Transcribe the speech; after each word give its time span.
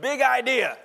Big 0.00 0.20
idea. 0.20 0.76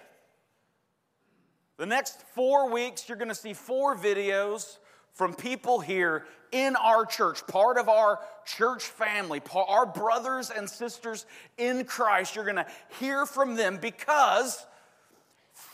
The 1.78 1.86
next 1.86 2.22
four 2.34 2.72
weeks, 2.72 3.08
you're 3.08 3.18
going 3.18 3.30
to 3.30 3.36
see 3.36 3.54
four 3.54 3.96
videos 3.96 4.78
from 5.14 5.34
people 5.34 5.80
here 5.80 6.26
in 6.52 6.76
our 6.76 7.06
church, 7.06 7.46
part 7.48 7.78
of 7.78 7.90
our 7.90 8.20
church 8.46 8.84
family, 8.84 9.42
our 9.56 9.86
brothers 9.86 10.52
and 10.52 10.70
sisters 10.70 11.26
in 11.58 11.84
Christ. 11.86 12.36
You're 12.36 12.46
going 12.46 12.58
to 12.58 12.68
hear 13.00 13.26
from 13.26 13.56
them 13.56 13.78
because 13.78 14.66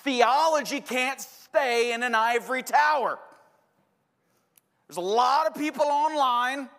theology 0.03 0.81
can't 0.81 1.19
stay 1.19 1.93
in 1.93 2.03
an 2.03 2.15
ivory 2.15 2.63
tower. 2.63 3.19
There's 4.87 4.97
a 4.97 5.01
lot 5.01 5.47
of 5.47 5.55
people 5.55 5.85
online 5.85 6.69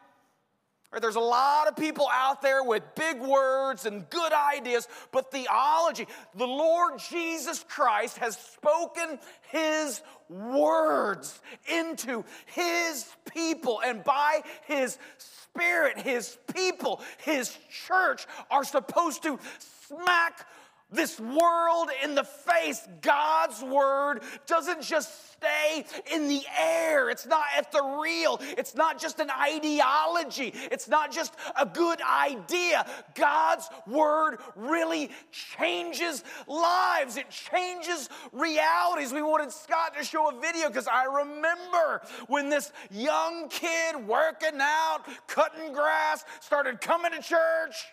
Right, 0.92 1.00
there's 1.00 1.14
a 1.14 1.20
lot 1.20 1.68
of 1.68 1.76
people 1.76 2.08
out 2.12 2.42
there 2.42 2.64
with 2.64 2.82
big 2.96 3.20
words 3.20 3.86
and 3.86 4.10
good 4.10 4.32
ideas, 4.32 4.88
but 5.12 5.30
theology, 5.30 6.08
the 6.34 6.48
Lord 6.48 6.98
Jesus 6.98 7.64
Christ 7.68 8.18
has 8.18 8.36
spoken 8.36 9.20
his 9.50 10.02
words 10.28 11.40
into 11.72 12.24
his 12.46 13.06
people, 13.32 13.80
and 13.84 14.02
by 14.02 14.42
his 14.66 14.98
spirit, 15.18 15.98
his 15.98 16.36
people, 16.52 17.00
his 17.18 17.56
church 17.86 18.26
are 18.50 18.64
supposed 18.64 19.22
to 19.22 19.38
smack 19.86 20.44
this 20.92 21.20
world 21.20 21.90
in 22.02 22.14
the 22.14 22.24
face. 22.24 22.86
God's 23.00 23.62
word 23.62 24.20
doesn't 24.46 24.82
just 24.82 25.30
stay 25.40 25.84
in 26.12 26.28
the 26.28 26.42
air, 26.58 27.08
it's 27.08 27.26
not 27.26 27.44
ethereal, 27.56 28.38
it's 28.58 28.74
not 28.74 29.00
just 29.00 29.20
an 29.20 29.30
ideology, 29.30 30.52
it's 30.70 30.88
not 30.88 31.10
just 31.10 31.34
a 31.58 31.64
good 31.64 32.00
idea. 32.02 32.86
God's 33.14 33.68
word 33.86 34.38
really 34.54 35.10
changes 35.30 36.24
lives, 36.46 37.16
it 37.16 37.30
changes 37.30 38.10
realities. 38.32 39.12
We 39.12 39.22
wanted 39.22 39.50
Scott 39.52 39.96
to 39.96 40.04
show 40.04 40.28
a 40.28 40.40
video 40.40 40.68
because 40.68 40.88
I 40.88 41.04
remember 41.04 42.02
when 42.26 42.50
this 42.50 42.72
young 42.90 43.48
kid 43.48 43.96
working 44.06 44.58
out, 44.60 45.04
cutting 45.26 45.72
grass, 45.72 46.24
started 46.40 46.80
coming 46.80 47.12
to 47.12 47.22
church. 47.22 47.86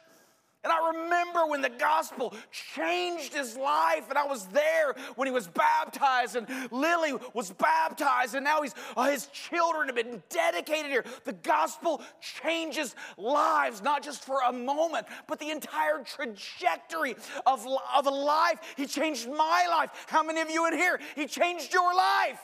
And 0.63 0.73
I 0.73 0.91
remember 0.91 1.45
when 1.45 1.61
the 1.61 1.69
gospel 1.69 2.33
changed 2.75 3.33
his 3.33 3.55
life, 3.55 4.09
and 4.09 4.17
I 4.17 4.25
was 4.25 4.47
there 4.47 4.95
when 5.15 5.27
he 5.27 5.31
was 5.31 5.47
baptized, 5.47 6.35
and 6.35 6.47
Lily 6.71 7.13
was 7.33 7.51
baptized, 7.51 8.35
and 8.35 8.43
now 8.43 8.61
he's, 8.63 8.73
uh, 8.97 9.09
his 9.09 9.27
children 9.27 9.87
have 9.87 9.95
been 9.95 10.21
dedicated 10.29 10.91
here. 10.91 11.05
The 11.25 11.33
gospel 11.33 12.01
changes 12.19 12.95
lives, 13.17 13.81
not 13.81 14.03
just 14.03 14.25
for 14.25 14.39
a 14.47 14.51
moment, 14.51 15.05
but 15.27 15.39
the 15.39 15.51
entire 15.51 16.03
trajectory 16.03 17.15
of, 17.45 17.65
of 17.95 18.07
a 18.07 18.11
life. 18.11 18.59
He 18.75 18.87
changed 18.87 19.29
my 19.29 19.67
life. 19.69 19.91
How 20.07 20.23
many 20.23 20.41
of 20.41 20.49
you 20.49 20.67
in 20.67 20.73
here? 20.73 20.99
He 21.15 21.27
changed 21.27 21.71
your 21.71 21.95
life. 21.95 22.41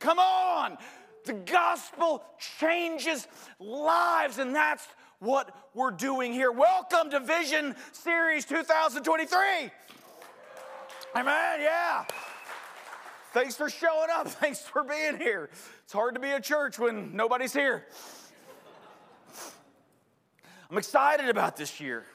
Come 0.00 0.18
on. 0.18 0.78
The 1.24 1.34
gospel 1.34 2.24
changes 2.58 3.28
lives, 3.58 4.38
and 4.38 4.54
that's 4.54 4.86
what 5.20 5.54
we're 5.74 5.90
doing 5.90 6.32
here. 6.32 6.50
Welcome 6.50 7.10
to 7.10 7.20
Vision 7.20 7.76
Series 7.92 8.46
2023. 8.46 9.38
Amen. 11.14 11.60
Yeah. 11.60 12.04
Thanks 13.34 13.54
for 13.54 13.68
showing 13.68 14.08
up. 14.10 14.28
Thanks 14.40 14.60
for 14.60 14.82
being 14.82 15.18
here. 15.18 15.50
It's 15.84 15.92
hard 15.92 16.14
to 16.14 16.20
be 16.20 16.30
a 16.30 16.40
church 16.40 16.78
when 16.78 17.14
nobody's 17.14 17.52
here. 17.52 17.84
I'm 20.70 20.78
excited 20.78 21.28
about 21.28 21.56
this 21.56 21.80
year. 21.80 22.06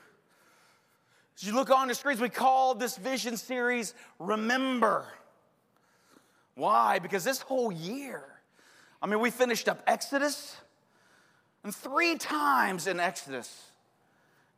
As 1.37 1.43
you 1.45 1.53
look 1.53 1.69
on 1.69 1.89
the 1.89 1.95
screens, 1.95 2.19
we 2.19 2.29
call 2.29 2.73
this 2.73 2.97
vision 2.97 3.37
series 3.37 3.93
Remember. 4.17 5.05
Why? 6.55 6.97
Because 6.99 7.23
this 7.23 7.41
whole 7.41 7.71
year, 7.71 8.23
I 8.99 9.07
mean, 9.07 9.19
we 9.19 9.29
finished 9.29 9.69
up 9.69 9.83
Exodus, 9.85 10.55
and 11.65 11.73
three 11.73 12.15
times 12.15 12.85
in 12.85 12.99
Exodus, 12.99 13.71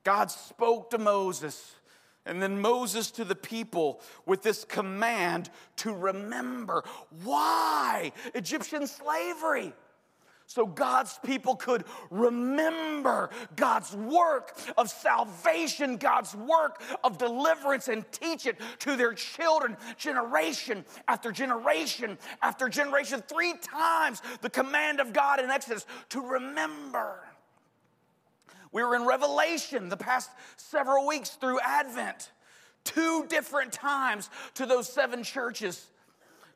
God 0.04 0.30
spoke 0.30 0.90
to 0.90 0.98
Moses 0.98 1.76
and 2.26 2.44
then 2.44 2.60
Moses 2.60 3.12
to 3.12 3.24
the 3.24 3.34
people 3.34 4.02
with 4.26 4.44
this 4.44 4.66
command 4.66 5.50
to 5.78 5.94
remember. 5.94 6.84
Why? 7.24 8.12
Egyptian 8.36 8.86
slavery 8.88 9.72
so 10.48 10.66
God's 10.66 11.20
people 11.26 11.58
could 11.58 11.84
remember 12.10 13.30
God's 13.58 13.94
work 13.94 14.58
of 14.78 14.90
salvation, 14.90 15.98
God's 15.98 16.34
work 16.36 16.82
of 17.04 17.18
deliverance, 17.18 17.90
and 17.90 18.10
teach 18.14 18.46
it 18.46 18.56
to 18.80 18.96
their 18.96 19.14
children, 19.14 19.76
generation 19.98 20.86
after 21.10 21.34
generation 21.34 22.18
after 22.42 22.70
generation. 22.70 23.22
Three 23.28 23.56
times 23.62 24.22
the 24.40 24.50
command 24.50 25.02
of 25.02 25.12
God 25.12 25.42
in 25.42 25.50
Exodus 25.50 25.86
to 26.10 26.22
remember. 26.22 27.20
We 28.72 28.84
were 28.84 28.96
in 28.96 29.06
Revelation 29.06 29.90
the 29.90 29.98
past 29.98 30.30
several 30.56 31.06
weeks 31.06 31.32
through 31.32 31.60
Advent. 31.60 32.32
Two 32.86 33.26
different 33.28 33.74
times 33.74 34.30
to 34.54 34.66
those 34.66 34.88
seven 34.88 35.24
churches. 35.24 35.88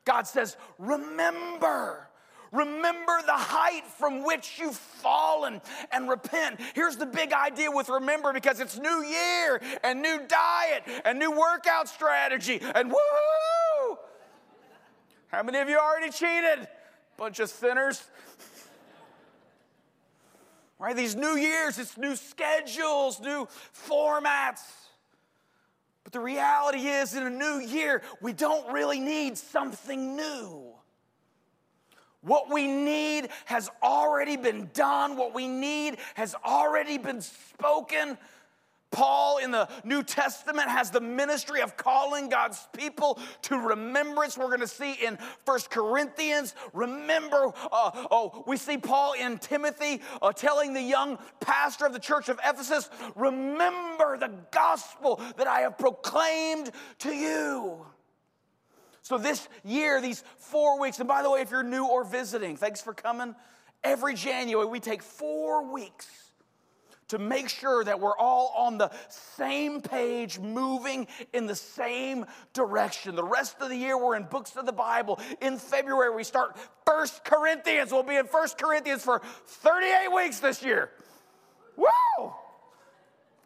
God 0.06 0.26
says, 0.26 0.56
Remember 0.78 2.08
Remember 2.52 3.18
the 3.24 3.32
height 3.32 3.86
from 3.98 4.24
which 4.24 4.58
you've 4.60 4.76
fallen 4.76 5.62
and 5.90 6.08
repent. 6.08 6.60
Here's 6.74 6.96
the 6.96 7.06
big 7.06 7.32
idea 7.32 7.70
with 7.70 7.88
remember 7.88 8.32
because 8.34 8.60
it's 8.60 8.78
new 8.78 9.02
year 9.02 9.60
and 9.82 10.02
new 10.02 10.20
diet 10.28 10.82
and 11.06 11.18
new 11.18 11.30
workout 11.30 11.88
strategy 11.88 12.60
and 12.74 12.90
woo! 12.90 13.98
How 15.28 15.42
many 15.42 15.58
of 15.58 15.68
you 15.70 15.78
already 15.78 16.10
cheated? 16.10 16.68
Bunch 17.16 17.40
of 17.40 17.48
sinners. 17.48 18.04
Right? 20.78 20.94
These 20.94 21.16
new 21.16 21.36
years, 21.36 21.78
it's 21.78 21.96
new 21.96 22.16
schedules, 22.16 23.18
new 23.18 23.48
formats. 23.88 24.60
But 26.04 26.12
the 26.12 26.20
reality 26.20 26.80
is, 26.80 27.14
in 27.14 27.22
a 27.22 27.30
new 27.30 27.60
year, 27.60 28.02
we 28.20 28.32
don't 28.32 28.72
really 28.72 29.00
need 29.00 29.38
something 29.38 30.16
new. 30.16 30.71
What 32.22 32.52
we 32.52 32.66
need 32.66 33.28
has 33.46 33.68
already 33.82 34.36
been 34.36 34.70
done. 34.72 35.16
What 35.16 35.34
we 35.34 35.48
need 35.48 35.98
has 36.14 36.34
already 36.44 36.98
been 36.98 37.20
spoken. 37.20 38.16
Paul 38.92 39.38
in 39.38 39.50
the 39.50 39.68
New 39.84 40.02
Testament 40.04 40.68
has 40.68 40.90
the 40.90 41.00
ministry 41.00 41.62
of 41.62 41.76
calling 41.76 42.28
God's 42.28 42.68
people 42.76 43.18
to 43.42 43.56
remembrance. 43.56 44.38
We're 44.38 44.48
going 44.48 44.60
to 44.60 44.68
see 44.68 44.92
in 44.92 45.18
First 45.46 45.70
Corinthians, 45.70 46.54
remember. 46.72 47.52
Uh, 47.72 48.06
oh, 48.10 48.44
we 48.46 48.56
see 48.58 48.76
Paul 48.76 49.14
in 49.14 49.38
Timothy 49.38 50.02
uh, 50.20 50.30
telling 50.32 50.74
the 50.74 50.82
young 50.82 51.18
pastor 51.40 51.86
of 51.86 51.94
the 51.94 51.98
church 51.98 52.28
of 52.28 52.38
Ephesus, 52.46 52.90
remember 53.16 54.18
the 54.18 54.30
gospel 54.52 55.20
that 55.38 55.46
I 55.46 55.60
have 55.60 55.78
proclaimed 55.78 56.70
to 56.98 57.12
you. 57.12 57.86
So, 59.02 59.18
this 59.18 59.48
year, 59.64 60.00
these 60.00 60.22
four 60.38 60.80
weeks, 60.80 61.00
and 61.00 61.08
by 61.08 61.22
the 61.22 61.30
way, 61.30 61.40
if 61.40 61.50
you're 61.50 61.64
new 61.64 61.86
or 61.86 62.04
visiting, 62.04 62.56
thanks 62.56 62.80
for 62.80 62.94
coming. 62.94 63.34
Every 63.82 64.14
January, 64.14 64.66
we 64.66 64.78
take 64.78 65.02
four 65.02 65.72
weeks 65.72 66.08
to 67.08 67.18
make 67.18 67.48
sure 67.48 67.82
that 67.82 67.98
we're 67.98 68.16
all 68.16 68.54
on 68.56 68.78
the 68.78 68.90
same 69.08 69.80
page, 69.80 70.38
moving 70.38 71.08
in 71.32 71.46
the 71.46 71.54
same 71.54 72.24
direction. 72.54 73.16
The 73.16 73.24
rest 73.24 73.56
of 73.60 73.68
the 73.70 73.76
year, 73.76 73.98
we're 73.98 74.14
in 74.14 74.22
books 74.22 74.56
of 74.56 74.66
the 74.66 74.72
Bible. 74.72 75.18
In 75.40 75.58
February, 75.58 76.14
we 76.14 76.22
start 76.22 76.56
First 76.86 77.24
Corinthians. 77.24 77.90
We'll 77.90 78.04
be 78.04 78.16
in 78.16 78.26
First 78.26 78.56
Corinthians 78.56 79.02
for 79.02 79.20
38 79.46 80.14
weeks 80.14 80.38
this 80.38 80.62
year. 80.62 80.90
Woo! 81.76 82.32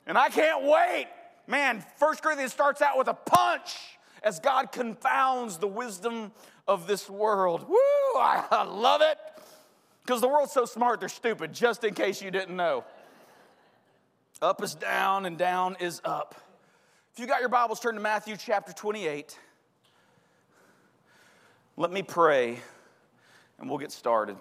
And 0.06 0.19
I 0.19 0.28
can't 0.28 0.62
wait. 0.65 1.09
Man, 1.47 1.83
First 1.97 2.22
Corinthians 2.22 2.53
starts 2.53 2.83
out 2.83 2.99
with 2.99 3.09
a 3.09 3.15
punch 3.15 3.96
as 4.27 4.41
God 4.41 4.73
confounds 4.73 5.59
the 5.59 5.69
wisdom 5.69 6.33
of 6.67 6.89
this 6.89 7.09
world. 7.09 7.65
Woo, 7.69 7.77
I 8.17 8.67
love 8.69 9.01
it. 9.01 9.17
Because 10.05 10.21
the 10.21 10.27
world's 10.27 10.51
so 10.51 10.65
smart, 10.65 10.99
they're 10.99 11.09
stupid, 11.09 11.53
just 11.53 11.84
in 11.84 11.95
case 11.95 12.21
you 12.21 12.33
didn't 12.33 12.57
know. 12.57 12.83
Up 14.43 14.65
is 14.65 14.75
down, 14.75 15.27
and 15.27 15.39
down 15.39 15.77
is 15.78 16.03
up. 16.05 16.34
If 17.15 17.21
you 17.21 17.28
got 17.28 17.39
your 17.39 17.49
Bibles, 17.49 17.78
turn 17.78 17.95
to 17.95 18.01
Matthew 18.01 18.37
chapter 18.37 18.73
28. 18.73 19.39
Let 21.77 21.93
me 21.93 22.03
pray, 22.03 22.59
and 23.61 23.71
we'll 23.71 23.79
get 23.79 23.93
started. 23.93 24.37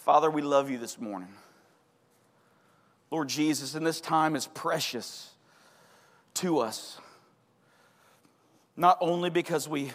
Father, 0.00 0.30
we 0.30 0.42
love 0.42 0.68
you 0.68 0.76
this 0.76 1.00
morning. 1.00 1.32
Lord 3.10 3.30
Jesus, 3.30 3.74
and 3.74 3.86
this 3.86 4.02
time 4.02 4.36
is 4.36 4.46
precious 4.46 5.30
to 6.40 6.58
us. 6.58 6.98
Not 8.76 8.98
only 9.00 9.30
because 9.30 9.68
we 9.68 9.92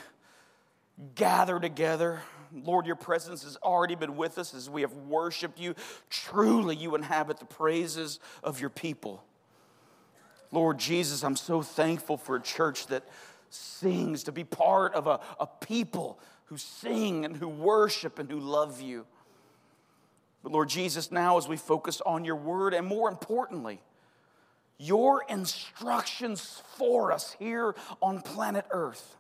gather 1.16 1.60
together, 1.60 2.22
Lord, 2.54 2.86
your 2.86 2.96
presence 2.96 3.44
has 3.44 3.58
already 3.58 3.96
been 3.96 4.16
with 4.16 4.38
us 4.38 4.54
as 4.54 4.70
we 4.70 4.82
have 4.82 4.94
worshiped 4.94 5.60
you. 5.60 5.76
Truly, 6.10 6.76
you 6.76 6.96
inhabit 6.96 7.40
the 7.40 7.46
praises 7.46 8.20
of 8.44 8.62
your 8.62 8.70
people. 8.70 9.24
Lord 10.52 10.78
Jesus, 10.78 11.24
I'm 11.24 11.36
so 11.36 11.62
thankful 11.62 12.18
for 12.18 12.36
a 12.36 12.42
church 12.42 12.88
that 12.88 13.04
sings, 13.50 14.24
to 14.24 14.32
be 14.32 14.44
part 14.44 14.94
of 14.94 15.08
a, 15.08 15.20
a 15.40 15.48
people 15.48 16.20
who 16.46 16.58
sing 16.58 17.26
and 17.26 17.36
who 17.36 17.48
worship 17.48 18.20
and 18.20 18.30
who 18.30 18.40
love 18.40 18.82
you. 18.82 19.06
But 20.44 20.52
Lord 20.52 20.70
Jesus, 20.70 21.12
now 21.12 21.38
as 21.38 21.48
we 21.48 21.58
focus 21.58 22.02
on 22.06 22.24
your 22.24 22.36
word, 22.36 22.74
and 22.74 22.86
more 22.86 23.10
importantly, 23.10 23.82
your 24.78 25.24
instructions 25.30 26.62
for 26.78 27.12
us 27.12 27.36
here 27.40 27.76
on 28.02 28.22
planet 28.22 28.66
Earth. 28.72 29.16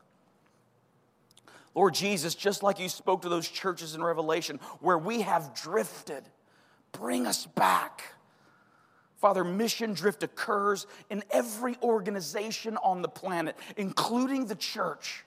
Lord 1.74 1.94
Jesus, 1.94 2.36
just 2.36 2.64
like 2.64 2.80
you 2.80 2.88
spoke 2.88 3.22
to 3.24 3.30
those 3.30 3.48
churches 3.48 3.96
in 3.96 4.04
Revelation 4.04 4.60
where 4.80 4.98
we 4.98 5.22
have 5.22 5.54
drifted, 5.54 6.24
bring 6.94 7.28
us 7.28 7.46
back. 7.46 8.16
Father, 9.18 9.44
mission 9.44 9.94
drift 9.94 10.24
occurs 10.24 10.88
in 11.10 11.24
every 11.32 11.78
organization 11.82 12.78
on 12.78 13.02
the 13.02 13.10
planet, 13.10 13.58
including 13.76 14.46
the 14.46 14.56
church. 14.56 15.26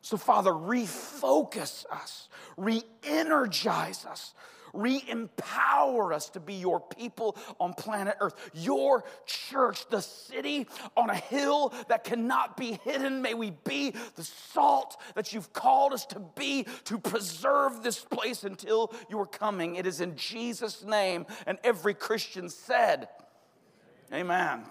So, 0.00 0.16
Father, 0.16 0.52
refocus 0.52 1.86
us, 1.90 2.28
re 2.56 2.82
energize 3.02 4.04
us, 4.04 4.34
re 4.74 5.02
empower 5.08 6.12
us 6.12 6.28
to 6.30 6.40
be 6.40 6.54
your 6.54 6.80
people 6.80 7.36
on 7.58 7.74
planet 7.74 8.16
Earth, 8.20 8.34
your 8.52 9.04
church, 9.26 9.88
the 9.88 10.00
city 10.00 10.66
on 10.96 11.10
a 11.10 11.14
hill 11.14 11.72
that 11.88 12.04
cannot 12.04 12.56
be 12.56 12.78
hidden. 12.84 13.22
May 13.22 13.34
we 13.34 13.50
be 13.64 13.94
the 14.16 14.24
salt 14.24 15.00
that 15.14 15.32
you've 15.32 15.52
called 15.52 15.92
us 15.92 16.04
to 16.06 16.20
be 16.34 16.66
to 16.84 16.98
preserve 16.98 17.82
this 17.82 18.00
place 18.00 18.44
until 18.44 18.92
you 19.08 19.18
are 19.20 19.26
coming. 19.26 19.76
It 19.76 19.86
is 19.86 20.00
in 20.00 20.16
Jesus' 20.16 20.84
name. 20.84 21.26
And 21.46 21.58
every 21.64 21.94
Christian 21.94 22.48
said, 22.48 23.08
Amen. 24.12 24.64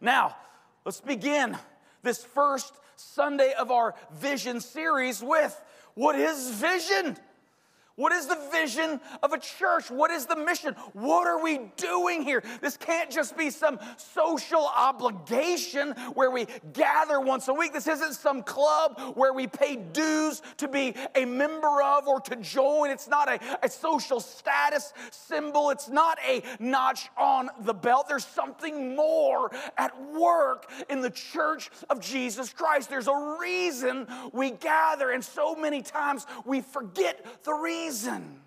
Now, 0.00 0.36
let's 0.84 1.00
begin 1.00 1.56
this 2.02 2.24
first 2.24 2.72
Sunday 2.96 3.52
of 3.58 3.70
our 3.70 3.94
vision 4.12 4.60
series 4.60 5.22
with 5.22 5.60
what 5.94 6.16
is 6.16 6.50
vision? 6.50 7.16
What 7.96 8.12
is 8.12 8.26
the 8.26 8.38
vision 8.50 9.00
of 9.22 9.32
a 9.32 9.38
church? 9.38 9.90
What 9.90 10.10
is 10.10 10.24
the 10.24 10.36
mission? 10.36 10.74
What 10.94 11.26
are 11.26 11.42
we 11.42 11.60
doing 11.76 12.22
here? 12.22 12.42
This 12.62 12.76
can't 12.76 13.10
just 13.10 13.36
be 13.36 13.50
some 13.50 13.78
social 13.98 14.66
obligation 14.66 15.90
where 16.14 16.30
we 16.30 16.46
gather 16.72 17.20
once 17.20 17.48
a 17.48 17.54
week. 17.54 17.74
This 17.74 17.86
isn't 17.86 18.14
some 18.14 18.42
club 18.42 18.98
where 19.14 19.34
we 19.34 19.46
pay 19.46 19.76
dues 19.76 20.40
to 20.56 20.68
be 20.68 20.94
a 21.14 21.26
member 21.26 21.82
of 21.82 22.08
or 22.08 22.20
to 22.20 22.36
join. 22.36 22.90
It's 22.90 23.08
not 23.08 23.28
a, 23.28 23.38
a 23.62 23.68
social 23.68 24.20
status 24.20 24.94
symbol, 25.10 25.68
it's 25.68 25.90
not 25.90 26.18
a 26.26 26.42
notch 26.58 27.10
on 27.18 27.50
the 27.60 27.74
belt. 27.74 28.08
There's 28.08 28.24
something 28.24 28.96
more 28.96 29.50
at 29.76 29.92
work 30.12 30.70
in 30.88 31.02
the 31.02 31.10
church 31.10 31.70
of 31.90 32.00
Jesus 32.00 32.54
Christ. 32.54 32.88
There's 32.88 33.08
a 33.08 33.36
reason 33.38 34.06
we 34.32 34.52
gather, 34.52 35.10
and 35.10 35.22
so 35.22 35.54
many 35.54 35.82
times 35.82 36.26
we 36.46 36.62
forget 36.62 37.44
the 37.44 37.52
reason 37.52 37.81
reason. 37.82 38.38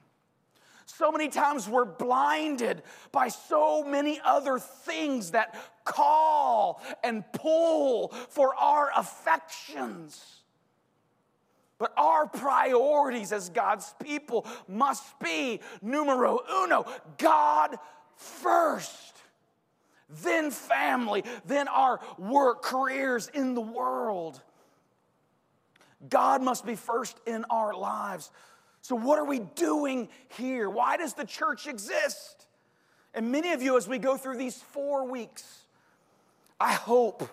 So 0.85 1.11
many 1.11 1.27
times 1.27 1.67
we're 1.67 1.85
blinded 1.85 2.83
by 3.11 3.27
so 3.27 3.83
many 3.83 4.19
other 4.23 4.59
things 4.59 5.31
that 5.31 5.55
call 5.83 6.81
and 7.03 7.23
pull 7.33 8.09
for 8.29 8.55
our 8.55 8.91
affections. 8.95 10.23
But 11.77 11.91
our 11.97 12.27
priorities 12.27 13.33
as 13.33 13.49
God's 13.49 13.93
people 14.01 14.45
must 14.67 15.03
be 15.19 15.59
numero 15.81 16.39
uno 16.63 16.85
God 17.17 17.75
first, 18.15 19.17
then 20.23 20.51
family, 20.51 21.25
then 21.45 21.67
our 21.67 21.99
work, 22.17 22.61
careers 22.61 23.27
in 23.33 23.53
the 23.53 23.61
world. 23.61 24.41
God 26.07 26.41
must 26.41 26.65
be 26.65 26.75
first 26.75 27.19
in 27.25 27.43
our 27.49 27.73
lives. 27.73 28.31
So, 28.85 28.95
what 28.95 29.17
are 29.17 29.25
we 29.25 29.39
doing 29.39 30.09
here? 30.37 30.69
Why 30.69 30.95
does 30.95 31.15
the 31.15 31.25
church 31.25 31.65
exist? 31.65 32.45
And 33.15 33.31
many 33.31 33.51
of 33.51 33.63
you, 33.63 33.77
as 33.77 33.87
we 33.87 33.97
go 33.97 34.15
through 34.15 34.37
these 34.37 34.61
four 34.61 35.09
weeks, 35.09 35.65
I 36.59 36.73
hope 36.73 37.27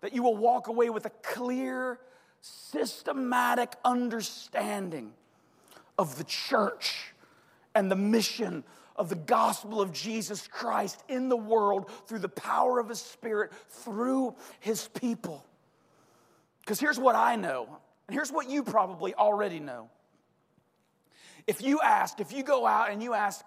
that 0.00 0.14
you 0.14 0.22
will 0.22 0.38
walk 0.38 0.68
away 0.68 0.88
with 0.88 1.04
a 1.04 1.10
clear, 1.10 1.98
systematic 2.40 3.74
understanding 3.84 5.12
of 5.98 6.16
the 6.16 6.24
church 6.24 7.12
and 7.74 7.90
the 7.90 7.96
mission 7.96 8.64
of 8.96 9.10
the 9.10 9.16
gospel 9.16 9.82
of 9.82 9.92
Jesus 9.92 10.48
Christ 10.48 11.04
in 11.10 11.28
the 11.28 11.36
world 11.36 11.90
through 12.06 12.20
the 12.20 12.28
power 12.30 12.78
of 12.78 12.88
His 12.88 13.02
Spirit, 13.02 13.52
through 13.68 14.34
His 14.60 14.88
people. 14.88 15.44
Because 16.60 16.80
here's 16.80 16.98
what 16.98 17.16
I 17.16 17.36
know, 17.36 17.68
and 18.08 18.14
here's 18.14 18.32
what 18.32 18.48
you 18.48 18.62
probably 18.62 19.14
already 19.14 19.60
know 19.60 19.90
if 21.46 21.62
you 21.62 21.80
ask, 21.80 22.20
if 22.20 22.32
you 22.32 22.42
go 22.42 22.66
out 22.66 22.90
and 22.90 23.02
you 23.02 23.14
ask 23.14 23.44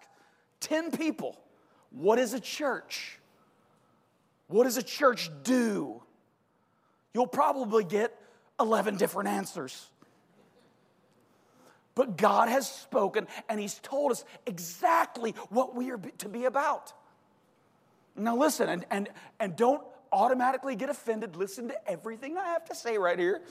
10 0.61 0.91
people, 0.91 1.39
what 1.91 2.19
is 2.19 2.33
a 2.33 2.39
church? 2.39 3.19
What 4.47 4.63
does 4.63 4.77
a 4.77 4.83
church 4.83 5.29
do? 5.43 6.01
You'll 7.13 7.27
probably 7.27 7.83
get 7.83 8.17
11 8.59 8.97
different 8.97 9.29
answers. 9.29 9.89
But 11.95 12.17
God 12.17 12.49
has 12.49 12.69
spoken 12.69 13.27
and 13.49 13.59
He's 13.59 13.79
told 13.79 14.11
us 14.11 14.25
exactly 14.45 15.31
what 15.49 15.75
we 15.75 15.91
are 15.91 15.99
to 16.19 16.29
be 16.29 16.45
about. 16.45 16.93
Now, 18.15 18.35
listen, 18.35 18.69
and, 18.69 18.85
and, 18.91 19.09
and 19.39 19.55
don't 19.55 19.83
automatically 20.11 20.75
get 20.75 20.89
offended. 20.89 21.35
Listen 21.35 21.67
to 21.69 21.89
everything 21.89 22.37
I 22.37 22.45
have 22.45 22.65
to 22.65 22.75
say 22.75 22.97
right 22.97 23.17
here. 23.17 23.41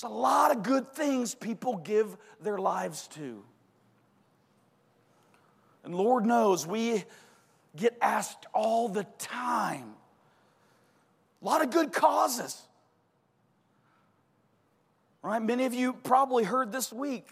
There's 0.00 0.10
a 0.10 0.14
lot 0.14 0.50
of 0.50 0.62
good 0.62 0.94
things 0.94 1.34
people 1.34 1.76
give 1.76 2.16
their 2.40 2.56
lives 2.56 3.06
to. 3.08 3.42
And 5.84 5.94
Lord 5.94 6.24
knows 6.24 6.66
we 6.66 7.04
get 7.76 7.98
asked 8.00 8.46
all 8.54 8.88
the 8.88 9.04
time. 9.18 9.92
A 11.42 11.44
lot 11.44 11.62
of 11.62 11.70
good 11.70 11.92
causes. 11.92 12.62
Right? 15.22 15.42
Many 15.42 15.66
of 15.66 15.74
you 15.74 15.92
probably 15.92 16.44
heard 16.44 16.72
this 16.72 16.90
week 16.90 17.28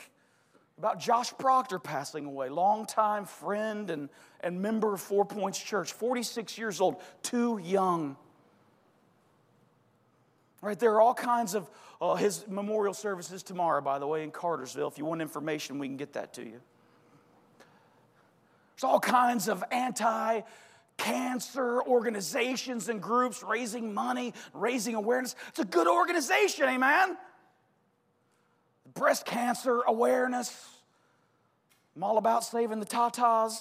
about 0.76 1.00
Josh 1.00 1.32
Proctor 1.38 1.79
passing 1.79 2.26
away, 2.26 2.50
longtime 2.50 3.25
friend 3.25 3.88
and, 3.88 4.11
and 4.41 4.61
member 4.61 4.93
of 4.93 5.00
Four 5.00 5.25
Points 5.25 5.59
Church, 5.59 5.94
46 5.94 6.59
years 6.59 6.82
old, 6.82 6.97
too 7.23 7.59
young. 7.64 8.16
Right, 10.61 10.78
there 10.78 10.92
are 10.95 11.00
all 11.00 11.14
kinds 11.14 11.54
of 11.54 11.71
uh, 12.00 12.14
his 12.14 12.47
memorial 12.49 12.95
services 12.95 13.43
tomorrow, 13.43 13.81
by 13.81 13.99
the 13.99 14.07
way, 14.07 14.23
in 14.23 14.31
Cartersville. 14.31 14.88
If 14.88 14.99
you 14.99 15.05
want 15.05 15.21
information, 15.21 15.78
we 15.78 15.88
can 15.88 15.97
get 15.97 16.12
that 16.12 16.35
to 16.35 16.45
you. 16.45 16.61
There's 18.76 18.85
all 18.85 19.00
kinds 19.00 19.49
of 19.49 19.64
anti 19.73 20.43
cancer 20.97 21.81
organizations 21.83 22.88
and 22.88 23.00
groups 23.00 23.43
raising 23.43 23.95
money, 23.95 24.35
raising 24.52 24.95
awareness. 24.95 25.35
It's 25.49 25.61
a 25.61 25.64
good 25.64 25.87
organization, 25.87 26.69
amen? 26.69 27.17
Breast 28.95 29.25
cancer 29.25 29.83
awareness. 29.87 30.69
I'm 31.97 32.02
all 32.02 32.19
about 32.19 32.45
saving 32.45 32.81
the 32.81 32.87
tatas. 32.87 33.59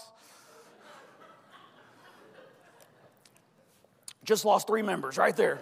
Just 4.23 4.43
lost 4.43 4.67
three 4.67 4.81
members 4.81 5.17
right 5.17 5.35
there. 5.35 5.59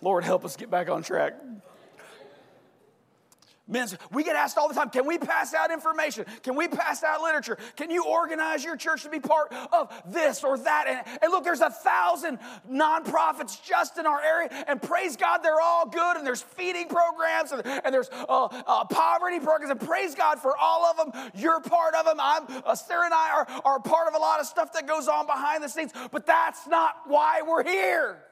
Lord, 0.00 0.24
help 0.24 0.44
us 0.44 0.56
get 0.56 0.70
back 0.70 0.88
on 0.88 1.02
track. 1.02 1.34
Men, 3.70 3.86
we 4.10 4.24
get 4.24 4.34
asked 4.34 4.56
all 4.56 4.66
the 4.66 4.74
time, 4.74 4.88
can 4.88 5.06
we 5.06 5.18
pass 5.18 5.52
out 5.52 5.70
information? 5.70 6.24
Can 6.42 6.56
we 6.56 6.68
pass 6.68 7.04
out 7.04 7.20
literature? 7.20 7.58
Can 7.76 7.90
you 7.90 8.02
organize 8.06 8.64
your 8.64 8.76
church 8.76 9.02
to 9.02 9.10
be 9.10 9.20
part 9.20 9.52
of 9.72 9.92
this 10.06 10.42
or 10.42 10.56
that? 10.56 10.86
And, 10.88 11.18
and, 11.22 11.30
look, 11.30 11.44
there's 11.44 11.60
a 11.60 11.68
thousand 11.68 12.38
nonprofits 12.70 13.62
just 13.62 13.98
in 13.98 14.06
our 14.06 14.22
area, 14.22 14.48
and 14.66 14.80
praise 14.80 15.16
God, 15.16 15.38
they're 15.42 15.60
all 15.60 15.86
good, 15.86 16.16
and 16.16 16.26
there's 16.26 16.40
feeding 16.40 16.88
programs, 16.88 17.52
and, 17.52 17.66
and 17.66 17.94
there's 17.94 18.08
uh, 18.10 18.46
uh, 18.46 18.84
poverty 18.86 19.38
programs, 19.38 19.70
and 19.70 19.80
praise 19.80 20.14
God 20.14 20.38
for 20.38 20.56
all 20.56 20.86
of 20.86 20.96
them. 20.96 21.30
You're 21.34 21.60
part 21.60 21.94
of 21.94 22.06
them. 22.06 22.16
I'm, 22.18 22.44
uh, 22.64 22.74
Sarah 22.74 23.04
and 23.04 23.12
I 23.12 23.32
are, 23.32 23.46
are 23.66 23.80
part 23.80 24.08
of 24.08 24.14
a 24.14 24.18
lot 24.18 24.40
of 24.40 24.46
stuff 24.46 24.72
that 24.72 24.86
goes 24.86 25.08
on 25.08 25.26
behind 25.26 25.62
the 25.62 25.68
scenes, 25.68 25.92
but 26.10 26.24
that's 26.24 26.66
not 26.66 26.94
why 27.06 27.42
we're 27.46 27.64
here. 27.64 28.24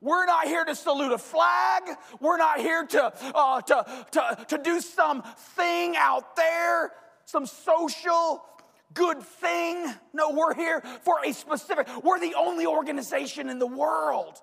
We're 0.00 0.26
not 0.26 0.46
here 0.46 0.64
to 0.64 0.74
salute 0.74 1.12
a 1.12 1.18
flag. 1.18 1.82
We're 2.20 2.38
not 2.38 2.60
here 2.60 2.86
to, 2.86 3.12
uh, 3.34 3.60
to, 3.62 4.06
to, 4.12 4.46
to 4.48 4.58
do 4.58 4.80
some 4.80 5.22
thing 5.56 5.94
out 5.96 6.36
there, 6.36 6.92
some 7.26 7.46
social 7.46 8.42
good 8.94 9.22
thing. 9.22 9.92
No, 10.12 10.30
we're 10.30 10.54
here 10.54 10.80
for 11.02 11.16
a 11.24 11.32
specific, 11.32 11.86
we're 12.02 12.18
the 12.18 12.34
only 12.34 12.66
organization 12.66 13.50
in 13.50 13.58
the 13.58 13.66
world 13.66 14.40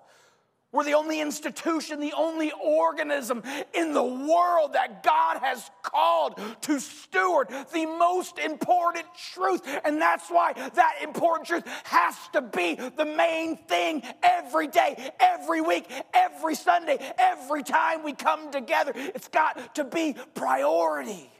We're 0.70 0.84
the 0.84 0.94
only 0.94 1.22
institution, 1.22 1.98
the 1.98 2.12
only 2.14 2.52
organism 2.62 3.42
in 3.72 3.94
the 3.94 4.04
world 4.04 4.74
that 4.74 5.02
God 5.02 5.38
has 5.38 5.70
called 5.82 6.38
to 6.62 6.78
steward 6.78 7.48
the 7.72 7.86
most 7.86 8.38
important 8.38 9.06
truth. 9.32 9.62
And 9.86 9.98
that's 9.98 10.28
why 10.28 10.52
that 10.52 10.98
important 11.02 11.48
truth 11.48 11.66
has 11.84 12.14
to 12.34 12.42
be 12.42 12.74
the 12.74 13.06
main 13.06 13.56
thing 13.56 14.02
every 14.22 14.66
day, 14.66 15.10
every 15.18 15.62
week, 15.62 15.90
every 16.12 16.54
Sunday, 16.54 16.98
every 17.16 17.62
time 17.62 18.04
we 18.04 18.12
come 18.12 18.50
together. 18.52 18.92
It's 18.94 19.28
got 19.28 19.74
to 19.76 19.84
be 19.84 20.16
priority. 20.34 21.30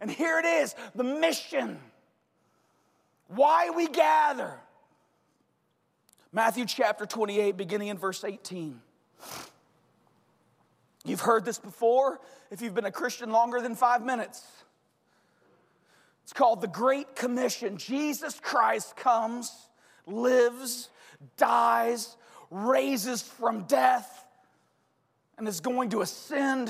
And 0.00 0.10
here 0.10 0.38
it 0.38 0.46
is 0.46 0.74
the 0.94 1.04
mission. 1.04 1.78
Why 3.26 3.68
we 3.68 3.86
gather 3.86 4.58
Matthew 6.38 6.66
chapter 6.66 7.04
28, 7.04 7.56
beginning 7.56 7.88
in 7.88 7.98
verse 7.98 8.22
18. 8.22 8.80
You've 11.04 11.20
heard 11.20 11.44
this 11.44 11.58
before 11.58 12.20
if 12.52 12.62
you've 12.62 12.76
been 12.76 12.84
a 12.84 12.92
Christian 12.92 13.32
longer 13.32 13.60
than 13.60 13.74
five 13.74 14.04
minutes. 14.04 14.46
It's 16.22 16.32
called 16.32 16.60
the 16.60 16.68
Great 16.68 17.16
Commission. 17.16 17.76
Jesus 17.76 18.38
Christ 18.38 18.94
comes, 18.94 19.50
lives, 20.06 20.90
dies, 21.36 22.16
raises 22.52 23.20
from 23.20 23.64
death, 23.64 24.24
and 25.38 25.48
is 25.48 25.58
going 25.58 25.90
to 25.90 26.02
ascend 26.02 26.68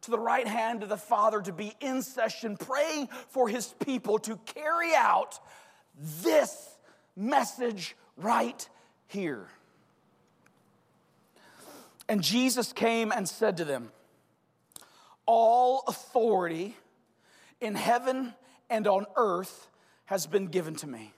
to 0.00 0.10
the 0.10 0.18
right 0.18 0.48
hand 0.48 0.82
of 0.82 0.88
the 0.88 0.96
Father 0.96 1.42
to 1.42 1.52
be 1.52 1.74
in 1.80 2.00
session, 2.00 2.56
praying 2.56 3.10
for 3.28 3.50
his 3.50 3.74
people 3.84 4.18
to 4.20 4.38
carry 4.46 4.94
out 4.94 5.38
this 6.22 6.78
message 7.14 7.94
right 8.16 8.66
here. 9.10 9.48
And 12.08 12.22
Jesus 12.22 12.72
came 12.72 13.12
and 13.12 13.28
said 13.28 13.58
to 13.58 13.64
them, 13.64 13.90
All 15.26 15.84
authority 15.86 16.76
in 17.60 17.74
heaven 17.74 18.34
and 18.68 18.86
on 18.86 19.06
earth 19.16 19.68
has 20.06 20.26
been 20.26 20.46
given 20.46 20.74
to 20.76 20.86
me. 20.86 21.12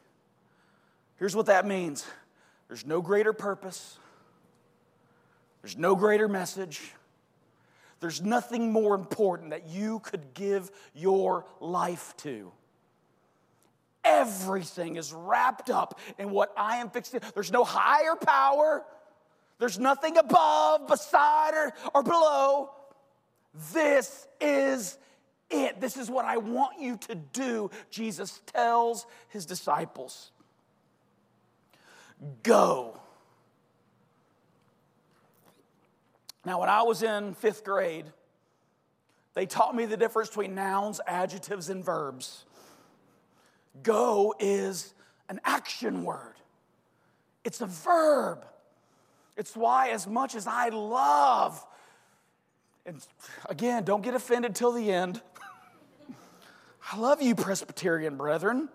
Here's 1.16 1.36
what 1.36 1.46
that 1.46 1.66
means 1.66 2.04
there's 2.68 2.84
no 2.84 3.00
greater 3.00 3.32
purpose, 3.32 3.98
there's 5.62 5.76
no 5.76 5.94
greater 5.94 6.28
message. 6.28 6.80
There's 8.00 8.20
nothing 8.20 8.72
more 8.72 8.96
important 8.96 9.50
that 9.50 9.68
you 9.68 10.00
could 10.00 10.34
give 10.34 10.72
your 10.92 11.46
life 11.60 12.14
to. 12.18 12.50
Everything 14.04 14.96
is 14.96 15.12
wrapped 15.12 15.70
up 15.70 15.98
in 16.18 16.30
what 16.30 16.52
I 16.56 16.78
am 16.78 16.90
fixing. 16.90 17.20
There's 17.34 17.52
no 17.52 17.64
higher 17.64 18.16
power. 18.16 18.84
There's 19.58 19.78
nothing 19.78 20.16
above, 20.16 20.88
beside, 20.88 21.54
or, 21.54 21.72
or 21.94 22.02
below. 22.02 22.70
This 23.72 24.26
is 24.40 24.98
it. 25.50 25.80
This 25.80 25.96
is 25.96 26.10
what 26.10 26.24
I 26.24 26.38
want 26.38 26.80
you 26.80 26.96
to 27.08 27.14
do, 27.14 27.70
Jesus 27.90 28.40
tells 28.46 29.06
his 29.28 29.46
disciples. 29.46 30.32
Go. 32.42 32.98
Now, 36.44 36.60
when 36.60 36.68
I 36.68 36.82
was 36.82 37.02
in 37.02 37.34
fifth 37.34 37.62
grade, 37.62 38.06
they 39.34 39.46
taught 39.46 39.74
me 39.74 39.86
the 39.86 39.96
difference 39.96 40.28
between 40.28 40.54
nouns, 40.54 41.00
adjectives, 41.06 41.68
and 41.68 41.84
verbs. 41.84 42.44
Go 43.82 44.34
is 44.38 44.92
an 45.28 45.40
action 45.44 46.04
word, 46.04 46.34
it's 47.44 47.60
a 47.60 47.66
verb. 47.66 48.44
It's 49.34 49.56
why, 49.56 49.88
as 49.88 50.06
much 50.06 50.34
as 50.34 50.46
I 50.46 50.68
love, 50.68 51.64
and 52.84 53.04
again, 53.48 53.82
don't 53.82 54.02
get 54.02 54.14
offended 54.14 54.54
till 54.54 54.72
the 54.72 54.92
end. 54.92 55.22
I 56.92 56.98
love 56.98 57.22
you, 57.22 57.34
Presbyterian 57.34 58.16
brethren. 58.16 58.68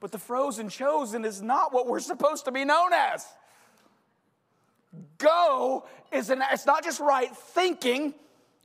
But 0.00 0.12
the 0.12 0.18
frozen 0.18 0.70
chosen 0.70 1.24
is 1.24 1.42
not 1.42 1.72
what 1.74 1.86
we're 1.86 2.00
supposed 2.00 2.46
to 2.46 2.52
be 2.52 2.64
known 2.64 2.92
as. 2.92 3.26
Go 5.18 5.86
is 6.10 6.30
an, 6.30 6.42
it's 6.50 6.66
not 6.66 6.82
just 6.82 6.98
right 7.00 7.34
thinking, 7.36 8.14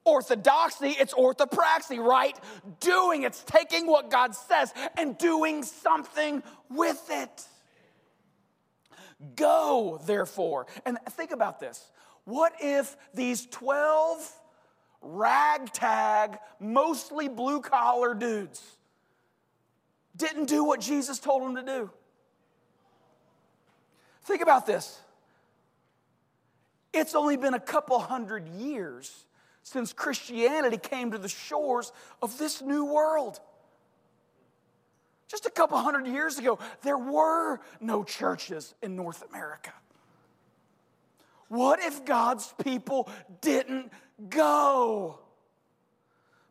orthodoxy, 0.06 0.90
it's 0.90 1.14
orthopraxy, 1.14 2.00
right? 2.00 2.40
Doing, 2.80 3.24
it's 3.24 3.44
taking 3.44 3.88
what 3.88 4.10
God 4.10 4.36
says 4.36 4.74
and 4.98 5.18
doing 5.18 5.64
something 5.64 6.44
with 6.70 7.04
it. 7.10 7.44
Go, 9.36 10.00
therefore. 10.06 10.68
And 10.86 10.98
think 11.12 11.32
about 11.32 11.60
this. 11.60 11.92
What 12.24 12.54
if 12.62 12.96
these 13.14 13.46
12 13.48 14.32
ragtag, 15.02 16.38
mostly 16.60 17.28
blue 17.28 17.62
collar 17.62 18.14
dudes 18.14 18.62
didn't 20.16 20.46
do 20.46 20.64
what 20.64 20.80
Jesus 20.80 21.20
told 21.20 21.44
them 21.44 21.56
to 21.56 21.64
do? 21.64 21.90
Think 24.24 24.42
about 24.42 24.66
this. 24.66 25.00
It's 26.94 27.14
only 27.14 27.38
been 27.38 27.54
a 27.54 27.60
couple 27.60 28.00
hundred 28.00 28.48
years 28.48 29.25
since 29.66 29.94
Christianity 29.94 30.78
came 30.78 31.12
to 31.12 31.18
the 31.18 31.28
shores 31.28 31.92
of 32.22 32.38
this 32.38 32.62
new 32.62 32.86
world. 32.86 33.40
Just 35.28 35.48
a 35.48 35.50
couple 35.50 35.76
hundred 35.80 36.06
years 36.06 36.38
ago, 36.38 36.60
there 36.84 37.00
were 37.00 37.60
no 37.82 38.04
churches 38.04 38.76
in 38.84 38.96
North 38.96 39.24
America. 39.28 39.74
What 41.48 41.80
if 41.80 42.06
God's 42.06 42.54
people 42.64 43.10
didn't 43.42 43.92
go? 44.30 45.18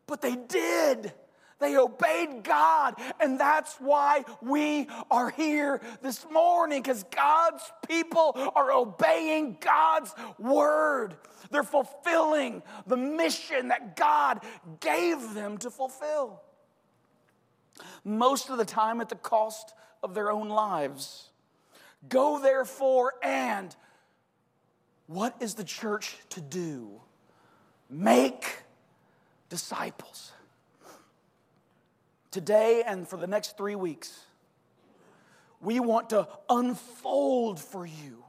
But 0.07 0.21
they 0.21 0.35
did. 0.35 1.13
They 1.59 1.77
obeyed 1.77 2.43
God, 2.43 2.95
and 3.19 3.39
that's 3.39 3.75
why 3.75 4.25
we 4.41 4.87
are 5.09 5.29
here 5.29 5.81
this 6.01 6.25
morning 6.29 6.81
because 6.81 7.03
God's 7.03 7.63
people 7.87 8.33
are 8.55 8.73
obeying 8.73 9.57
God's 9.61 10.13
word. 10.37 11.15
They're 11.51 11.63
fulfilling 11.63 12.61
the 12.87 12.97
mission 12.97 13.69
that 13.69 13.95
God 13.95 14.41
gave 14.81 15.33
them 15.33 15.57
to 15.59 15.69
fulfill. 15.69 16.41
Most 18.03 18.49
of 18.49 18.57
the 18.57 18.65
time 18.65 18.99
at 18.99 19.07
the 19.07 19.15
cost 19.15 19.73
of 20.03 20.13
their 20.13 20.31
own 20.31 20.49
lives. 20.49 21.29
Go 22.07 22.39
therefore 22.39 23.13
and 23.23 23.75
what 25.07 25.35
is 25.39 25.55
the 25.55 25.63
church 25.63 26.17
to 26.29 26.41
do? 26.41 27.01
Make 27.89 28.63
disciples 29.49 30.31
today 32.35 32.83
and 32.85 33.07
for 33.07 33.15
the 33.15 33.27
next 33.27 33.55
three 33.55 33.75
weeks, 33.75 34.25
we 35.61 35.79
want 35.79 36.09
to 36.09 36.27
unfold 36.49 37.61
for 37.61 37.85
you 37.85 38.25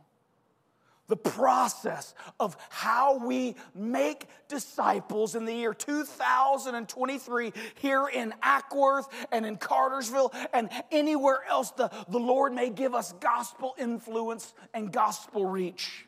the 1.08 1.16
process 1.16 2.14
of 2.38 2.56
how 2.70 3.18
we 3.18 3.56
make 3.74 4.28
disciples 4.46 5.34
in 5.34 5.44
the 5.44 5.52
year 5.52 5.74
2023 5.74 7.52
here 7.74 8.06
in 8.06 8.32
Acworth 8.44 9.06
and 9.32 9.44
in 9.44 9.56
Cartersville 9.56 10.32
and 10.52 10.70
anywhere 10.92 11.40
else 11.48 11.72
the, 11.72 11.90
the 12.08 12.18
Lord 12.18 12.52
may 12.52 12.70
give 12.70 12.94
us 12.94 13.12
gospel 13.14 13.74
influence 13.76 14.54
and 14.72 14.92
gospel 14.92 15.46
reach 15.46 16.05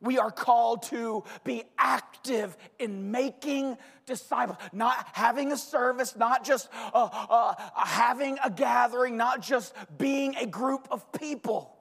we 0.00 0.18
are 0.18 0.30
called 0.30 0.82
to 0.84 1.24
be 1.44 1.64
active 1.76 2.56
in 2.78 3.10
making 3.10 3.76
disciples, 4.06 4.58
not 4.72 5.06
having 5.12 5.52
a 5.52 5.56
service, 5.56 6.16
not 6.16 6.44
just 6.44 6.68
uh, 6.94 7.08
uh, 7.12 7.54
having 7.74 8.38
a 8.44 8.50
gathering, 8.50 9.16
not 9.16 9.42
just 9.42 9.74
being 9.96 10.36
a 10.36 10.46
group 10.46 10.88
of 10.90 11.10
people. 11.12 11.74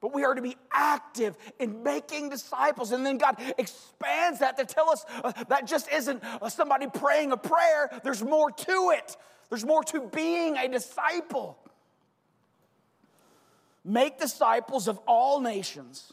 But 0.00 0.14
we 0.14 0.22
are 0.22 0.34
to 0.34 0.42
be 0.42 0.56
active 0.72 1.36
in 1.58 1.82
making 1.82 2.28
disciples. 2.28 2.92
And 2.92 3.04
then 3.04 3.18
God 3.18 3.36
expands 3.58 4.38
that 4.38 4.56
to 4.58 4.64
tell 4.64 4.90
us 4.90 5.04
uh, 5.24 5.32
that 5.48 5.66
just 5.66 5.90
isn't 5.90 6.22
uh, 6.22 6.48
somebody 6.48 6.86
praying 6.86 7.32
a 7.32 7.36
prayer, 7.36 7.90
there's 8.04 8.22
more 8.22 8.50
to 8.50 8.92
it. 8.96 9.16
There's 9.48 9.64
more 9.64 9.82
to 9.84 10.02
being 10.08 10.56
a 10.56 10.68
disciple. 10.68 11.58
Make 13.84 14.18
disciples 14.18 14.86
of 14.86 14.98
all 15.06 15.40
nations 15.40 16.12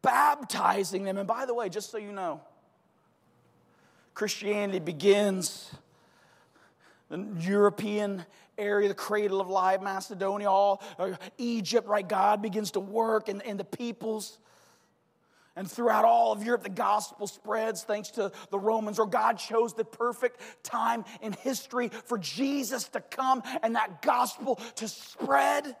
baptizing 0.00 1.04
them. 1.04 1.18
And 1.18 1.26
by 1.26 1.44
the 1.46 1.54
way, 1.54 1.68
just 1.68 1.90
so 1.90 1.98
you 1.98 2.12
know, 2.12 2.40
Christianity 4.14 4.78
begins 4.78 5.70
the 7.08 7.26
European 7.40 8.24
area, 8.56 8.88
the 8.88 8.94
cradle 8.94 9.40
of 9.40 9.48
life, 9.48 9.82
Macedonia, 9.82 10.50
all 10.50 10.82
uh, 10.98 11.12
Egypt, 11.38 11.86
right? 11.88 12.06
God 12.06 12.40
begins 12.42 12.72
to 12.72 12.80
work 12.80 13.28
in, 13.28 13.40
in 13.42 13.56
the 13.56 13.64
peoples. 13.64 14.38
And 15.54 15.70
throughout 15.70 16.06
all 16.06 16.32
of 16.32 16.42
Europe, 16.42 16.62
the 16.62 16.70
gospel 16.70 17.26
spreads 17.26 17.82
thanks 17.82 18.10
to 18.12 18.32
the 18.50 18.58
Romans, 18.58 18.98
or 18.98 19.06
God 19.06 19.34
chose 19.34 19.74
the 19.74 19.84
perfect 19.84 20.40
time 20.62 21.04
in 21.20 21.32
history 21.34 21.88
for 21.88 22.16
Jesus 22.16 22.88
to 22.88 23.00
come 23.00 23.42
and 23.62 23.74
that 23.74 24.00
gospel 24.00 24.56
to 24.76 24.88
spread. 24.88 25.76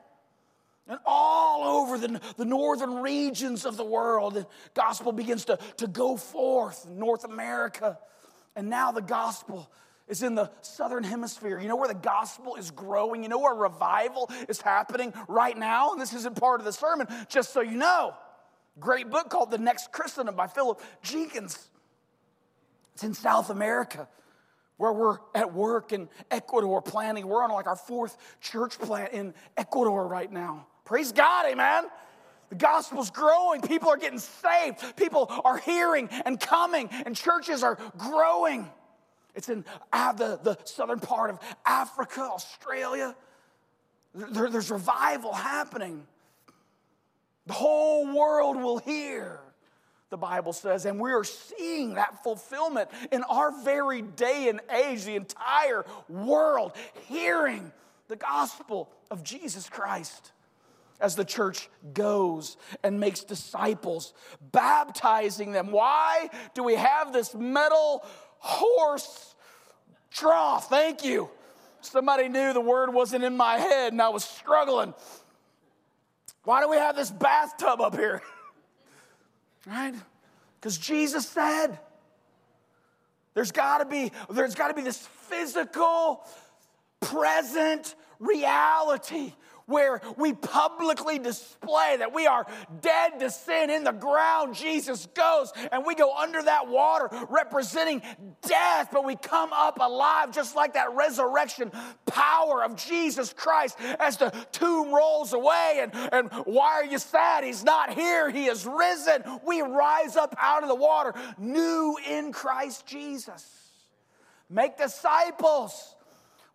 And 0.88 0.98
all 1.06 1.80
over 1.80 1.96
the, 1.96 2.20
the 2.36 2.44
northern 2.44 2.96
regions 2.96 3.64
of 3.64 3.76
the 3.76 3.84
world, 3.84 4.34
the 4.34 4.46
gospel 4.74 5.12
begins 5.12 5.44
to, 5.46 5.58
to 5.76 5.86
go 5.86 6.16
forth, 6.16 6.86
North 6.88 7.24
America. 7.24 7.98
And 8.56 8.68
now 8.68 8.92
the 8.92 9.02
gospel 9.02 9.70
is 10.08 10.22
in 10.22 10.34
the 10.34 10.50
southern 10.60 11.04
hemisphere. 11.04 11.60
You 11.60 11.68
know 11.68 11.76
where 11.76 11.88
the 11.88 11.94
gospel 11.94 12.56
is 12.56 12.70
growing? 12.70 13.22
You 13.22 13.28
know 13.28 13.38
where 13.38 13.54
revival 13.54 14.30
is 14.48 14.60
happening 14.60 15.14
right 15.28 15.56
now? 15.56 15.92
And 15.92 16.00
this 16.00 16.12
isn't 16.12 16.36
part 16.36 16.60
of 16.60 16.66
the 16.66 16.72
sermon, 16.72 17.06
just 17.28 17.52
so 17.52 17.60
you 17.60 17.76
know. 17.76 18.14
Great 18.80 19.08
book 19.10 19.30
called 19.30 19.50
The 19.50 19.58
Next 19.58 19.92
Christendom 19.92 20.34
by 20.34 20.48
Philip 20.48 20.80
Jenkins. 21.02 21.68
It's 22.94 23.04
in 23.04 23.14
South 23.14 23.50
America 23.50 24.08
where 24.76 24.92
we're 24.92 25.18
at 25.34 25.54
work 25.54 25.92
in 25.92 26.08
Ecuador 26.30 26.82
planning. 26.82 27.26
We're 27.26 27.44
on 27.44 27.50
like 27.50 27.66
our 27.66 27.76
fourth 27.76 28.16
church 28.40 28.78
plant 28.78 29.12
in 29.12 29.34
Ecuador 29.56 30.06
right 30.06 30.30
now. 30.30 30.66
Praise 30.84 31.12
God, 31.12 31.46
amen. 31.46 31.84
The 32.50 32.56
gospel's 32.56 33.10
growing. 33.10 33.62
People 33.62 33.88
are 33.88 33.96
getting 33.96 34.18
saved. 34.18 34.96
People 34.96 35.26
are 35.44 35.56
hearing 35.56 36.08
and 36.26 36.38
coming, 36.38 36.90
and 37.06 37.16
churches 37.16 37.62
are 37.62 37.78
growing. 37.96 38.68
It's 39.34 39.48
in 39.48 39.64
ah, 39.92 40.12
the, 40.12 40.38
the 40.42 40.58
southern 40.64 41.00
part 41.00 41.30
of 41.30 41.38
Africa, 41.64 42.20
Australia. 42.20 43.16
There, 44.14 44.50
there's 44.50 44.70
revival 44.70 45.32
happening. 45.32 46.06
The 47.46 47.54
whole 47.54 48.14
world 48.14 48.56
will 48.56 48.78
hear, 48.78 49.40
the 50.10 50.18
Bible 50.18 50.52
says, 50.52 50.84
and 50.84 51.00
we 51.00 51.10
are 51.12 51.24
seeing 51.24 51.94
that 51.94 52.22
fulfillment 52.22 52.90
in 53.10 53.22
our 53.24 53.50
very 53.64 54.02
day 54.02 54.48
and 54.48 54.60
age, 54.70 55.04
the 55.04 55.16
entire 55.16 55.86
world 56.08 56.72
hearing 57.08 57.72
the 58.08 58.16
gospel 58.16 58.90
of 59.10 59.24
Jesus 59.24 59.70
Christ 59.70 60.32
as 61.02 61.16
the 61.16 61.24
church 61.24 61.68
goes 61.92 62.56
and 62.82 62.98
makes 63.00 63.24
disciples, 63.24 64.14
baptizing 64.52 65.52
them. 65.52 65.72
Why 65.72 66.30
do 66.54 66.62
we 66.62 66.76
have 66.76 67.12
this 67.12 67.34
metal 67.34 68.06
horse 68.38 69.34
trough? 70.10 70.70
Thank 70.70 71.04
you. 71.04 71.28
Somebody 71.80 72.28
knew 72.28 72.52
the 72.52 72.60
word 72.60 72.94
wasn't 72.94 73.24
in 73.24 73.36
my 73.36 73.58
head 73.58 73.92
and 73.92 74.00
I 74.00 74.10
was 74.10 74.24
struggling. 74.24 74.94
Why 76.44 76.60
do 76.60 76.70
we 76.70 76.76
have 76.76 76.94
this 76.94 77.10
bathtub 77.10 77.80
up 77.80 77.96
here? 77.96 78.22
right? 79.66 79.94
Because 80.60 80.78
Jesus 80.78 81.28
said 81.28 81.78
there's 83.34 83.50
got 83.50 83.78
to 83.78 83.84
be 83.84 84.12
there's 84.30 84.54
got 84.54 84.68
to 84.68 84.74
be 84.74 84.82
this 84.82 84.98
physical 85.28 86.24
present 87.00 87.96
reality 88.20 89.32
where 89.66 90.00
we 90.16 90.32
publicly 90.32 91.18
display 91.18 91.96
that 91.98 92.12
we 92.14 92.26
are 92.26 92.46
dead 92.80 93.20
to 93.20 93.30
sin 93.30 93.70
in 93.70 93.84
the 93.84 93.92
ground. 93.92 94.54
Jesus 94.54 95.06
goes 95.14 95.52
and 95.70 95.84
we 95.84 95.94
go 95.94 96.16
under 96.16 96.42
that 96.42 96.68
water 96.68 97.08
representing 97.28 98.02
death, 98.46 98.88
but 98.92 99.04
we 99.04 99.16
come 99.16 99.50
up 99.52 99.78
alive 99.80 100.32
just 100.32 100.56
like 100.56 100.74
that 100.74 100.92
resurrection 100.94 101.70
power 102.06 102.64
of 102.64 102.76
Jesus 102.76 103.32
Christ 103.32 103.78
as 103.98 104.16
the 104.16 104.30
tomb 104.52 104.94
rolls 104.94 105.32
away. 105.32 105.80
And, 105.82 105.94
and 106.12 106.30
why 106.44 106.72
are 106.72 106.84
you 106.84 106.98
sad? 106.98 107.44
He's 107.44 107.64
not 107.64 107.94
here, 107.94 108.30
He 108.30 108.46
is 108.46 108.66
risen. 108.66 109.22
We 109.46 109.62
rise 109.62 110.16
up 110.16 110.34
out 110.38 110.62
of 110.62 110.68
the 110.68 110.74
water, 110.74 111.14
new 111.38 111.96
in 112.08 112.32
Christ 112.32 112.86
Jesus. 112.86 113.62
Make 114.50 114.76
disciples 114.76 115.96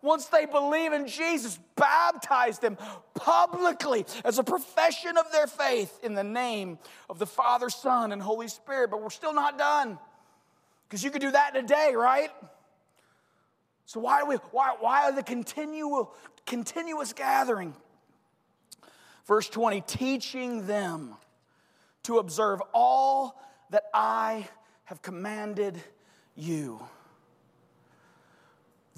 once 0.00 0.26
they 0.26 0.46
believe 0.46 0.92
in 0.92 1.08
Jesus, 1.08 1.58
baptize 1.76 2.58
them 2.58 2.78
publicly 3.14 4.06
as 4.24 4.38
a 4.38 4.44
profession 4.44 5.16
of 5.16 5.30
their 5.32 5.46
faith 5.46 5.98
in 6.02 6.14
the 6.14 6.24
name 6.24 6.78
of 7.10 7.18
the 7.18 7.26
Father, 7.26 7.68
Son, 7.68 8.12
and 8.12 8.22
Holy 8.22 8.48
Spirit. 8.48 8.90
But 8.90 9.02
we're 9.02 9.10
still 9.10 9.34
not 9.34 9.58
done 9.58 9.98
because 10.88 11.02
you 11.02 11.10
could 11.10 11.20
do 11.20 11.32
that 11.32 11.56
in 11.56 11.64
a 11.64 11.68
day, 11.68 11.94
right? 11.96 12.30
So 13.86 14.00
why, 14.00 14.22
we, 14.22 14.36
why, 14.52 14.76
why 14.78 15.04
are 15.04 15.12
the 15.12 15.22
continual, 15.22 16.14
continuous 16.46 17.12
gathering? 17.12 17.74
Verse 19.26 19.48
20, 19.48 19.80
teaching 19.82 20.66
them 20.66 21.14
to 22.04 22.18
observe 22.18 22.62
all 22.72 23.40
that 23.70 23.84
I 23.92 24.48
have 24.84 25.02
commanded 25.02 25.82
you. 26.36 26.80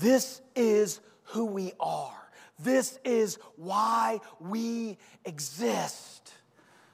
This 0.00 0.40
is 0.56 1.00
who 1.24 1.44
we 1.44 1.72
are. 1.78 2.16
This 2.58 2.98
is 3.04 3.38
why 3.56 4.20
we 4.40 4.96
exist. 5.26 6.32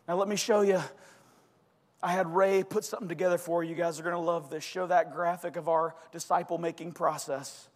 Now, 0.09 0.17
let 0.17 0.27
me 0.27 0.35
show 0.35 0.63
you. 0.63 0.83
I 2.03 2.13
had 2.13 2.27
Ray 2.35 2.65
put 2.65 2.85
something 2.85 3.09
together 3.09 3.39
for 3.39 3.63
you. 3.63 3.71
You 3.71 3.77
guys 3.77 4.01
are 4.01 4.03
going 4.03 4.17
to 4.17 4.21
love 4.21 4.51
this. 4.51 4.65
Show 4.65 4.89
that 4.89 5.15
graphic 5.15 5.55
of 5.55 5.69
our 5.69 5.95
disciple 6.11 6.59
making 6.59 6.93
process. 6.93 7.69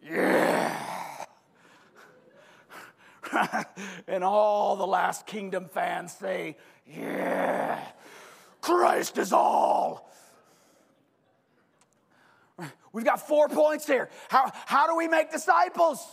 Yeah. 0.00 0.76
and 4.06 4.22
all 4.22 4.76
the 4.76 4.86
last 4.86 5.26
kingdom 5.26 5.68
fans 5.68 6.12
say, 6.12 6.56
Yeah, 6.86 7.80
Christ 8.60 9.18
is 9.18 9.32
all. 9.32 10.07
We've 12.92 13.04
got 13.04 13.26
four 13.26 13.48
points 13.48 13.86
here. 13.86 14.08
How, 14.28 14.50
how 14.66 14.86
do 14.86 14.96
we 14.96 15.08
make 15.08 15.30
disciples? 15.30 16.04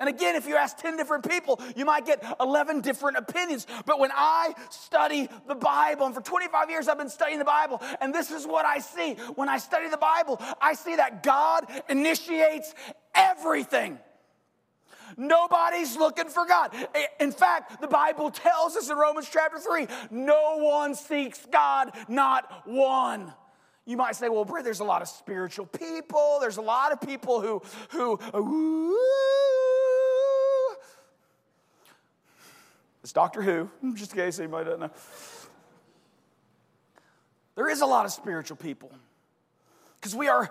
And 0.00 0.08
again, 0.08 0.34
if 0.34 0.46
you 0.46 0.56
ask 0.56 0.76
10 0.78 0.96
different 0.96 1.28
people, 1.28 1.60
you 1.76 1.84
might 1.84 2.04
get 2.04 2.22
11 2.40 2.80
different 2.80 3.16
opinions. 3.16 3.66
But 3.86 4.00
when 4.00 4.10
I 4.12 4.52
study 4.70 5.28
the 5.46 5.54
Bible, 5.54 6.06
and 6.06 6.14
for 6.14 6.20
25 6.20 6.68
years 6.68 6.88
I've 6.88 6.98
been 6.98 7.08
studying 7.08 7.38
the 7.38 7.44
Bible, 7.44 7.80
and 8.00 8.12
this 8.12 8.30
is 8.30 8.46
what 8.46 8.66
I 8.66 8.80
see. 8.80 9.14
When 9.36 9.48
I 9.48 9.58
study 9.58 9.88
the 9.88 9.96
Bible, 9.96 10.40
I 10.60 10.74
see 10.74 10.96
that 10.96 11.22
God 11.22 11.66
initiates 11.88 12.74
everything. 13.14 13.98
Nobody's 15.16 15.96
looking 15.96 16.28
for 16.28 16.44
God. 16.44 16.74
In 17.20 17.30
fact, 17.30 17.80
the 17.80 17.86
Bible 17.86 18.30
tells 18.30 18.76
us 18.76 18.90
in 18.90 18.96
Romans 18.96 19.28
chapter 19.32 19.58
3 19.58 19.86
no 20.10 20.58
one 20.58 20.96
seeks 20.96 21.46
God, 21.50 21.92
not 22.08 22.62
one. 22.66 23.32
You 23.86 23.96
might 23.96 24.16
say, 24.16 24.28
well, 24.28 24.44
there's 24.44 24.80
a 24.80 24.84
lot 24.84 25.02
of 25.02 25.08
spiritual 25.08 25.66
people. 25.66 26.38
There's 26.40 26.56
a 26.56 26.62
lot 26.62 26.92
of 26.92 27.00
people 27.00 27.40
who, 27.40 27.62
who, 27.90 28.18
ooh. 28.34 28.96
It's 33.02 33.12
Doctor 33.12 33.42
Who, 33.42 33.68
just 33.94 34.12
in 34.12 34.18
case 34.18 34.38
anybody 34.38 34.64
doesn't 34.64 34.80
know. 34.80 34.90
There 37.54 37.68
is 37.68 37.82
a 37.82 37.86
lot 37.86 38.06
of 38.06 38.12
spiritual 38.12 38.56
people 38.56 38.90
because 39.96 40.14
we 40.14 40.28
are 40.28 40.50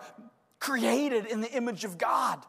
created 0.59 1.25
in 1.25 1.41
the 1.41 1.51
image 1.51 1.83
of 1.83 1.97
God. 1.97 2.39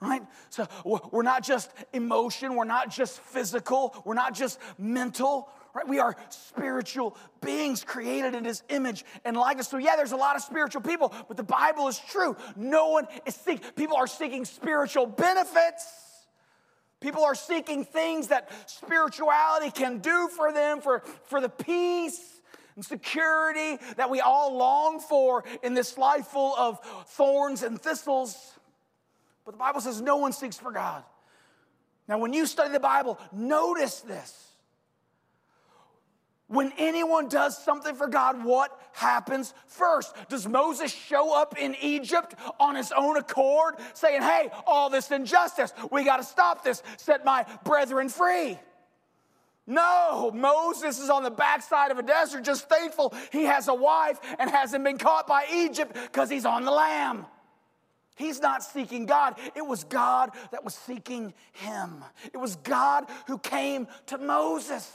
Right? 0.00 0.22
So 0.48 0.66
we're 0.84 1.22
not 1.22 1.44
just 1.44 1.70
emotion, 1.92 2.56
we're 2.56 2.64
not 2.64 2.90
just 2.90 3.20
physical, 3.20 3.94
we're 4.06 4.14
not 4.14 4.34
just 4.34 4.58
mental, 4.78 5.50
right? 5.74 5.86
We 5.86 5.98
are 5.98 6.16
spiritual 6.28 7.16
beings 7.40 7.84
created 7.84 8.34
in 8.34 8.44
his 8.44 8.62
image 8.68 9.04
and 9.24 9.36
likeness. 9.36 9.68
So, 9.68 9.78
yeah, 9.78 9.96
there's 9.96 10.12
a 10.12 10.16
lot 10.16 10.36
of 10.36 10.42
spiritual 10.42 10.82
people, 10.82 11.14
but 11.28 11.36
the 11.36 11.42
Bible 11.42 11.88
is 11.88 11.98
true. 11.98 12.36
No 12.56 12.88
one 12.88 13.06
is 13.26 13.34
seeking, 13.34 13.70
people 13.76 13.96
are 13.96 14.06
seeking 14.06 14.44
spiritual 14.44 15.06
benefits. 15.06 15.86
People 17.00 17.24
are 17.24 17.34
seeking 17.34 17.84
things 17.84 18.28
that 18.28 18.50
spirituality 18.68 19.70
can 19.70 19.98
do 19.98 20.28
for 20.28 20.52
them, 20.52 20.80
for, 20.82 21.02
for 21.24 21.40
the 21.40 21.48
peace 21.48 22.40
and 22.76 22.84
security 22.84 23.78
that 23.96 24.10
we 24.10 24.20
all 24.20 24.56
long 24.56 25.00
for 25.00 25.44
in 25.62 25.74
this 25.74 25.96
life 25.96 26.26
full 26.26 26.54
of 26.56 26.78
thorns 27.06 27.62
and 27.62 27.80
thistles. 27.80 28.52
But 29.46 29.52
the 29.52 29.58
Bible 29.58 29.80
says 29.80 30.00
no 30.00 30.18
one 30.18 30.32
seeks 30.32 30.58
for 30.58 30.72
God. 30.72 31.02
Now, 32.06 32.18
when 32.18 32.32
you 32.32 32.44
study 32.46 32.72
the 32.72 32.80
Bible, 32.80 33.18
notice 33.32 34.00
this. 34.00 34.49
When 36.50 36.72
anyone 36.78 37.28
does 37.28 37.56
something 37.56 37.94
for 37.94 38.08
God, 38.08 38.44
what 38.44 38.76
happens 38.90 39.54
first? 39.68 40.12
Does 40.28 40.48
Moses 40.48 40.92
show 40.92 41.32
up 41.32 41.56
in 41.56 41.76
Egypt 41.80 42.34
on 42.58 42.74
his 42.74 42.90
own 42.90 43.16
accord 43.16 43.76
saying, 43.94 44.22
Hey, 44.22 44.50
all 44.66 44.90
this 44.90 45.12
injustice, 45.12 45.72
we 45.92 46.02
got 46.02 46.16
to 46.16 46.24
stop 46.24 46.64
this, 46.64 46.82
set 46.96 47.24
my 47.24 47.46
brethren 47.62 48.08
free? 48.08 48.58
No, 49.64 50.32
Moses 50.34 50.98
is 50.98 51.08
on 51.08 51.22
the 51.22 51.30
backside 51.30 51.92
of 51.92 52.00
a 52.00 52.02
desert, 52.02 52.42
just 52.42 52.68
thankful 52.68 53.14
he 53.30 53.44
has 53.44 53.68
a 53.68 53.74
wife 53.74 54.18
and 54.40 54.50
hasn't 54.50 54.82
been 54.82 54.98
caught 54.98 55.28
by 55.28 55.46
Egypt 55.54 55.94
because 55.94 56.28
he's 56.28 56.46
on 56.46 56.64
the 56.64 56.72
lam. 56.72 57.26
He's 58.16 58.40
not 58.40 58.64
seeking 58.64 59.06
God. 59.06 59.38
It 59.54 59.64
was 59.64 59.84
God 59.84 60.32
that 60.50 60.64
was 60.64 60.74
seeking 60.74 61.32
him. 61.52 62.04
It 62.32 62.38
was 62.38 62.56
God 62.56 63.06
who 63.28 63.38
came 63.38 63.86
to 64.06 64.18
Moses. 64.18 64.90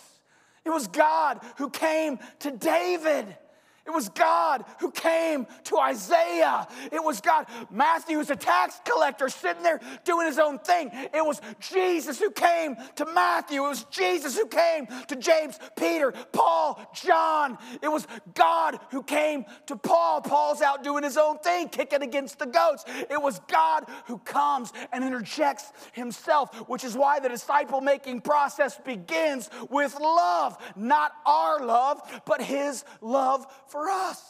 It 0.65 0.69
was 0.71 0.87
God 0.87 1.41
who 1.57 1.69
came 1.69 2.19
to 2.39 2.51
David. 2.51 3.37
It 3.85 3.93
was 3.93 4.09
God 4.09 4.65
who 4.79 4.89
came 4.89 5.45
to 5.65 5.77
Isaiah. 5.77 6.67
It 6.91 7.03
was 7.03 7.21
God. 7.21 7.45
Matthew 7.69 8.17
was 8.17 8.31
a 8.31 8.35
tax 8.35 8.81
collector 8.83 9.29
sitting 9.29 9.61
there 9.61 9.79
doing 10.03 10.25
his 10.25 10.39
own 10.39 10.57
thing. 10.57 10.89
It 10.91 11.23
was 11.23 11.39
Jesus 11.59 12.19
who 12.19 12.31
came 12.31 12.77
to 12.95 13.05
Matthew. 13.05 13.63
It 13.63 13.69
was 13.69 13.83
Jesus 13.91 14.35
who 14.35 14.47
came 14.47 14.87
to 15.07 15.15
James, 15.15 15.59
Peter, 15.77 16.11
Paul, 16.31 16.81
John. 16.95 17.59
It 17.83 17.89
was 17.89 18.07
God 18.33 18.79
who 18.89 19.03
came 19.03 19.45
to 19.67 19.75
Paul. 19.75 20.21
Paul's 20.21 20.63
out 20.63 20.83
doing 20.83 21.03
his 21.03 21.17
own 21.17 21.37
thing, 21.39 21.69
kicking 21.69 22.01
against 22.01 22.39
the 22.39 22.47
goats. 22.47 22.85
It 22.87 23.21
was 23.21 23.39
God 23.47 23.85
who 24.07 24.17
comes 24.17 24.73
and 24.91 25.03
interjects 25.03 25.71
himself, 25.93 26.67
which 26.67 26.83
is 26.83 26.97
why 26.97 27.19
the 27.19 27.29
disciple 27.29 27.81
making 27.81 28.21
process 28.21 28.79
begins 28.79 29.51
with 29.69 29.95
love, 29.99 30.57
not 30.75 31.11
our 31.25 31.63
love, 31.63 32.01
but 32.25 32.41
his 32.41 32.83
love 32.99 33.45
for 33.75 33.89
us. 33.89 34.23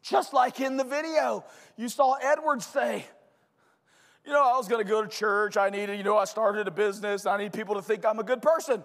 Just 0.00 0.32
like 0.32 0.60
in 0.60 0.76
the 0.76 0.84
video, 0.84 1.44
you 1.76 1.88
saw 1.88 2.14
Edward 2.22 2.62
say, 2.62 3.04
You 4.24 4.32
know, 4.32 4.44
I 4.44 4.56
was 4.56 4.68
to 4.68 4.84
go 4.84 5.02
to 5.02 5.08
church. 5.08 5.56
I 5.56 5.70
needed, 5.70 5.98
you 5.98 6.04
know, 6.04 6.16
I 6.16 6.24
started 6.24 6.68
a 6.68 6.70
business. 6.70 7.26
I 7.26 7.36
need 7.36 7.52
people 7.52 7.74
to 7.74 7.82
think 7.82 8.06
I'm 8.06 8.20
a 8.20 8.22
good 8.22 8.42
person. 8.42 8.84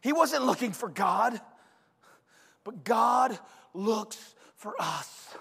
He 0.00 0.14
wasn't 0.14 0.46
looking 0.46 0.72
for 0.72 0.88
God, 0.88 1.38
but 2.64 2.84
God 2.84 3.38
looks 3.74 4.34
for 4.56 4.74
us. 4.80 5.36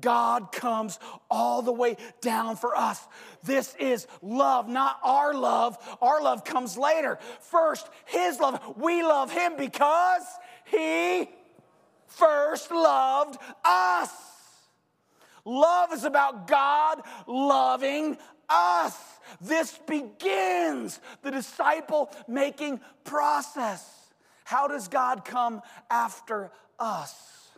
God 0.00 0.52
comes 0.52 0.98
all 1.30 1.60
the 1.60 1.72
way 1.72 1.96
down 2.22 2.56
for 2.56 2.74
us. 2.76 3.06
This 3.42 3.74
is 3.78 4.06
love, 4.22 4.68
not 4.68 4.98
our 5.02 5.34
love. 5.34 5.76
Our 6.00 6.22
love 6.22 6.44
comes 6.44 6.78
later. 6.78 7.18
First, 7.40 7.88
His 8.06 8.40
love. 8.40 8.76
We 8.76 9.02
love 9.02 9.30
Him 9.30 9.54
because 9.58 10.22
He 10.72 11.28
first 12.06 12.70
loved 12.70 13.38
us. 13.62 14.10
Love 15.44 15.92
is 15.92 16.04
about 16.04 16.46
God 16.46 17.02
loving 17.26 18.16
us. 18.48 18.98
This 19.40 19.78
begins 19.86 20.98
the 21.20 21.30
disciple 21.30 22.10
making 22.26 22.80
process. 23.04 23.86
How 24.44 24.66
does 24.66 24.88
God 24.88 25.26
come 25.26 25.60
after 25.90 26.50
us? 26.78 27.50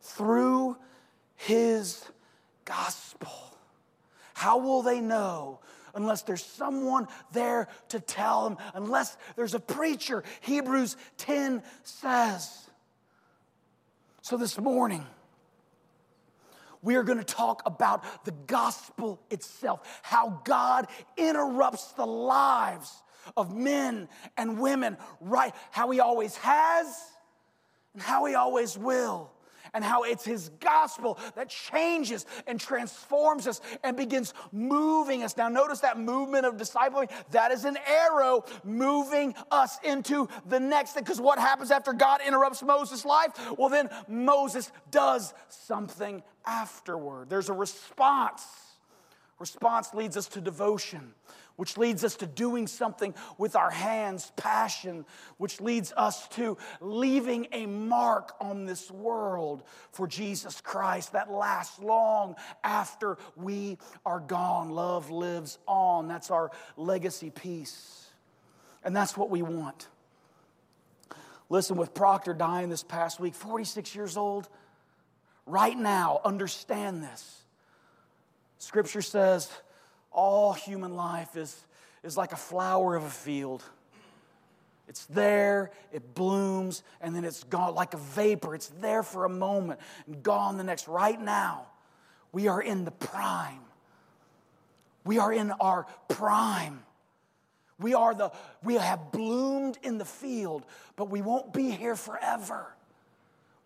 Through 0.00 0.78
his 1.36 2.04
gospel. 2.64 3.56
How 4.34 4.58
will 4.58 4.82
they 4.82 5.00
know 5.00 5.60
unless 5.94 6.22
there's 6.22 6.44
someone 6.44 7.08
there 7.32 7.68
to 7.88 8.00
tell 8.00 8.48
them, 8.48 8.58
unless 8.74 9.16
there's 9.36 9.54
a 9.54 9.60
preacher? 9.60 10.24
Hebrews 10.40 10.96
10 11.18 11.62
says. 11.82 12.68
So 14.22 14.36
this 14.36 14.58
morning, 14.58 15.06
we 16.82 16.96
are 16.96 17.02
going 17.02 17.18
to 17.18 17.24
talk 17.24 17.62
about 17.66 18.24
the 18.24 18.32
gospel 18.46 19.20
itself, 19.30 20.00
how 20.02 20.40
God 20.44 20.86
interrupts 21.16 21.92
the 21.92 22.06
lives 22.06 23.02
of 23.36 23.54
men 23.54 24.08
and 24.36 24.58
women, 24.58 24.96
right? 25.20 25.54
How 25.70 25.90
He 25.90 26.00
always 26.00 26.36
has 26.36 26.86
and 27.94 28.02
how 28.02 28.24
He 28.24 28.34
always 28.34 28.78
will 28.78 29.30
and 29.74 29.84
how 29.84 30.02
it's 30.02 30.24
His 30.24 30.50
gospel 30.60 31.18
that 31.34 31.48
changes 31.48 32.26
and 32.46 32.60
transforms 32.60 33.46
us 33.46 33.60
and 33.82 33.96
begins 33.96 34.34
moving 34.52 35.22
us. 35.22 35.36
Now, 35.36 35.48
notice 35.48 35.80
that 35.80 35.98
movement 35.98 36.46
of 36.46 36.56
discipling, 36.56 37.10
that 37.30 37.50
is 37.52 37.64
an 37.64 37.78
arrow 37.86 38.44
moving 38.64 39.34
us 39.50 39.78
into 39.84 40.28
the 40.46 40.60
next 40.60 40.92
thing. 40.92 41.04
Because 41.04 41.20
what 41.20 41.38
happens 41.38 41.70
after 41.70 41.92
God 41.92 42.20
interrupts 42.26 42.62
Moses' 42.62 43.04
life? 43.04 43.32
Well, 43.58 43.68
then 43.68 43.88
Moses 44.08 44.70
does 44.90 45.34
something 45.48 46.22
afterward. 46.44 47.28
There's 47.28 47.48
a 47.48 47.54
response. 47.54 48.44
Response 49.38 49.94
leads 49.94 50.16
us 50.16 50.28
to 50.28 50.40
devotion 50.40 51.14
which 51.56 51.76
leads 51.76 52.04
us 52.04 52.16
to 52.16 52.26
doing 52.26 52.66
something 52.66 53.14
with 53.38 53.56
our 53.56 53.70
hands, 53.70 54.32
passion, 54.36 55.04
which 55.36 55.60
leads 55.60 55.92
us 55.96 56.26
to 56.28 56.56
leaving 56.80 57.48
a 57.52 57.66
mark 57.66 58.34
on 58.40 58.66
this 58.66 58.90
world 58.90 59.62
for 59.90 60.06
Jesus 60.06 60.60
Christ 60.60 61.12
that 61.12 61.30
lasts 61.30 61.78
long 61.78 62.36
after 62.64 63.18
we 63.36 63.78
are 64.06 64.20
gone. 64.20 64.70
Love 64.70 65.10
lives 65.10 65.58
on. 65.66 66.08
That's 66.08 66.30
our 66.30 66.50
legacy 66.76 67.30
piece. 67.30 68.06
And 68.82 68.96
that's 68.96 69.16
what 69.16 69.30
we 69.30 69.42
want. 69.42 69.88
Listen, 71.50 71.76
with 71.76 71.92
Proctor 71.92 72.32
dying 72.32 72.70
this 72.70 72.84
past 72.84 73.18
week, 73.18 73.34
46 73.34 73.94
years 73.94 74.16
old, 74.16 74.48
right 75.46 75.76
now, 75.76 76.20
understand 76.24 77.02
this. 77.02 77.42
Scripture 78.58 79.02
says, 79.02 79.50
all 80.12 80.52
human 80.52 80.94
life 80.94 81.36
is, 81.36 81.56
is 82.02 82.16
like 82.16 82.32
a 82.32 82.36
flower 82.36 82.96
of 82.96 83.04
a 83.04 83.10
field. 83.10 83.62
It's 84.88 85.06
there, 85.06 85.70
it 85.92 86.14
blooms, 86.14 86.82
and 87.00 87.14
then 87.14 87.24
it's 87.24 87.44
gone 87.44 87.74
like 87.74 87.94
a 87.94 87.98
vapor. 87.98 88.56
It's 88.56 88.68
there 88.80 89.04
for 89.04 89.24
a 89.24 89.28
moment 89.28 89.78
and 90.06 90.22
gone 90.22 90.56
the 90.56 90.64
next. 90.64 90.88
Right 90.88 91.20
now, 91.20 91.66
we 92.32 92.48
are 92.48 92.60
in 92.60 92.84
the 92.84 92.90
prime. 92.90 93.60
We 95.04 95.18
are 95.18 95.32
in 95.32 95.52
our 95.52 95.86
prime. 96.08 96.82
We 97.78 97.94
are 97.94 98.14
the 98.14 98.32
we 98.62 98.74
have 98.74 99.12
bloomed 99.12 99.78
in 99.82 99.96
the 99.96 100.04
field, 100.04 100.66
but 100.96 101.08
we 101.08 101.22
won't 101.22 101.52
be 101.52 101.70
here 101.70 101.96
forever. 101.96 102.74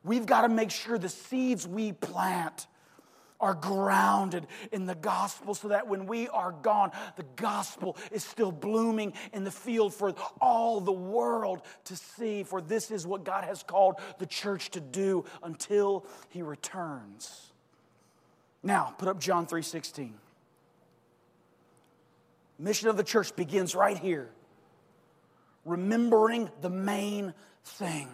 We've 0.05 0.27
got 0.27 0.43
to 0.43 0.49
make 0.49 0.71
sure 0.71 0.99
the 0.99 1.09
seeds 1.09 1.67
we 1.67 1.93
plant 1.93 2.67
are 3.41 3.55
grounded 3.55 4.47
in 4.73 4.87
the 4.87 4.95
gospel 4.95 5.55
so 5.55 5.69
that 5.69 5.89
when 5.89 6.07
we 6.07 6.29
are 6.29 6.53
gone, 6.53 6.93
the 7.17 7.25
gospel 7.37 7.97
is 8.11 8.25
still 8.25 8.53
blooming 8.53 9.13
in 9.33 9.45
the 9.45 9.51
field 9.51 9.93
for 9.93 10.15
all 10.41 10.81
the 10.81 10.93
world 10.93 11.63
to 11.85 11.97
see. 11.97 12.43
For 12.43 12.61
this 12.61 12.91
is 12.91 13.07
what 13.07 13.25
God 13.25 13.45
has 13.45 13.63
called 13.63 13.97
the 14.19 14.27
church 14.27 14.71
to 14.71 14.81
do 14.81 15.25
until 15.43 16.07
he 16.31 16.43
returns. 16.43 17.53
Now, 18.63 18.95
put 18.97 19.09
up 19.09 19.21
John 19.21 19.47
3:16. 19.47 20.15
Mission 22.59 22.89
of 22.89 22.97
the 22.97 23.05
church 23.05 23.35
begins 23.37 23.75
right 23.75 23.99
here. 23.99 24.31
Remembering 25.65 26.51
the 26.61 26.71
main 26.71 27.35
thing. 27.65 28.09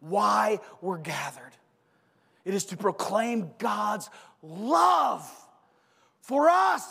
Why 0.00 0.60
we're 0.80 0.98
gathered. 0.98 1.52
It 2.44 2.54
is 2.54 2.66
to 2.66 2.76
proclaim 2.76 3.50
God's 3.58 4.10
love 4.42 5.30
for 6.20 6.48
us. 6.48 6.86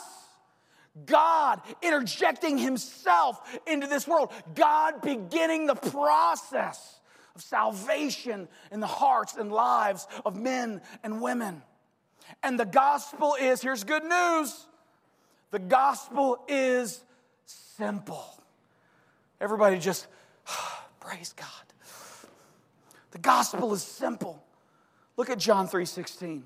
God 1.06 1.60
interjecting 1.82 2.56
Himself 2.56 3.58
into 3.66 3.86
this 3.86 4.06
world. 4.06 4.30
God 4.54 5.02
beginning 5.02 5.66
the 5.66 5.74
process 5.74 7.00
of 7.34 7.42
salvation 7.42 8.48
in 8.70 8.80
the 8.80 8.86
hearts 8.86 9.36
and 9.36 9.50
lives 9.52 10.06
of 10.24 10.36
men 10.36 10.80
and 11.02 11.20
women. 11.20 11.62
And 12.42 12.58
the 12.58 12.64
gospel 12.64 13.36
is 13.40 13.60
here's 13.60 13.84
good 13.84 14.04
news 14.04 14.66
the 15.50 15.58
gospel 15.58 16.38
is 16.48 17.00
simple. 17.44 18.24
Everybody 19.40 19.78
just 19.78 20.06
praise 21.00 21.32
God. 21.36 21.48
The 23.12 23.18
gospel 23.18 23.72
is 23.72 23.82
simple. 23.82 24.42
Look 25.16 25.30
at 25.30 25.38
John 25.38 25.68
3:16. 25.68 26.44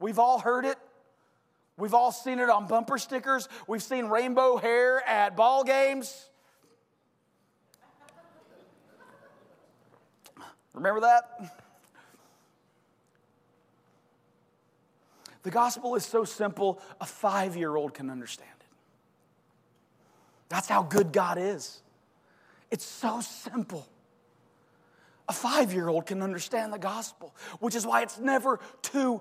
We've 0.00 0.18
all 0.18 0.40
heard 0.40 0.64
it. 0.64 0.78
We've 1.76 1.94
all 1.94 2.12
seen 2.12 2.38
it 2.38 2.48
on 2.48 2.66
bumper 2.66 2.98
stickers. 2.98 3.48
We've 3.66 3.82
seen 3.82 4.06
rainbow 4.06 4.56
hair 4.56 5.06
at 5.08 5.36
ball 5.36 5.64
games. 5.64 6.30
Remember 10.72 11.00
that? 11.00 11.60
The 15.42 15.50
gospel 15.50 15.94
is 15.94 16.04
so 16.04 16.24
simple, 16.24 16.80
a 17.00 17.06
five 17.06 17.56
year 17.56 17.76
old 17.76 17.94
can 17.94 18.10
understand 18.10 18.50
it. 18.60 18.66
That's 20.48 20.68
how 20.68 20.82
good 20.82 21.12
God 21.12 21.38
is. 21.38 21.82
It's 22.70 22.84
so 22.84 23.20
simple. 23.20 23.86
A 25.28 25.32
five 25.32 25.72
year 25.72 25.88
old 25.88 26.06
can 26.06 26.22
understand 26.22 26.72
the 26.72 26.78
gospel, 26.78 27.34
which 27.60 27.74
is 27.74 27.86
why 27.86 28.02
it's 28.02 28.18
never 28.18 28.60
too 28.82 29.20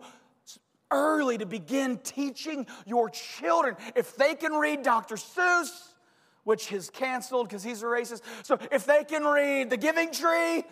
early 0.91 1.37
to 1.37 1.45
begin 1.45 1.97
teaching 1.97 2.67
your 2.85 3.09
children. 3.09 3.75
If 3.95 4.15
they 4.15 4.35
can 4.35 4.53
read 4.53 4.83
Dr. 4.83 5.15
Seuss, 5.15 5.93
which 6.43 6.71
is 6.71 6.89
canceled 6.89 7.47
because 7.47 7.63
he's 7.63 7.81
a 7.81 7.85
racist, 7.85 8.21
so 8.43 8.59
if 8.71 8.85
they 8.85 9.03
can 9.03 9.23
read 9.23 9.69
The 9.69 9.77
Giving 9.77 10.11
Tree, 10.11 10.63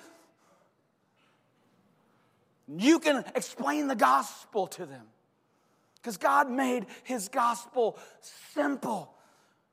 you 2.78 3.00
can 3.00 3.24
explain 3.36 3.88
the 3.88 3.96
gospel 3.96 4.68
to 4.68 4.86
them. 4.86 5.06
Because 5.96 6.18
God 6.18 6.50
made 6.50 6.88
his 7.04 7.30
gospel 7.30 7.98
simple. 8.54 9.14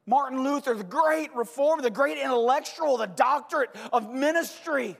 Martin 0.06 0.42
Luther, 0.42 0.74
the 0.74 0.84
great 0.84 1.34
reformer, 1.34 1.82
the 1.82 1.90
great 1.90 2.18
intellectual, 2.18 2.96
the 2.96 3.06
doctorate 3.06 3.74
of 3.92 4.12
ministry, 4.12 4.96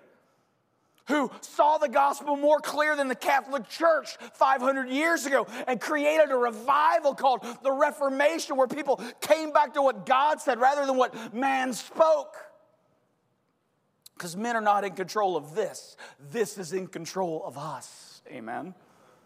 who 1.08 1.30
saw 1.40 1.78
the 1.78 1.88
gospel 1.88 2.36
more 2.36 2.60
clear 2.60 2.94
than 2.94 3.08
the 3.08 3.14
Catholic 3.14 3.68
Church 3.68 4.16
500 4.34 4.88
years 4.88 5.26
ago 5.26 5.46
and 5.66 5.80
created 5.80 6.30
a 6.30 6.36
revival 6.36 7.14
called 7.14 7.44
the 7.62 7.72
Reformation, 7.72 8.56
where 8.56 8.68
people 8.68 9.02
came 9.20 9.52
back 9.52 9.74
to 9.74 9.82
what 9.82 10.06
God 10.06 10.40
said 10.40 10.60
rather 10.60 10.86
than 10.86 10.96
what 10.96 11.34
man 11.34 11.72
spoke. 11.72 12.36
Because 14.14 14.36
men 14.36 14.56
are 14.56 14.60
not 14.60 14.84
in 14.84 14.92
control 14.92 15.36
of 15.36 15.54
this, 15.54 15.96
this 16.32 16.58
is 16.58 16.72
in 16.72 16.86
control 16.86 17.42
of 17.44 17.56
us. 17.56 18.20
Amen. 18.30 18.74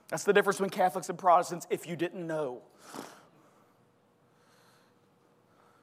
That's 0.09 0.25
the 0.25 0.33
difference 0.33 0.59
between 0.59 0.71
Catholics 0.71 1.09
and 1.09 1.19
Protestants, 1.19 1.67
if 1.71 1.87
you 1.87 1.97
didn't 1.97 2.27
know. 2.27 2.61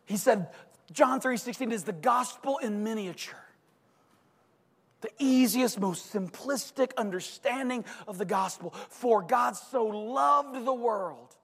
He 0.06 0.18
said, 0.18 0.50
John 0.92 1.20
3:16 1.20 1.72
is 1.72 1.84
the 1.84 1.94
gospel 1.94 2.58
in 2.60 2.84
miniature. 2.84 3.49
The 5.02 5.12
easiest, 5.18 5.80
most 5.80 6.14
simplistic 6.14 6.92
understanding 6.98 7.86
of 8.08 8.18
the 8.18 8.26
gospel. 8.26 8.74
For 8.90 9.22
God 9.22 9.56
so 9.56 9.86
loved 9.86 10.66
the 10.66 10.74
world, 10.74 11.36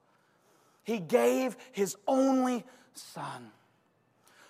he 0.84 0.98
gave 0.98 1.56
his 1.72 1.96
only 2.06 2.64
son. 2.94 3.50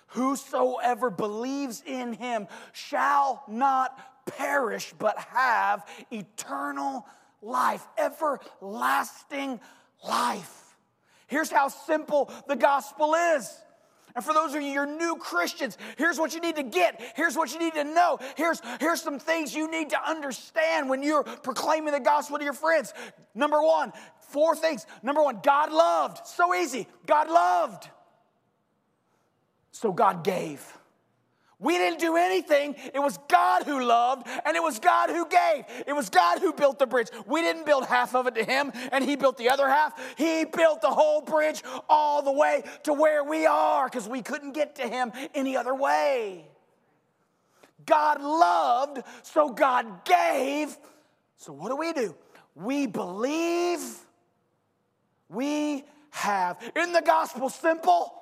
Whosoever 0.07 1.09
believes 1.09 1.83
in 1.85 2.13
him 2.13 2.47
shall 2.73 3.43
not 3.47 3.97
perish, 4.25 4.93
but 4.97 5.17
have 5.17 5.85
eternal 6.11 7.05
life, 7.41 7.85
everlasting 7.97 9.59
life. 10.07 10.75
Here's 11.27 11.51
how 11.51 11.67
simple 11.67 12.31
the 12.47 12.55
gospel 12.55 13.15
is. 13.15 13.61
And 14.17 14.25
for 14.25 14.33
those 14.33 14.55
of 14.55 14.63
you, 14.63 14.69
you're 14.69 14.87
new 14.87 15.15
Christians, 15.17 15.77
here's 15.95 16.17
what 16.17 16.33
you 16.33 16.41
need 16.41 16.55
to 16.55 16.63
get. 16.63 16.99
Here's 17.15 17.35
what 17.35 17.53
you 17.53 17.59
need 17.59 17.75
to 17.75 17.83
know. 17.83 18.17
Here's, 18.35 18.59
here's 18.79 18.99
some 18.99 19.19
things 19.19 19.53
you 19.53 19.69
need 19.69 19.91
to 19.91 20.09
understand 20.09 20.89
when 20.89 21.03
you're 21.03 21.21
proclaiming 21.21 21.93
the 21.93 21.99
gospel 21.99 22.39
to 22.39 22.43
your 22.43 22.53
friends. 22.53 22.95
Number 23.35 23.61
one, 23.61 23.93
four 24.31 24.55
things. 24.55 24.87
Number 25.03 25.21
one, 25.21 25.39
God 25.43 25.71
loved. 25.71 26.25
So 26.25 26.55
easy. 26.55 26.87
God 27.05 27.29
loved. 27.29 27.89
So 29.71 29.91
God 29.91 30.23
gave. 30.23 30.76
We 31.59 31.77
didn't 31.77 31.99
do 31.99 32.17
anything. 32.17 32.75
It 32.93 32.99
was 32.99 33.17
God 33.27 33.63
who 33.63 33.83
loved, 33.83 34.27
and 34.45 34.55
it 34.55 34.61
was 34.61 34.79
God 34.79 35.09
who 35.09 35.27
gave. 35.27 35.65
It 35.87 35.93
was 35.93 36.09
God 36.09 36.37
who 36.39 36.53
built 36.53 36.77
the 36.77 36.85
bridge. 36.85 37.07
We 37.25 37.41
didn't 37.41 37.65
build 37.65 37.87
half 37.87 38.13
of 38.13 38.27
it 38.27 38.35
to 38.35 38.43
Him, 38.43 38.71
and 38.91 39.03
He 39.03 39.15
built 39.15 39.37
the 39.37 39.49
other 39.49 39.67
half. 39.67 39.99
He 40.17 40.45
built 40.45 40.81
the 40.81 40.91
whole 40.91 41.21
bridge 41.21 41.63
all 41.89 42.21
the 42.21 42.31
way 42.31 42.63
to 42.83 42.93
where 42.93 43.23
we 43.23 43.47
are 43.47 43.87
because 43.87 44.07
we 44.07 44.21
couldn't 44.21 44.51
get 44.51 44.75
to 44.75 44.87
Him 44.87 45.11
any 45.33 45.57
other 45.57 45.73
way. 45.73 46.47
God 47.87 48.21
loved, 48.21 49.01
so 49.23 49.49
God 49.49 50.05
gave. 50.05 50.77
So 51.37 51.53
what 51.53 51.69
do 51.69 51.75
we 51.75 51.91
do? 51.91 52.15
We 52.53 52.85
believe. 52.85 53.81
We 55.27 55.85
have. 56.11 56.59
Isn't 56.75 56.93
the 56.93 57.01
gospel 57.01 57.49
simple? 57.49 58.13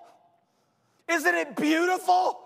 Isn't 1.10 1.36
it 1.36 1.58
beautiful? 1.58 2.45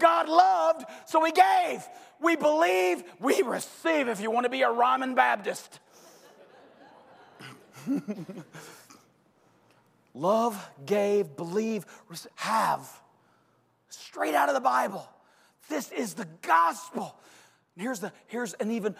God 0.00 0.28
loved, 0.28 0.86
so 1.06 1.24
He 1.24 1.32
gave. 1.32 1.86
We 2.20 2.36
believe, 2.36 3.04
we 3.20 3.42
receive 3.42 4.08
if 4.08 4.20
you 4.20 4.30
want 4.30 4.44
to 4.44 4.50
be 4.50 4.62
a 4.62 4.70
Ryman 4.70 5.14
Baptist. 5.14 5.78
Love, 10.14 10.70
gave, 10.84 11.36
believe, 11.36 11.86
have. 12.34 12.90
Straight 13.88 14.34
out 14.34 14.48
of 14.48 14.54
the 14.54 14.60
Bible. 14.60 15.08
This 15.68 15.92
is 15.92 16.14
the 16.14 16.26
gospel. 16.42 17.14
here's, 17.76 18.00
the, 18.00 18.12
here's 18.26 18.54
an 18.54 18.72
even 18.72 18.96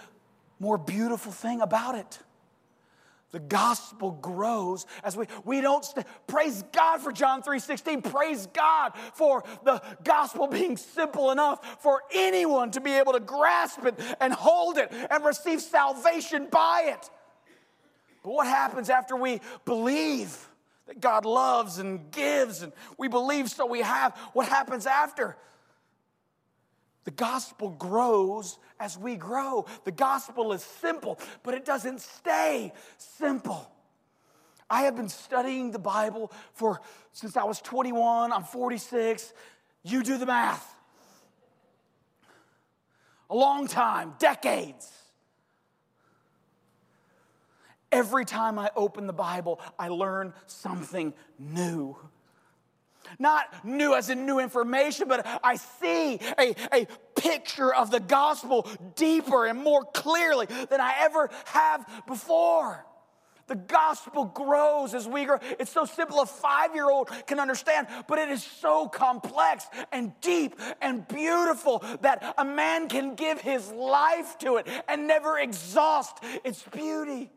more 0.60 0.78
beautiful 0.78 1.32
thing 1.32 1.60
about 1.60 1.96
it 1.96 2.18
the 3.32 3.40
gospel 3.40 4.12
grows 4.12 4.86
as 5.04 5.16
we 5.16 5.26
we 5.44 5.60
don't 5.60 5.84
st- 5.84 6.06
praise 6.26 6.64
god 6.72 7.00
for 7.00 7.12
john 7.12 7.42
3.16 7.42 8.10
praise 8.12 8.46
god 8.48 8.92
for 9.14 9.44
the 9.64 9.80
gospel 10.04 10.46
being 10.46 10.76
simple 10.76 11.30
enough 11.30 11.82
for 11.82 12.02
anyone 12.12 12.70
to 12.70 12.80
be 12.80 12.92
able 12.92 13.12
to 13.12 13.20
grasp 13.20 13.84
it 13.84 13.94
and 14.20 14.32
hold 14.32 14.78
it 14.78 14.92
and 15.10 15.24
receive 15.24 15.60
salvation 15.60 16.48
by 16.50 16.84
it. 16.86 17.10
But 18.22 18.32
what 18.32 18.46
happens 18.46 18.90
after 18.90 19.16
we 19.16 19.40
believe 19.64 20.48
that 20.86 21.00
god 21.00 21.24
loves 21.24 21.78
and 21.78 22.10
gives 22.10 22.62
and 22.62 22.72
we 22.98 23.08
believe 23.08 23.50
so 23.50 23.66
we 23.66 23.80
have? 23.80 24.16
What 24.32 24.48
happens 24.48 24.86
after 24.86 25.36
the 27.04 27.10
gospel 27.10 27.70
grows 27.70 28.58
as 28.78 28.98
we 28.98 29.16
grow. 29.16 29.66
The 29.84 29.92
gospel 29.92 30.52
is 30.52 30.62
simple, 30.62 31.18
but 31.42 31.54
it 31.54 31.64
doesn't 31.64 32.00
stay 32.00 32.72
simple. 32.98 33.70
I 34.68 34.82
have 34.82 34.96
been 34.96 35.08
studying 35.08 35.72
the 35.72 35.78
Bible 35.78 36.30
for 36.52 36.80
since 37.12 37.36
I 37.36 37.44
was 37.44 37.60
21, 37.60 38.32
I'm 38.32 38.44
46. 38.44 39.32
You 39.82 40.02
do 40.02 40.18
the 40.18 40.26
math. 40.26 40.74
A 43.30 43.34
long 43.34 43.66
time, 43.66 44.14
decades. 44.18 44.92
Every 47.90 48.24
time 48.24 48.58
I 48.58 48.70
open 48.76 49.06
the 49.06 49.12
Bible, 49.12 49.60
I 49.78 49.88
learn 49.88 50.32
something 50.46 51.12
new. 51.38 51.96
Not 53.18 53.64
new 53.64 53.94
as 53.94 54.10
in 54.10 54.26
new 54.26 54.38
information, 54.38 55.08
but 55.08 55.26
I 55.42 55.56
see 55.56 56.20
a, 56.38 56.54
a 56.72 56.86
picture 57.16 57.74
of 57.74 57.90
the 57.90 58.00
gospel 58.00 58.68
deeper 58.96 59.46
and 59.46 59.62
more 59.62 59.84
clearly 59.84 60.46
than 60.46 60.80
I 60.80 60.94
ever 61.00 61.30
have 61.46 61.88
before. 62.06 62.86
The 63.50 63.56
gospel 63.56 64.26
grows 64.26 64.94
as 64.94 65.08
we 65.08 65.24
grow. 65.24 65.38
It's 65.58 65.72
so 65.72 65.84
simple 65.84 66.20
a 66.20 66.26
five 66.26 66.72
year 66.72 66.88
old 66.88 67.10
can 67.26 67.40
understand, 67.40 67.88
but 68.06 68.20
it 68.20 68.28
is 68.28 68.44
so 68.44 68.86
complex 68.86 69.66
and 69.90 70.12
deep 70.20 70.54
and 70.80 71.06
beautiful 71.08 71.84
that 72.02 72.36
a 72.38 72.44
man 72.44 72.88
can 72.88 73.16
give 73.16 73.40
his 73.40 73.68
life 73.72 74.38
to 74.38 74.58
it 74.58 74.68
and 74.86 75.08
never 75.08 75.36
exhaust 75.36 76.18
its 76.44 76.62
beauty. 76.62 77.32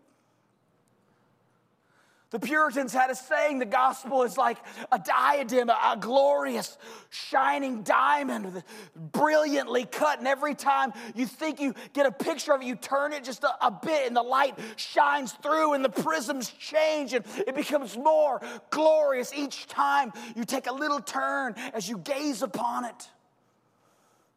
The 2.34 2.40
Puritans 2.40 2.92
had 2.92 3.12
a 3.12 3.16
saying 3.16 3.60
the 3.60 3.66
gospel 3.66 4.24
is 4.24 4.40
like 4.40 4.58
a 4.92 4.98
diadem, 4.98 5.70
a, 5.70 5.96
glorious, 6.02 6.80
shining 7.12 7.84
diamond, 7.84 8.64
brilliantly 8.96 9.86
cut. 9.86 10.18
And 10.18 10.28
every 10.28 10.56
time 10.56 10.94
you 11.14 11.28
think 11.28 11.62
you 11.62 11.76
get 11.94 12.08
a 12.08 12.12
picture 12.12 12.54
of 12.54 12.64
it, 12.64 12.66
you 12.66 12.76
turn 12.76 13.14
it 13.14 13.24
just 13.24 13.44
a, 13.44 13.68
a 13.68 13.70
bit, 13.70 14.08
and 14.08 14.16
the 14.16 14.24
light 14.24 14.58
shines 14.78 15.34
through, 15.44 15.74
and 15.74 15.86
the 15.86 15.90
prisms 15.90 16.50
change, 16.60 17.14
and 17.14 17.24
it 17.46 17.54
becomes 17.54 17.96
more 17.96 18.42
glorious 18.72 19.32
each 19.32 19.68
time 19.68 20.12
you 20.36 20.44
take 20.44 20.66
a 20.66 20.74
little 20.74 21.02
turn 21.02 21.54
as 21.76 21.88
you 21.88 22.00
gaze 22.00 22.42
upon 22.42 22.86
it. 22.86 23.10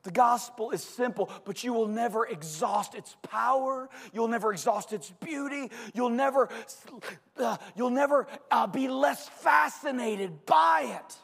The 0.07 0.13
gospel 0.13 0.71
is 0.71 0.85
simple, 0.85 1.29
but 1.45 1.65
you 1.65 1.73
will 1.73 1.89
never 1.89 2.25
exhaust 2.25 2.95
its 2.95 3.17
power. 3.23 3.89
You'll 4.13 4.29
never 4.29 4.53
exhaust 4.53 4.93
its 4.93 5.11
beauty. 5.11 5.69
You'll 5.95 6.11
never, 6.11 6.49
uh, 7.37 7.57
you'll 7.75 7.91
never 7.91 8.29
uh, 8.49 8.69
be 8.69 8.87
less 8.87 9.29
fascinated 9.29 10.47
by 10.47 10.97
it 10.97 11.17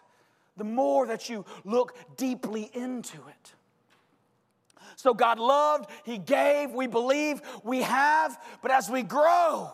the 0.57 0.64
more 0.64 1.07
that 1.07 1.29
you 1.29 1.45
look 1.64 1.95
deeply 2.16 2.68
into 2.75 3.18
it. 3.29 3.53
So 4.97 5.14
God 5.14 5.38
loved, 5.38 5.88
He 6.05 6.18
gave, 6.18 6.73
we 6.73 6.88
believe, 6.88 7.40
we 7.62 7.83
have, 7.83 8.37
but 8.62 8.73
as 8.73 8.90
we 8.90 9.05
grow, 9.05 9.73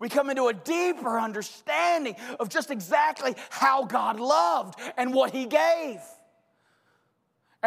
we 0.00 0.08
come 0.08 0.30
into 0.30 0.48
a 0.48 0.52
deeper 0.52 1.16
understanding 1.20 2.16
of 2.40 2.48
just 2.48 2.72
exactly 2.72 3.36
how 3.50 3.84
God 3.84 4.18
loved 4.18 4.80
and 4.96 5.14
what 5.14 5.30
He 5.30 5.46
gave. 5.46 6.00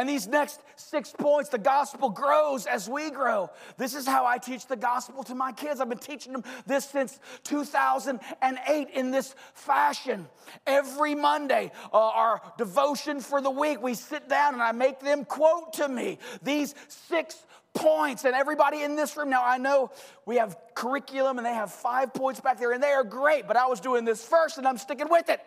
And 0.01 0.09
these 0.09 0.27
next 0.27 0.59
six 0.77 1.13
points, 1.15 1.51
the 1.51 1.59
gospel 1.59 2.09
grows 2.09 2.65
as 2.65 2.89
we 2.89 3.11
grow. 3.11 3.51
This 3.77 3.93
is 3.93 4.07
how 4.07 4.25
I 4.25 4.39
teach 4.39 4.65
the 4.65 4.75
gospel 4.75 5.23
to 5.25 5.35
my 5.35 5.51
kids. 5.51 5.79
I've 5.79 5.89
been 5.89 5.99
teaching 5.99 6.33
them 6.33 6.43
this 6.65 6.85
since 6.89 7.19
2008 7.43 8.89
in 8.95 9.11
this 9.11 9.35
fashion. 9.53 10.27
Every 10.65 11.13
Monday, 11.13 11.71
uh, 11.93 11.97
our 11.97 12.41
devotion 12.57 13.19
for 13.19 13.41
the 13.41 13.51
week, 13.51 13.79
we 13.79 13.93
sit 13.93 14.27
down 14.27 14.55
and 14.55 14.63
I 14.63 14.71
make 14.71 15.01
them 15.01 15.23
quote 15.23 15.73
to 15.73 15.87
me 15.87 16.17
these 16.41 16.73
six 16.87 17.45
points. 17.75 18.25
And 18.25 18.33
everybody 18.33 18.81
in 18.81 18.95
this 18.95 19.15
room, 19.15 19.29
now 19.29 19.45
I 19.45 19.59
know 19.59 19.91
we 20.25 20.37
have 20.37 20.57
curriculum 20.73 21.37
and 21.37 21.45
they 21.45 21.53
have 21.53 21.71
five 21.71 22.11
points 22.11 22.39
back 22.41 22.57
there, 22.57 22.71
and 22.71 22.81
they 22.81 22.93
are 22.93 23.03
great, 23.03 23.47
but 23.47 23.55
I 23.55 23.67
was 23.67 23.79
doing 23.79 24.03
this 24.03 24.25
first 24.25 24.57
and 24.57 24.67
I'm 24.67 24.79
sticking 24.79 25.09
with 25.11 25.29
it. 25.29 25.41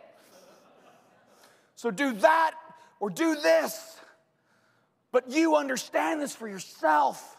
So 1.75 1.90
do 1.90 2.12
that 2.12 2.55
or 3.01 3.11
do 3.11 3.35
this. 3.35 3.99
But 5.14 5.31
you 5.31 5.55
understand 5.55 6.20
this 6.20 6.35
for 6.35 6.48
yourself. 6.48 7.37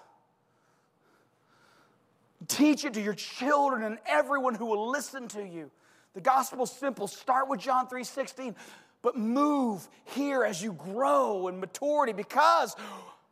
Teach 2.48 2.86
it 2.86 2.94
to 2.94 3.02
your 3.02 3.16
children 3.16 3.84
and 3.84 3.98
everyone 4.06 4.56
who 4.56 4.68
will 4.68 4.90
listen 4.90 5.28
to 5.28 5.46
you. 5.46 5.70
The 6.14 6.22
gospel's 6.22 6.72
simple. 6.72 7.06
Start 7.10 7.50
with 7.50 7.60
John 7.60 7.90
3:16, 7.90 8.56
but 9.02 9.18
move 9.18 9.86
here 10.06 10.46
as 10.46 10.64
you 10.64 10.72
grow 10.72 11.50
in 11.50 11.60
maturity 11.60 12.14
because 12.14 12.78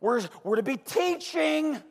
we're, 0.02 0.20
we're 0.42 0.56
to 0.56 0.62
be 0.62 0.76
teaching. 0.76 1.82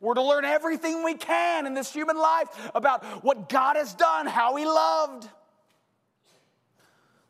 We're 0.00 0.14
to 0.14 0.22
learn 0.22 0.44
everything 0.44 1.04
we 1.04 1.14
can 1.14 1.64
in 1.64 1.74
this 1.74 1.92
human 1.92 2.18
life 2.18 2.48
about 2.74 3.04
what 3.22 3.48
God 3.48 3.76
has 3.76 3.94
done, 3.94 4.26
how 4.26 4.56
He 4.56 4.64
loved. 4.64 5.28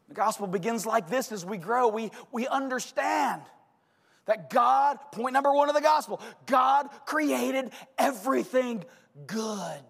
The 0.08 0.14
gospel 0.14 0.46
begins 0.46 0.86
like 0.86 1.10
this 1.10 1.32
as 1.32 1.44
we 1.44 1.58
grow. 1.58 1.88
We, 1.88 2.12
we 2.32 2.48
understand 2.48 3.42
that 4.26 4.50
God, 4.50 4.98
point 5.12 5.33
number 5.33 5.52
one 5.52 5.68
of 5.68 5.74
the 5.74 5.80
gospel, 5.80 6.20
God 6.46 6.88
created 7.06 7.70
everything 7.98 8.85
good. 9.26 9.83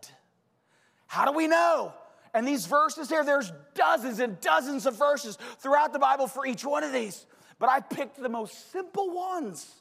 How 1.07 1.25
do 1.25 1.33
we 1.33 1.47
know? 1.47 1.93
And 2.33 2.47
these 2.47 2.66
verses 2.66 3.09
here, 3.09 3.25
there's 3.25 3.53
dozens 3.75 4.21
and 4.21 4.40
dozens 4.40 4.87
of 4.87 4.97
verses 4.97 5.37
throughout 5.59 5.93
the 5.93 5.99
Bible 5.99 6.27
for 6.27 6.47
each 6.47 6.64
one 6.64 6.85
of 6.85 6.93
these. 6.93 7.27
But 7.59 7.69
I 7.69 7.81
picked 7.81 8.21
the 8.21 8.29
most 8.29 8.71
simple 8.73 9.11
ones 9.11 9.80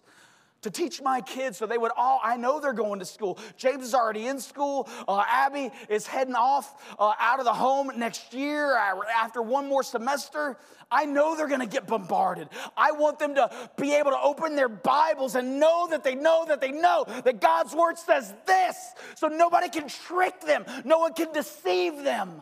to 0.61 0.69
teach 0.69 1.01
my 1.01 1.21
kids 1.21 1.57
so 1.57 1.65
they 1.65 1.77
would 1.77 1.91
all, 1.95 2.19
I 2.23 2.37
know 2.37 2.59
they're 2.59 2.73
going 2.73 2.99
to 2.99 3.05
school. 3.05 3.37
James 3.57 3.83
is 3.83 3.93
already 3.93 4.27
in 4.27 4.39
school. 4.39 4.89
Uh, 5.07 5.23
Abby 5.27 5.71
is 5.89 6.05
heading 6.05 6.35
off 6.35 6.95
uh, 6.99 7.13
out 7.19 7.39
of 7.39 7.45
the 7.45 7.53
home 7.53 7.91
next 7.97 8.33
year 8.33 8.75
uh, 8.77 9.01
after 9.15 9.41
one 9.41 9.67
more 9.67 9.83
semester. 9.83 10.57
I 10.91 11.05
know 11.05 11.35
they're 11.35 11.47
going 11.47 11.59
to 11.59 11.67
get 11.67 11.85
bombarded. 11.85 12.49
I 12.75 12.91
want 12.93 13.19
them 13.19 13.35
to 13.35 13.49
be 13.77 13.93
able 13.93 14.11
to 14.11 14.19
open 14.19 14.55
their 14.55 14.69
Bibles 14.69 15.35
and 15.35 15.59
know 15.59 15.87
that 15.91 16.03
they 16.03 16.15
know 16.15 16.45
that 16.47 16.61
they 16.61 16.71
know 16.71 17.05
that 17.23 17.39
God's 17.39 17.75
word 17.75 17.97
says 17.97 18.33
this 18.47 18.75
so 19.15 19.27
nobody 19.27 19.69
can 19.69 19.87
trick 19.87 20.41
them, 20.41 20.65
no 20.85 20.99
one 20.99 21.13
can 21.13 21.31
deceive 21.31 22.03
them. 22.03 22.41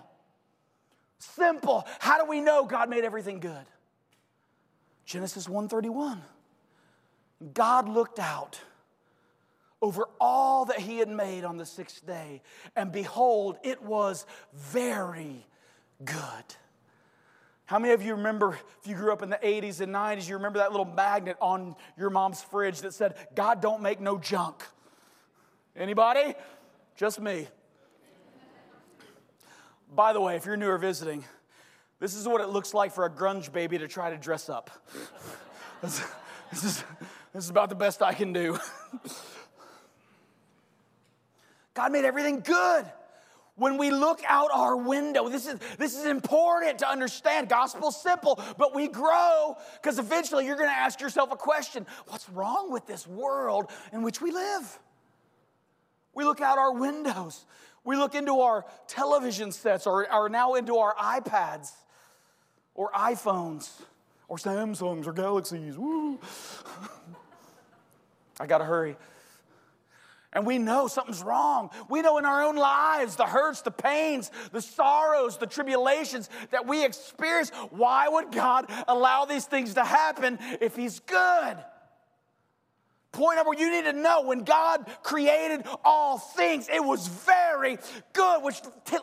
Simple. 1.20 1.86
How 2.00 2.24
do 2.24 2.30
we 2.30 2.42
know 2.42 2.66
God 2.66 2.90
made 2.90 3.04
everything 3.04 3.40
good? 3.40 3.66
Genesis 5.06 5.50
131. 5.50 6.22
God 7.54 7.88
looked 7.90 8.20
out 8.20 8.60
over 9.82 10.08
all 10.20 10.66
that 10.66 10.80
he 10.80 10.98
had 10.98 11.10
made 11.10 11.44
on 11.44 11.58
the 11.58 11.66
sixth 11.66 12.06
day, 12.06 12.42
and 12.76 12.92
behold, 12.92 13.58
it 13.64 13.82
was 13.84 14.26
very 14.54 15.46
good. 16.04 16.56
How 17.66 17.80
many 17.80 17.94
of 17.94 18.02
you 18.02 18.16
remember, 18.16 18.58
if 18.82 18.88
you 18.88 18.96
grew 18.96 19.12
up 19.12 19.22
in 19.22 19.30
the 19.30 19.40
80s 19.44 19.82
and 19.82 19.94
90s, 19.94 20.30
you 20.30 20.36
remember 20.36 20.60
that 20.60 20.72
little 20.72 20.86
magnet 20.86 21.36
on 21.42 21.76
your 21.98 22.10
mom's 22.10 22.42
fridge 22.42 22.80
that 22.80 22.94
said, 22.94 23.16
God 23.36 23.62
don't 23.62 23.82
make 23.82 24.00
no 24.00 24.18
junk? 24.18 24.64
Anybody? 25.76 26.34
Just 26.96 27.20
me. 27.20 27.48
By 29.94 30.14
the 30.14 30.22
way, 30.22 30.38
if 30.38 30.46
you're 30.46 30.56
new 30.58 30.70
or 30.70 30.78
visiting, 30.78 31.26
this 32.00 32.16
is 32.16 32.26
what 32.26 32.40
it 32.40 32.50
looks 32.50 32.74
like 32.74 32.94
for 32.94 33.06
a 33.06 33.10
grunge 33.10 33.52
baby 33.52 33.78
to 33.78 33.88
try 33.88 34.12
to 34.12 34.18
dress 34.18 34.50
up. 34.50 34.72
this, 35.82 36.04
is, 36.64 36.84
this 37.34 37.44
is 37.44 37.50
about 37.50 37.70
the 37.70 37.76
best 37.76 38.02
I 38.02 38.14
can 38.14 38.34
do. 38.34 38.58
God 41.74 41.92
made 41.92 42.06
everything 42.06 42.40
good. 42.40 42.86
When 43.56 43.78
we 43.78 43.90
look 43.90 44.22
out 44.28 44.50
our 44.54 44.78
window, 44.78 45.30
this 45.30 45.48
is, 45.48 45.60
this 45.78 45.98
is 45.98 46.06
important 46.06 46.80
to 46.80 46.90
understand. 46.90 47.50
Gospel 47.50 47.92
simple, 47.92 48.40
but 48.58 48.76
we 48.76 48.88
grow 48.88 49.56
because 49.82 49.98
eventually 49.98 50.46
you're 50.46 50.58
going 50.58 50.70
to 50.70 50.76
ask 50.76 51.02
yourself 51.02 51.32
a 51.32 51.36
question 51.36 51.86
What's 52.08 52.30
wrong 52.30 52.72
with 52.72 52.86
this 52.86 53.08
world 53.08 53.72
in 53.92 54.04
which 54.04 54.22
we 54.22 54.32
live? 54.32 54.80
We 56.14 56.24
look 56.24 56.42
out 56.42 56.58
our 56.58 56.74
windows. 56.74 57.46
We 57.84 57.96
look 57.96 58.16
into 58.16 58.42
our 58.42 58.66
television 58.88 59.52
sets 59.52 59.88
or, 59.88 60.12
or 60.14 60.30
now 60.30 60.56
into 60.56 60.78
our 60.78 60.94
iPads 60.96 61.72
or 62.76 62.92
iPhones 62.92 63.70
or 64.28 64.38
Samsungs 64.38 65.08
or 65.08 65.14
Galaxies. 65.14 65.78
Woo. 65.78 66.20
I 68.40 68.46
got 68.46 68.60
to 68.60 68.66
hurry. 68.66 68.98
And 70.34 70.46
we 70.46 70.60
know 70.60 70.88
something's 70.88 71.24
wrong. 71.24 71.72
We 71.90 72.02
know 72.02 72.18
in 72.18 72.26
our 72.26 72.44
own 72.44 72.58
lives 72.58 73.16
the 73.16 73.26
hurts, 73.26 73.62
the 73.62 73.72
pains, 73.72 74.30
the 74.52 74.62
sorrows, 74.62 75.38
the 75.38 75.48
tribulations 75.48 76.30
that 76.52 76.68
we 76.68 76.86
experience. 76.86 77.50
Why 77.72 78.08
would 78.08 78.32
God 78.32 78.70
allow 78.88 79.26
these 79.26 79.46
things 79.46 79.74
to 79.76 79.84
happen 79.84 80.38
if 80.62 80.76
He's 80.76 81.00
good? 81.00 81.58
Point 83.14 83.38
number 83.38 83.54
you 83.56 83.72
need 83.72 83.86
to 83.86 83.94
know 83.94 84.24
when 84.24 84.44
God 84.44 84.86
created 85.02 85.66
all 85.84 86.20
things, 86.20 86.68
it 86.72 86.84
was 86.84 87.08
very 87.08 87.80
good, 88.14 88.44
which 88.44 88.62
t- 88.86 88.98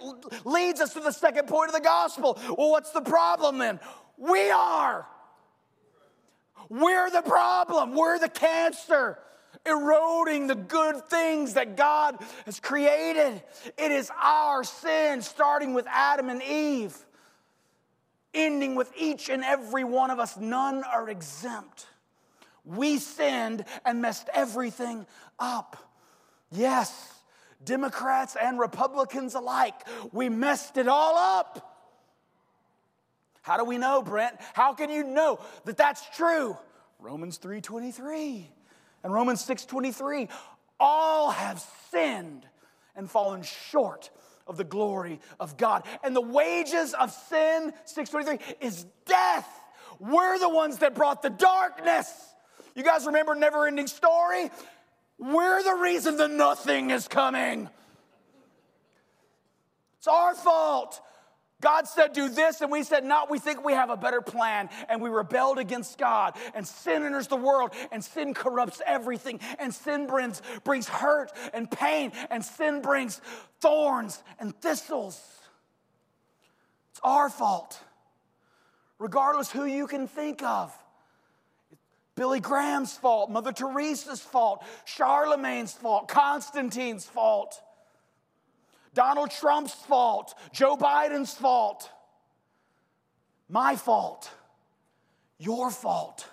leads 0.44 0.80
us 0.80 0.92
to 0.92 1.00
the 1.00 1.10
second 1.10 1.48
point 1.48 1.70
of 1.70 1.74
the 1.74 1.80
gospel. 1.80 2.38
Well, 2.56 2.70
what's 2.70 2.90
the 2.90 3.00
problem 3.00 3.58
then? 3.58 3.80
We 4.18 4.50
are. 4.50 5.06
We're 6.68 7.10
the 7.10 7.22
problem. 7.22 7.94
We're 7.94 8.18
the 8.18 8.28
cancer 8.28 9.18
eroding 9.66 10.46
the 10.46 10.54
good 10.54 11.04
things 11.08 11.54
that 11.54 11.76
God 11.76 12.18
has 12.44 12.60
created. 12.60 13.42
It 13.78 13.92
is 13.92 14.10
our 14.20 14.64
sin, 14.64 15.22
starting 15.22 15.74
with 15.74 15.86
Adam 15.88 16.28
and 16.28 16.42
Eve, 16.42 16.96
ending 18.32 18.74
with 18.74 18.92
each 18.96 19.30
and 19.30 19.42
every 19.42 19.84
one 19.84 20.10
of 20.10 20.18
us. 20.18 20.36
None 20.36 20.84
are 20.84 21.08
exempt. 21.08 21.86
We 22.64 22.98
sinned 22.98 23.64
and 23.84 24.02
messed 24.02 24.28
everything 24.34 25.06
up. 25.38 25.76
Yes, 26.50 27.12
Democrats 27.62 28.36
and 28.40 28.58
Republicans 28.58 29.34
alike, 29.34 29.74
we 30.12 30.28
messed 30.28 30.76
it 30.76 30.88
all 30.88 31.16
up. 31.16 31.73
How 33.44 33.58
do 33.58 33.64
we 33.64 33.76
know, 33.76 34.00
Brent? 34.00 34.36
How 34.54 34.72
can 34.72 34.88
you 34.88 35.04
know 35.04 35.38
that 35.66 35.76
that's 35.76 36.02
true? 36.16 36.56
Romans 36.98 37.36
3:23 37.36 38.50
and 39.02 39.12
Romans 39.12 39.44
6:23 39.44 40.30
all 40.80 41.30
have 41.30 41.62
sinned 41.90 42.48
and 42.96 43.10
fallen 43.10 43.42
short 43.42 44.08
of 44.46 44.56
the 44.56 44.64
glory 44.64 45.20
of 45.38 45.58
God. 45.58 45.86
And 46.02 46.16
the 46.16 46.22
wages 46.22 46.94
of 46.94 47.12
sin 47.12 47.74
623 47.84 48.56
is 48.66 48.86
death. 49.04 49.48
We're 49.98 50.38
the 50.38 50.48
ones 50.48 50.78
that 50.78 50.94
brought 50.94 51.20
the 51.20 51.28
darkness. 51.28 52.10
You 52.74 52.82
guys 52.82 53.04
remember 53.04 53.34
never 53.34 53.66
ending 53.66 53.88
story? 53.88 54.50
We're 55.18 55.62
the 55.62 55.74
reason 55.74 56.16
the 56.16 56.28
nothing 56.28 56.90
is 56.90 57.08
coming. 57.08 57.68
It's 59.98 60.08
our 60.08 60.34
fault. 60.34 61.02
God 61.64 61.88
said, 61.88 62.12
do 62.12 62.28
this, 62.28 62.60
and 62.60 62.70
we 62.70 62.82
said, 62.82 63.04
no, 63.04 63.24
we 63.30 63.38
think 63.38 63.64
we 63.64 63.72
have 63.72 63.88
a 63.88 63.96
better 63.96 64.20
plan. 64.20 64.68
And 64.90 65.00
we 65.00 65.08
rebelled 65.08 65.58
against 65.58 65.96
God, 65.96 66.36
and 66.54 66.68
sin 66.68 67.04
enters 67.04 67.26
the 67.26 67.36
world, 67.36 67.70
and 67.90 68.04
sin 68.04 68.34
corrupts 68.34 68.82
everything, 68.86 69.40
and 69.58 69.74
sin 69.74 70.06
brings, 70.06 70.42
brings 70.62 70.86
hurt 70.86 71.32
and 71.54 71.70
pain, 71.70 72.12
and 72.30 72.44
sin 72.44 72.82
brings 72.82 73.18
thorns 73.62 74.22
and 74.38 74.54
thistles. 74.60 75.18
It's 76.90 77.00
our 77.02 77.30
fault, 77.30 77.80
regardless 78.98 79.50
who 79.50 79.64
you 79.64 79.86
can 79.86 80.06
think 80.06 80.42
of. 80.42 80.70
Billy 82.14 82.40
Graham's 82.40 82.94
fault, 82.94 83.30
Mother 83.30 83.52
Teresa's 83.52 84.20
fault, 84.20 84.62
Charlemagne's 84.84 85.72
fault, 85.72 86.08
Constantine's 86.08 87.06
fault. 87.06 87.58
Donald 88.94 89.30
Trump's 89.30 89.74
fault, 89.74 90.34
Joe 90.52 90.76
Biden's 90.76 91.34
fault, 91.34 91.90
my 93.48 93.76
fault, 93.76 94.30
your 95.38 95.70
fault. 95.70 96.26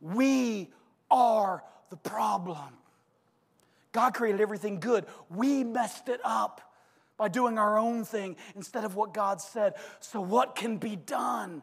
We 0.00 0.70
are 1.10 1.62
the 1.90 1.96
problem. 1.96 2.76
God 3.92 4.14
created 4.14 4.40
everything 4.40 4.80
good. 4.80 5.04
We 5.28 5.64
messed 5.64 6.08
it 6.08 6.20
up 6.24 6.60
by 7.16 7.28
doing 7.28 7.58
our 7.58 7.76
own 7.76 8.04
thing 8.04 8.36
instead 8.54 8.84
of 8.84 8.94
what 8.94 9.12
God 9.12 9.40
said. 9.40 9.74
So, 9.98 10.20
what 10.20 10.54
can 10.54 10.78
be 10.78 10.96
done? 10.96 11.62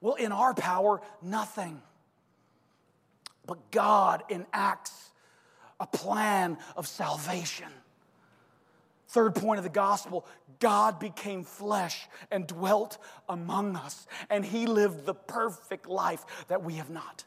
Well, 0.00 0.14
in 0.14 0.32
our 0.32 0.54
power, 0.54 1.00
nothing. 1.20 1.82
But 3.46 3.70
God 3.70 4.22
enacts 4.28 5.10
a 5.78 5.86
plan 5.86 6.58
of 6.76 6.86
salvation. 6.86 7.68
Third 9.16 9.34
point 9.34 9.56
of 9.56 9.64
the 9.64 9.70
gospel 9.70 10.26
God 10.58 11.00
became 11.00 11.42
flesh 11.42 12.06
and 12.30 12.46
dwelt 12.46 12.98
among 13.30 13.74
us, 13.74 14.06
and 14.28 14.44
he 14.44 14.66
lived 14.66 15.06
the 15.06 15.14
perfect 15.14 15.88
life 15.88 16.22
that 16.48 16.62
we 16.62 16.74
have 16.74 16.90
not. 16.90 17.24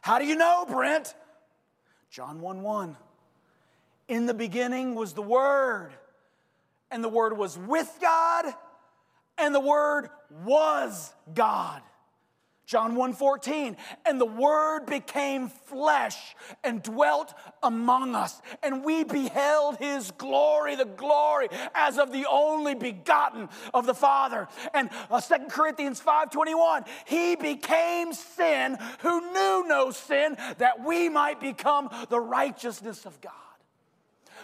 How 0.00 0.18
do 0.18 0.24
you 0.24 0.34
know, 0.34 0.66
Brent? 0.68 1.14
John 2.10 2.40
1 2.40 2.62
1. 2.62 2.96
In 4.08 4.26
the 4.26 4.34
beginning 4.34 4.96
was 4.96 5.12
the 5.12 5.22
Word, 5.22 5.92
and 6.90 7.04
the 7.04 7.08
Word 7.08 7.38
was 7.38 7.56
with 7.56 7.96
God, 8.00 8.52
and 9.38 9.54
the 9.54 9.60
Word 9.60 10.10
was 10.42 11.14
God. 11.32 11.80
John 12.70 12.94
1:14, 12.94 13.76
and 14.06 14.20
the 14.20 14.24
word 14.24 14.86
became 14.86 15.48
flesh 15.48 16.36
and 16.62 16.80
dwelt 16.80 17.34
among 17.64 18.14
us, 18.14 18.40
and 18.62 18.84
we 18.84 19.02
beheld 19.02 19.78
his 19.78 20.12
glory, 20.12 20.76
the 20.76 20.84
glory 20.84 21.48
as 21.74 21.98
of 21.98 22.12
the 22.12 22.26
only 22.30 22.76
begotten 22.76 23.48
of 23.74 23.86
the 23.86 23.94
Father. 23.94 24.46
And 24.72 24.88
uh, 25.10 25.20
2 25.20 25.46
Corinthians 25.48 26.00
5:21, 26.00 26.86
he 27.06 27.34
became 27.34 28.12
sin 28.12 28.78
who 29.00 29.32
knew 29.32 29.66
no 29.66 29.90
sin 29.90 30.36
that 30.58 30.84
we 30.84 31.08
might 31.08 31.40
become 31.40 31.90
the 32.08 32.20
righteousness 32.20 33.04
of 33.04 33.20
God. 33.20 33.32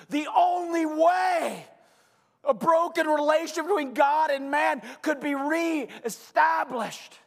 The 0.09 0.27
only 0.35 0.85
way 0.85 1.65
a 2.43 2.55
broken 2.55 3.07
relationship 3.07 3.67
between 3.67 3.95
God 3.95 4.31
and 4.33 4.51
man 4.51 4.83
could 5.03 5.21
be 5.21 5.37
reestablished 5.37 7.21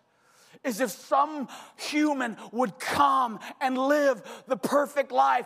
is 0.63 0.81
if 0.81 0.91
some 0.91 1.47
human 1.77 2.37
would 2.51 2.77
come 2.79 3.39
and 3.61 3.77
live 3.77 4.21
the 4.47 4.57
perfect 4.57 5.11
life, 5.11 5.45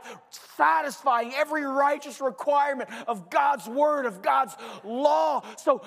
satisfying 0.57 1.34
every 1.36 1.64
righteous 1.64 2.20
requirement 2.20 2.89
of 3.07 3.30
God's 3.30 3.68
word, 3.68 4.05
of 4.05 4.22
God's 4.22 4.55
law. 4.84 5.43
So 5.57 5.84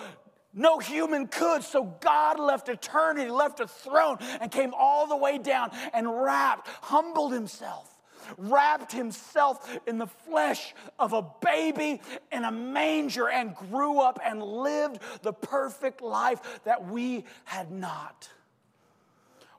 no 0.55 0.79
human 0.79 1.27
could. 1.27 1.63
So 1.63 1.85
God 2.01 2.39
left 2.39 2.69
eternity, 2.69 3.31
left 3.31 3.61
a 3.61 3.67
throne, 3.67 4.19
and 4.41 4.51
came 4.51 4.73
all 4.75 5.07
the 5.07 5.17
way 5.17 5.39
down 5.39 5.71
and 5.93 6.09
wrapped, 6.23 6.69
humbled 6.83 7.33
himself 7.33 7.93
wrapped 8.39 8.91
himself 8.91 9.79
in 9.87 9.99
the 9.99 10.07
flesh 10.07 10.75
of 10.99 11.13
a 11.13 11.25
baby 11.41 12.01
in 12.33 12.43
a 12.43 12.51
manger 12.51 13.29
and 13.29 13.55
grew 13.55 14.01
up 14.01 14.19
and 14.25 14.43
lived 14.43 14.99
the 15.23 15.33
perfect 15.33 16.01
life 16.01 16.61
that 16.65 16.89
we 16.89 17.25
had 17.45 17.71
not. 17.71 18.29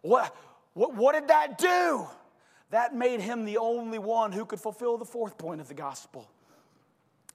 What, 0.08 0.34
what, 0.74 0.96
what 0.96 1.16
did 1.16 1.28
that 1.28 1.58
do? 1.58 2.08
That 2.70 2.96
made 2.96 3.20
him 3.20 3.44
the 3.44 3.58
only 3.58 4.00
one 4.00 4.32
who 4.32 4.46
could 4.46 4.62
fulfill 4.62 4.98
the 4.98 5.04
fourth 5.04 5.38
point 5.38 5.60
of 5.60 5.68
the 5.68 5.74
gospel. 5.74 6.30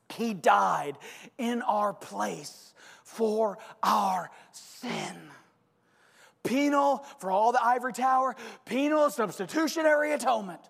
He 0.08 0.32
died 0.32 0.96
in 1.36 1.60
our 1.60 1.92
place 1.92 2.72
for 3.04 3.58
our 3.82 4.30
sin. 4.52 5.16
Penal 6.44 7.04
for 7.18 7.30
all 7.30 7.52
the 7.52 7.62
ivory 7.62 7.92
tower, 7.92 8.36
penal 8.64 9.10
substitutionary 9.10 10.14
atonement. 10.14 10.62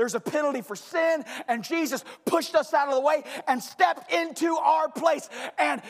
There's 0.00 0.14
a 0.14 0.20
penalty 0.20 0.62
for 0.62 0.76
sin, 0.76 1.26
and 1.46 1.62
Jesus 1.62 2.06
pushed 2.24 2.54
us 2.54 2.72
out 2.72 2.88
of 2.88 2.94
the 2.94 3.02
way 3.02 3.22
and 3.46 3.62
stepped 3.62 4.10
into 4.10 4.56
our 4.56 4.88
place 4.88 5.28
and 5.58 5.82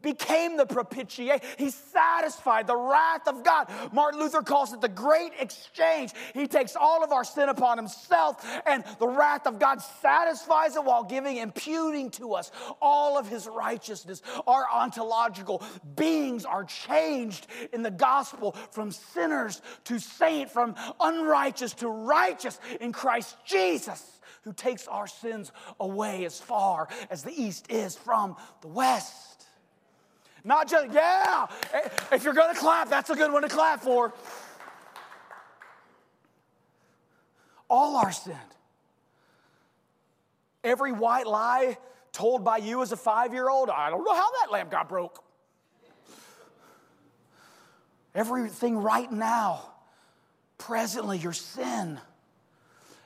became 0.00 0.56
the 0.56 0.64
propitiate. 0.64 1.44
He 1.58 1.68
satisfied 1.68 2.66
the 2.66 2.74
wrath 2.74 3.28
of 3.28 3.44
God. 3.44 3.70
Martin 3.92 4.18
Luther 4.18 4.40
calls 4.40 4.72
it 4.72 4.80
the 4.80 4.88
great 4.88 5.32
exchange. 5.38 6.12
He 6.32 6.46
takes 6.46 6.74
all 6.74 7.04
of 7.04 7.12
our 7.12 7.22
sin 7.22 7.50
upon 7.50 7.76
himself, 7.76 8.42
and 8.64 8.82
the 8.98 9.06
wrath 9.06 9.46
of 9.46 9.58
God 9.58 9.82
satisfies 10.00 10.76
it 10.76 10.82
while 10.82 11.04
giving, 11.04 11.36
imputing 11.36 12.10
to 12.12 12.32
us 12.32 12.50
all 12.80 13.18
of 13.18 13.28
his 13.28 13.46
righteousness. 13.46 14.22
Our 14.46 14.64
ontological 14.72 15.62
beings 15.96 16.46
are 16.46 16.64
changed 16.64 17.46
in 17.74 17.82
the 17.82 17.90
gospel 17.90 18.52
from 18.70 18.90
sinners 18.90 19.60
to 19.84 19.98
saint, 19.98 20.50
from 20.50 20.76
unrighteous 20.98 21.74
to 21.74 21.88
righteous 21.88 22.58
in 22.80 22.92
Christ 22.92 23.36
Jesus 23.50 24.20
who 24.42 24.52
takes 24.52 24.86
our 24.86 25.06
sins 25.06 25.52
away 25.78 26.24
as 26.24 26.40
far 26.40 26.88
as 27.10 27.22
the 27.22 27.32
east 27.32 27.70
is 27.70 27.94
from 27.94 28.36
the 28.62 28.68
west. 28.68 29.46
Not 30.44 30.68
just, 30.68 30.92
yeah, 30.92 31.46
eh, 31.74 31.88
if 32.12 32.24
you're 32.24 32.34
gonna 32.34 32.54
clap, 32.54 32.88
that's 32.88 33.10
a 33.10 33.14
good 33.14 33.32
one 33.32 33.42
to 33.42 33.48
clap 33.48 33.82
for. 33.82 34.14
All 37.68 37.96
our 37.96 38.12
sin. 38.12 38.36
Every 40.64 40.92
white 40.92 41.26
lie 41.26 41.76
told 42.12 42.44
by 42.44 42.56
you 42.58 42.82
as 42.82 42.92
a 42.92 42.96
five 42.96 43.32
year 43.32 43.48
old, 43.48 43.70
I 43.70 43.90
don't 43.90 44.04
know 44.04 44.14
how 44.14 44.28
that 44.40 44.50
lamp 44.50 44.70
got 44.70 44.88
broke. 44.88 45.22
Everything 48.14 48.78
right 48.78 49.10
now, 49.10 49.70
presently, 50.58 51.18
your 51.18 51.32
sin 51.32 52.00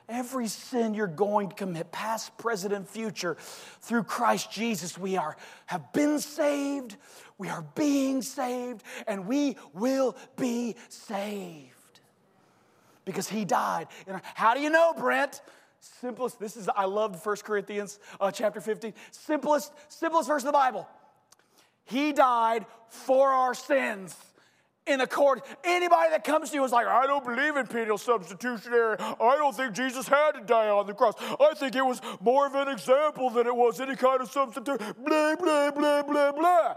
Every 0.07 0.47
sin 0.47 0.93
you're 0.93 1.07
going 1.07 1.49
to 1.49 1.55
commit, 1.55 1.91
past, 1.91 2.37
present, 2.37 2.73
and 2.73 2.87
future, 2.87 3.37
through 3.81 4.03
Christ 4.03 4.51
Jesus, 4.51 4.97
we 4.97 5.17
are 5.17 5.35
have 5.65 5.91
been 5.93 6.19
saved, 6.19 6.95
we 7.37 7.49
are 7.49 7.65
being 7.75 8.21
saved, 8.21 8.83
and 9.07 9.27
we 9.27 9.57
will 9.73 10.15
be 10.37 10.75
saved. 10.89 11.71
Because 13.03 13.27
he 13.27 13.45
died. 13.45 13.87
How 14.35 14.53
do 14.53 14.59
you 14.59 14.69
know, 14.69 14.93
Brent? 14.97 15.41
Simplest, 15.79 16.39
this 16.39 16.57
is, 16.57 16.67
I 16.75 16.85
love 16.85 17.23
1 17.23 17.35
Corinthians 17.43 17.99
uh, 18.19 18.31
chapter 18.31 18.59
15. 18.59 18.93
Simplest, 19.11 19.71
simplest 19.87 20.27
verse 20.27 20.41
of 20.41 20.47
the 20.47 20.51
Bible. 20.51 20.87
He 21.83 22.11
died 22.11 22.65
for 22.89 23.29
our 23.29 23.53
sins 23.53 24.15
in 24.87 24.99
the 24.99 25.07
court. 25.07 25.45
Anybody 25.63 26.11
that 26.11 26.23
comes 26.23 26.49
to 26.51 26.55
you 26.55 26.63
is 26.63 26.71
like, 26.71 26.87
I 26.87 27.07
don't 27.07 27.23
believe 27.23 27.57
in 27.57 27.67
penal 27.67 27.97
substitutionary. 27.97 28.97
I 28.99 29.35
don't 29.37 29.55
think 29.55 29.73
Jesus 29.73 30.07
had 30.07 30.33
to 30.33 30.41
die 30.41 30.69
on 30.69 30.85
the 30.87 30.93
cross. 30.93 31.15
I 31.19 31.53
think 31.55 31.75
it 31.75 31.85
was 31.85 32.01
more 32.21 32.45
of 32.45 32.55
an 32.55 32.67
example 32.67 33.29
than 33.29 33.47
it 33.47 33.55
was 33.55 33.79
any 33.79 33.95
kind 33.95 34.21
of 34.21 34.29
substitute. 34.29 34.79
Blah, 35.03 35.35
blah, 35.35 35.71
blah, 35.71 36.03
blah, 36.03 36.31
blah. 36.31 36.75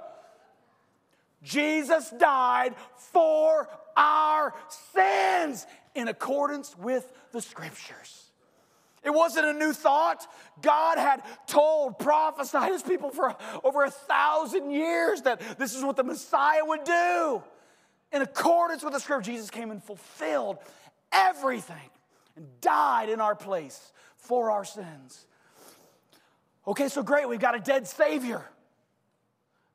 Jesus 1.42 2.10
died 2.18 2.74
for 2.96 3.68
our 3.96 4.54
sins 4.94 5.66
in 5.94 6.08
accordance 6.08 6.76
with 6.76 7.12
the 7.32 7.40
scriptures. 7.40 8.24
It 9.04 9.10
wasn't 9.10 9.46
a 9.46 9.52
new 9.52 9.72
thought. 9.72 10.26
God 10.60 10.98
had 10.98 11.22
told, 11.46 11.98
prophesied 11.98 12.72
his 12.72 12.82
people 12.82 13.10
for 13.10 13.36
over 13.62 13.84
a 13.84 13.90
thousand 13.90 14.70
years 14.70 15.22
that 15.22 15.40
this 15.58 15.74
is 15.76 15.84
what 15.84 15.96
the 15.96 16.02
Messiah 16.02 16.64
would 16.64 16.82
do 16.84 17.42
in 18.12 18.22
accordance 18.22 18.82
with 18.82 18.92
the 18.92 19.00
scripture, 19.00 19.30
Jesus 19.30 19.50
came 19.50 19.70
and 19.70 19.82
fulfilled 19.82 20.58
everything 21.12 21.76
and 22.36 22.46
died 22.60 23.08
in 23.08 23.20
our 23.20 23.34
place 23.34 23.92
for 24.16 24.50
our 24.50 24.64
sins. 24.64 25.26
Okay, 26.66 26.88
so 26.88 27.02
great, 27.02 27.28
we've 27.28 27.40
got 27.40 27.54
a 27.54 27.60
dead 27.60 27.86
Savior. 27.86 28.44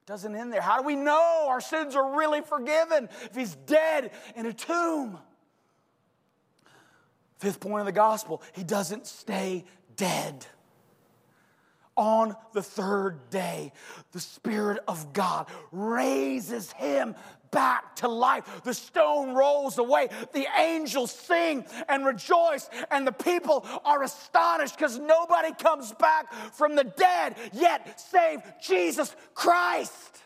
Doesn't 0.05 0.36
end 0.36 0.51
there. 0.51 0.61
How 0.61 0.79
do 0.79 0.86
we 0.86 0.95
know 0.95 1.45
our 1.47 1.61
sins 1.61 1.95
are 1.95 2.17
really 2.17 2.41
forgiven 2.41 3.09
if 3.23 3.36
He's 3.36 3.55
dead 3.55 4.11
in 4.36 4.45
a 4.45 4.53
tomb? 4.53 5.17
Fifth 7.38 7.59
point 7.59 7.79
of 7.79 7.86
the 7.86 7.93
gospel, 7.93 8.41
He 8.53 8.63
doesn't 8.63 9.07
stay 9.07 9.65
dead. 9.95 10.45
On 11.95 12.36
the 12.53 12.63
third 12.63 13.29
day, 13.29 13.71
the 14.13 14.19
Spirit 14.19 14.79
of 14.88 15.13
God 15.13 15.47
raises 15.71 16.71
him 16.71 17.15
back 17.53 17.95
to 17.97 18.07
life. 18.07 18.63
The 18.63 18.73
stone 18.73 19.33
rolls 19.33 19.77
away. 19.77 20.09
The 20.33 20.47
angels 20.59 21.11
sing 21.11 21.65
and 21.87 22.05
rejoice, 22.05 22.69
and 22.91 23.07
the 23.07 23.11
people 23.11 23.65
are 23.85 24.03
astonished 24.03 24.75
because 24.77 24.99
nobody 24.99 25.53
comes 25.53 25.93
back 25.93 26.33
from 26.53 26.75
the 26.75 26.83
dead 26.83 27.35
yet 27.53 27.99
save 27.99 28.39
Jesus 28.61 29.15
Christ. 29.33 30.22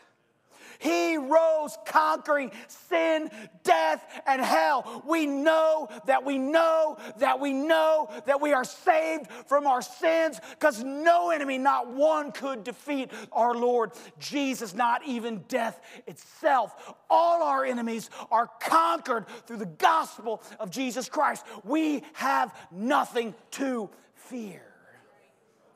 He 0.78 1.16
rose 1.16 1.76
conquering 1.84 2.52
sin, 2.68 3.30
death, 3.64 4.04
and 4.26 4.40
hell. 4.40 5.02
We 5.06 5.26
know 5.26 5.88
that 6.06 6.24
we 6.24 6.38
know 6.38 6.98
that 7.18 7.40
we 7.40 7.52
know 7.52 8.08
that 8.26 8.40
we 8.40 8.52
are 8.52 8.64
saved 8.64 9.28
from 9.46 9.66
our 9.66 9.82
sins 9.82 10.40
because 10.50 10.82
no 10.84 11.30
enemy, 11.30 11.58
not 11.58 11.88
one, 11.88 12.30
could 12.30 12.62
defeat 12.62 13.10
our 13.32 13.54
Lord 13.54 13.90
Jesus, 14.20 14.72
not 14.72 15.04
even 15.04 15.44
death 15.48 15.80
itself. 16.06 16.94
All 17.10 17.42
our 17.42 17.64
enemies 17.64 18.08
are 18.30 18.48
conquered 18.60 19.26
through 19.46 19.58
the 19.58 19.66
gospel 19.66 20.42
of 20.60 20.70
Jesus 20.70 21.08
Christ. 21.08 21.44
We 21.64 22.04
have 22.12 22.54
nothing 22.70 23.34
to 23.52 23.90
fear. 24.14 24.62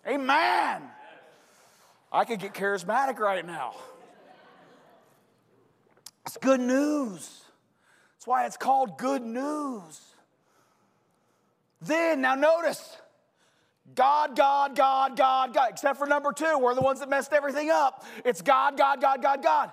Amen. 0.07 0.82
I 2.12 2.24
could 2.24 2.40
get 2.40 2.55
charismatic 2.55 3.18
right 3.18 3.44
now. 3.44 3.74
It's 6.27 6.37
good 6.37 6.61
news. 6.61 7.43
That's 8.14 8.27
why 8.27 8.47
it's 8.47 8.57
called 8.57 8.99
good 8.99 9.23
news. 9.23 10.01
Then, 11.81 12.20
now 12.20 12.37
notice, 12.37 12.97
God, 13.95 14.37
God, 14.37 14.77
God, 14.77 15.16
God, 15.16 15.53
God, 15.53 15.70
except 15.70 15.99
for 15.99 16.07
number 16.07 16.33
two, 16.33 16.59
we're 16.59 16.75
the 16.75 16.81
ones 16.81 17.01
that 17.01 17.09
messed 17.09 17.33
everything 17.33 17.70
up. 17.70 18.05
It's 18.25 18.41
God, 18.41 18.79
God, 18.79 19.01
God, 19.01 19.20
God, 19.23 19.43
God. 19.43 19.73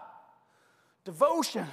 Devotion 1.05 1.67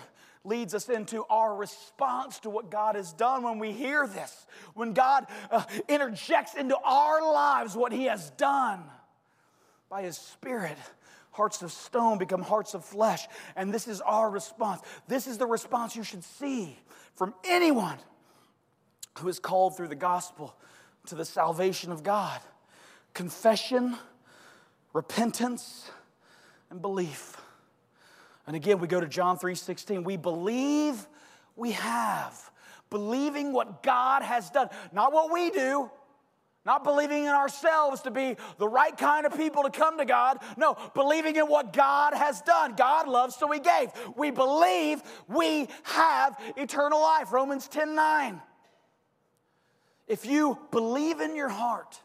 leads 0.44 0.74
us 0.74 0.88
into 0.88 1.24
our 1.24 1.56
response 1.56 2.38
to 2.40 2.50
what 2.50 2.70
God 2.70 2.94
has 2.94 3.12
done 3.12 3.42
when 3.42 3.58
we 3.58 3.72
hear 3.72 4.06
this, 4.06 4.46
when 4.74 4.92
God 4.92 5.26
uh, 5.50 5.64
interjects 5.88 6.54
into 6.54 6.76
our 6.76 7.22
lives 7.22 7.74
what 7.74 7.92
He 7.92 8.04
has 8.04 8.30
done 8.32 8.84
by 9.88 10.02
His 10.02 10.16
Spirit 10.16 10.78
hearts 11.36 11.60
of 11.60 11.70
stone 11.70 12.16
become 12.16 12.40
hearts 12.40 12.72
of 12.72 12.82
flesh. 12.82 13.28
And 13.56 13.72
this 13.72 13.86
is 13.86 14.00
our 14.00 14.30
response. 14.30 14.80
This 15.06 15.26
is 15.26 15.36
the 15.36 15.46
response 15.46 15.94
you 15.94 16.02
should 16.02 16.24
see 16.24 16.78
from 17.14 17.34
anyone 17.44 17.98
who 19.18 19.28
is 19.28 19.38
called 19.38 19.76
through 19.76 19.88
the 19.88 19.94
gospel 19.94 20.56
to 21.06 21.14
the 21.14 21.24
salvation 21.24 21.92
of 21.92 22.02
God 22.02 22.40
confession, 23.12 23.96
repentance, 24.92 25.90
and 26.70 26.82
belief. 26.82 27.36
And 28.46 28.54
again, 28.54 28.78
we 28.78 28.88
go 28.88 29.00
to 29.00 29.08
John 29.08 29.38
3:16. 29.38 30.04
We 30.04 30.16
believe 30.16 31.06
we 31.54 31.72
have. 31.72 32.50
Believing 32.88 33.52
what 33.52 33.82
God 33.82 34.22
has 34.22 34.48
done, 34.50 34.68
not 34.92 35.12
what 35.12 35.32
we 35.32 35.50
do, 35.50 35.90
Not 36.66 36.82
believing 36.82 37.22
in 37.22 37.30
ourselves 37.30 38.02
to 38.02 38.10
be 38.10 38.36
the 38.58 38.66
right 38.66 38.96
kind 38.98 39.24
of 39.24 39.36
people 39.36 39.62
to 39.62 39.70
come 39.70 39.98
to 39.98 40.04
God. 40.04 40.38
No, 40.56 40.76
believing 40.94 41.36
in 41.36 41.44
what 41.44 41.72
God 41.72 42.12
has 42.12 42.42
done. 42.42 42.74
God 42.74 43.06
loves, 43.06 43.36
so 43.36 43.48
He 43.52 43.60
gave. 43.60 43.90
We 44.16 44.32
believe 44.32 45.00
we 45.28 45.68
have 45.84 46.36
eternal 46.56 47.00
life. 47.00 47.32
Romans 47.32 47.68
10 47.68 47.94
9. 47.94 48.42
If 50.08 50.26
you 50.26 50.58
believe 50.72 51.20
in 51.20 51.36
your 51.36 51.48
heart 51.48 52.00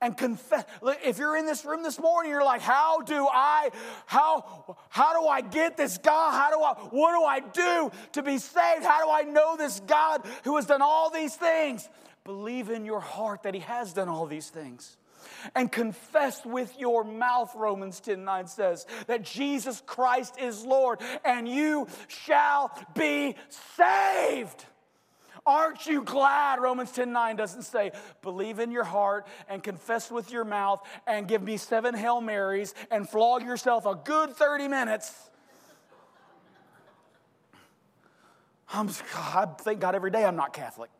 and 0.00 0.16
confess, 0.16 0.64
if 1.04 1.18
you're 1.18 1.36
in 1.36 1.46
this 1.46 1.64
room 1.64 1.84
this 1.84 2.00
morning, 2.00 2.32
you're 2.32 2.44
like, 2.44 2.62
how 2.62 3.02
do 3.02 3.28
I, 3.28 3.70
how, 4.06 4.76
how 4.88 5.20
do 5.20 5.28
I 5.28 5.42
get 5.42 5.76
this 5.76 5.96
God? 5.96 6.32
How 6.32 6.50
do 6.50 6.60
I, 6.60 6.74
what 6.90 7.16
do 7.16 7.24
I 7.24 7.38
do 7.40 7.96
to 8.12 8.22
be 8.22 8.38
saved? 8.38 8.84
How 8.84 9.04
do 9.04 9.10
I 9.12 9.30
know 9.30 9.56
this 9.56 9.78
God 9.78 10.26
who 10.42 10.56
has 10.56 10.66
done 10.66 10.82
all 10.82 11.10
these 11.10 11.36
things? 11.36 11.88
Believe 12.24 12.70
in 12.70 12.84
your 12.84 13.00
heart 13.00 13.44
that 13.44 13.54
He 13.54 13.60
has 13.60 13.92
done 13.92 14.08
all 14.08 14.26
these 14.26 14.48
things 14.48 14.96
and 15.54 15.70
confess 15.70 16.44
with 16.44 16.78
your 16.78 17.04
mouth, 17.04 17.52
Romans 17.54 18.00
10 18.00 18.24
9 18.24 18.46
says, 18.46 18.86
that 19.06 19.22
Jesus 19.22 19.82
Christ 19.86 20.36
is 20.40 20.64
Lord, 20.64 21.00
and 21.24 21.48
you 21.48 21.86
shall 22.08 22.72
be 22.94 23.36
saved. 23.76 24.64
Aren't 25.46 25.86
you 25.86 26.02
glad? 26.02 26.60
Romans 26.60 26.92
10 26.92 27.12
9 27.12 27.36
doesn't 27.36 27.62
say, 27.62 27.92
believe 28.22 28.58
in 28.58 28.70
your 28.70 28.84
heart 28.84 29.26
and 29.48 29.62
confess 29.62 30.10
with 30.10 30.30
your 30.30 30.44
mouth 30.44 30.82
and 31.06 31.26
give 31.26 31.42
me 31.42 31.56
seven 31.56 31.94
Hail 31.94 32.20
Marys 32.20 32.74
and 32.90 33.08
flog 33.08 33.42
yourself 33.42 33.86
a 33.86 33.94
good 33.94 34.30
30 34.30 34.68
minutes. 34.68 35.14
I'm, 38.72 38.88
I 39.16 39.46
thank 39.58 39.80
God 39.80 39.96
every 39.96 40.12
day 40.12 40.24
I'm 40.24 40.36
not 40.36 40.52
Catholic. 40.52 40.90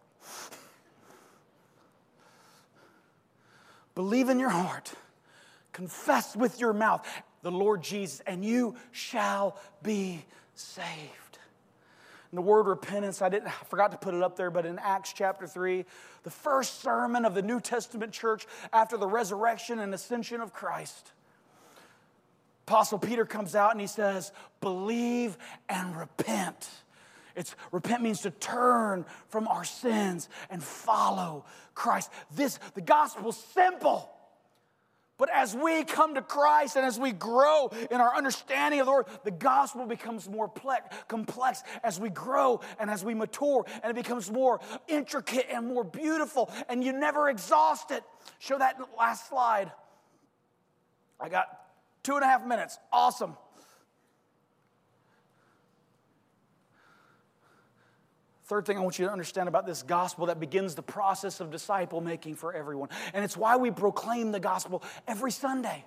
Believe 4.00 4.30
in 4.30 4.40
your 4.40 4.48
heart, 4.48 4.94
confess 5.74 6.34
with 6.34 6.58
your 6.58 6.72
mouth 6.72 7.06
the 7.42 7.50
Lord 7.50 7.82
Jesus, 7.82 8.22
and 8.26 8.42
you 8.42 8.74
shall 8.92 9.58
be 9.82 10.24
saved. 10.54 11.38
And 12.30 12.38
the 12.38 12.40
word 12.40 12.62
repentance, 12.66 13.20
I 13.20 13.28
didn't 13.28 13.48
I 13.48 13.64
forgot 13.68 13.92
to 13.92 13.98
put 13.98 14.14
it 14.14 14.22
up 14.22 14.36
there, 14.36 14.50
but 14.50 14.64
in 14.64 14.78
Acts 14.78 15.12
chapter 15.12 15.46
3, 15.46 15.84
the 16.22 16.30
first 16.30 16.80
sermon 16.80 17.26
of 17.26 17.34
the 17.34 17.42
New 17.42 17.60
Testament 17.60 18.10
church 18.10 18.46
after 18.72 18.96
the 18.96 19.06
resurrection 19.06 19.80
and 19.80 19.92
ascension 19.92 20.40
of 20.40 20.54
Christ. 20.54 21.12
Apostle 22.66 23.00
Peter 23.00 23.26
comes 23.26 23.54
out 23.54 23.72
and 23.72 23.82
he 23.82 23.86
says, 23.86 24.32
Believe 24.62 25.36
and 25.68 25.94
repent. 25.94 26.70
It's 27.40 27.56
repent 27.72 28.02
means 28.02 28.20
to 28.20 28.30
turn 28.30 29.06
from 29.28 29.48
our 29.48 29.64
sins 29.64 30.28
and 30.50 30.62
follow 30.62 31.46
Christ. 31.74 32.10
This 32.36 32.58
the 32.74 32.82
gospel's 32.82 33.42
simple. 33.54 34.10
But 35.16 35.30
as 35.30 35.54
we 35.54 35.84
come 35.84 36.14
to 36.14 36.22
Christ 36.22 36.76
and 36.76 36.84
as 36.84 36.98
we 36.98 37.12
grow 37.12 37.70
in 37.90 38.00
our 38.00 38.14
understanding 38.14 38.80
of 38.80 38.86
the 38.86 38.92
Lord, 38.92 39.06
the 39.24 39.30
gospel 39.30 39.86
becomes 39.86 40.28
more 40.28 40.50
complex 41.08 41.62
as 41.82 41.98
we 41.98 42.10
grow 42.10 42.60
and 42.78 42.90
as 42.90 43.04
we 43.04 43.14
mature, 43.14 43.66
and 43.82 43.90
it 43.90 43.94
becomes 43.94 44.30
more 44.30 44.60
intricate 44.88 45.46
and 45.50 45.66
more 45.66 45.84
beautiful, 45.84 46.50
and 46.70 46.82
you 46.82 46.92
never 46.92 47.28
exhaust 47.28 47.90
it. 47.90 48.02
Show 48.38 48.58
that 48.58 48.78
last 48.98 49.28
slide. 49.28 49.70
I 51.18 51.28
got 51.28 51.46
two 52.02 52.14
and 52.14 52.24
a 52.24 52.26
half 52.26 52.46
minutes. 52.46 52.78
Awesome. 52.90 53.36
Third 58.50 58.66
thing 58.66 58.76
I 58.76 58.80
want 58.80 58.98
you 58.98 59.06
to 59.06 59.12
understand 59.12 59.48
about 59.48 59.64
this 59.64 59.84
gospel 59.84 60.26
that 60.26 60.40
begins 60.40 60.74
the 60.74 60.82
process 60.82 61.38
of 61.38 61.52
disciple 61.52 62.00
making 62.00 62.34
for 62.34 62.52
everyone. 62.52 62.88
And 63.14 63.24
it's 63.24 63.36
why 63.36 63.56
we 63.56 63.70
proclaim 63.70 64.32
the 64.32 64.40
gospel 64.40 64.82
every 65.06 65.30
Sunday. 65.30 65.84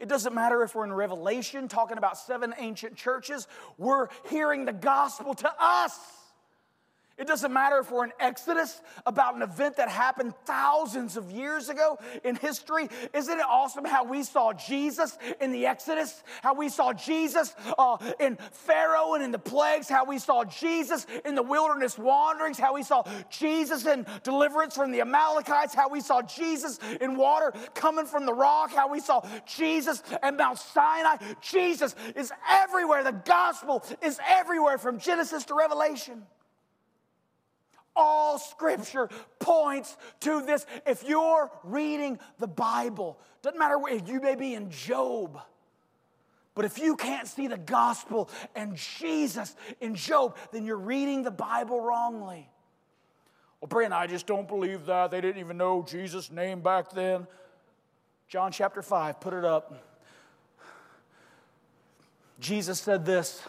It 0.00 0.08
doesn't 0.08 0.34
matter 0.34 0.62
if 0.62 0.74
we're 0.74 0.84
in 0.84 0.92
Revelation 0.94 1.68
talking 1.68 1.98
about 1.98 2.16
seven 2.16 2.54
ancient 2.56 2.96
churches, 2.96 3.46
we're 3.76 4.08
hearing 4.30 4.64
the 4.64 4.72
gospel 4.72 5.34
to 5.34 5.52
us. 5.60 6.00
It 7.22 7.28
doesn't 7.28 7.52
matter 7.52 7.78
if 7.78 7.92
we're 7.92 8.02
in 8.02 8.12
Exodus 8.18 8.82
about 9.06 9.36
an 9.36 9.42
event 9.42 9.76
that 9.76 9.88
happened 9.88 10.34
thousands 10.44 11.16
of 11.16 11.30
years 11.30 11.68
ago 11.68 11.96
in 12.24 12.34
history. 12.34 12.88
Isn't 13.14 13.38
it 13.38 13.44
awesome 13.48 13.84
how 13.84 14.02
we 14.02 14.24
saw 14.24 14.52
Jesus 14.52 15.16
in 15.40 15.52
the 15.52 15.66
Exodus? 15.66 16.24
How 16.42 16.52
we 16.52 16.68
saw 16.68 16.92
Jesus 16.92 17.54
uh, 17.78 17.98
in 18.18 18.36
Pharaoh 18.50 19.14
and 19.14 19.22
in 19.22 19.30
the 19.30 19.38
plagues? 19.38 19.88
How 19.88 20.04
we 20.04 20.18
saw 20.18 20.42
Jesus 20.42 21.06
in 21.24 21.36
the 21.36 21.44
wilderness 21.44 21.96
wanderings? 21.96 22.58
How 22.58 22.74
we 22.74 22.82
saw 22.82 23.04
Jesus 23.30 23.86
in 23.86 24.04
deliverance 24.24 24.74
from 24.74 24.90
the 24.90 25.02
Amalekites? 25.02 25.76
How 25.76 25.88
we 25.88 26.00
saw 26.00 26.22
Jesus 26.22 26.80
in 27.00 27.14
water 27.14 27.52
coming 27.72 28.06
from 28.06 28.26
the 28.26 28.34
rock? 28.34 28.72
How 28.72 28.90
we 28.90 28.98
saw 28.98 29.24
Jesus 29.46 30.02
at 30.24 30.36
Mount 30.36 30.58
Sinai? 30.58 31.18
Jesus 31.40 31.94
is 32.16 32.32
everywhere. 32.50 33.04
The 33.04 33.12
gospel 33.12 33.84
is 34.02 34.18
everywhere 34.26 34.76
from 34.76 34.98
Genesis 34.98 35.44
to 35.44 35.54
Revelation. 35.54 36.24
All 37.94 38.38
scripture 38.38 39.10
points 39.38 39.96
to 40.20 40.42
this. 40.42 40.66
If 40.86 41.04
you're 41.04 41.50
reading 41.62 42.18
the 42.38 42.46
Bible, 42.46 43.18
doesn't 43.42 43.58
matter 43.58 43.78
where 43.78 43.96
you 43.96 44.20
may 44.20 44.34
be 44.34 44.54
in 44.54 44.70
Job, 44.70 45.40
but 46.54 46.64
if 46.64 46.78
you 46.78 46.96
can't 46.96 47.26
see 47.26 47.46
the 47.46 47.58
gospel 47.58 48.28
and 48.54 48.76
Jesus 48.76 49.54
in 49.80 49.94
Job, 49.94 50.36
then 50.52 50.64
you're 50.64 50.76
reading 50.76 51.22
the 51.22 51.30
Bible 51.30 51.80
wrongly. 51.80 52.48
Well, 53.60 53.68
Brent, 53.68 53.92
I 53.92 54.06
just 54.06 54.26
don't 54.26 54.48
believe 54.48 54.86
that. 54.86 55.10
They 55.10 55.20
didn't 55.20 55.40
even 55.40 55.56
know 55.56 55.84
Jesus' 55.88 56.30
name 56.30 56.60
back 56.60 56.90
then. 56.90 57.26
John 58.28 58.50
chapter 58.50 58.82
5, 58.82 59.20
put 59.20 59.34
it 59.34 59.44
up. 59.44 59.74
Jesus 62.40 62.80
said 62.80 63.04
this 63.06 63.42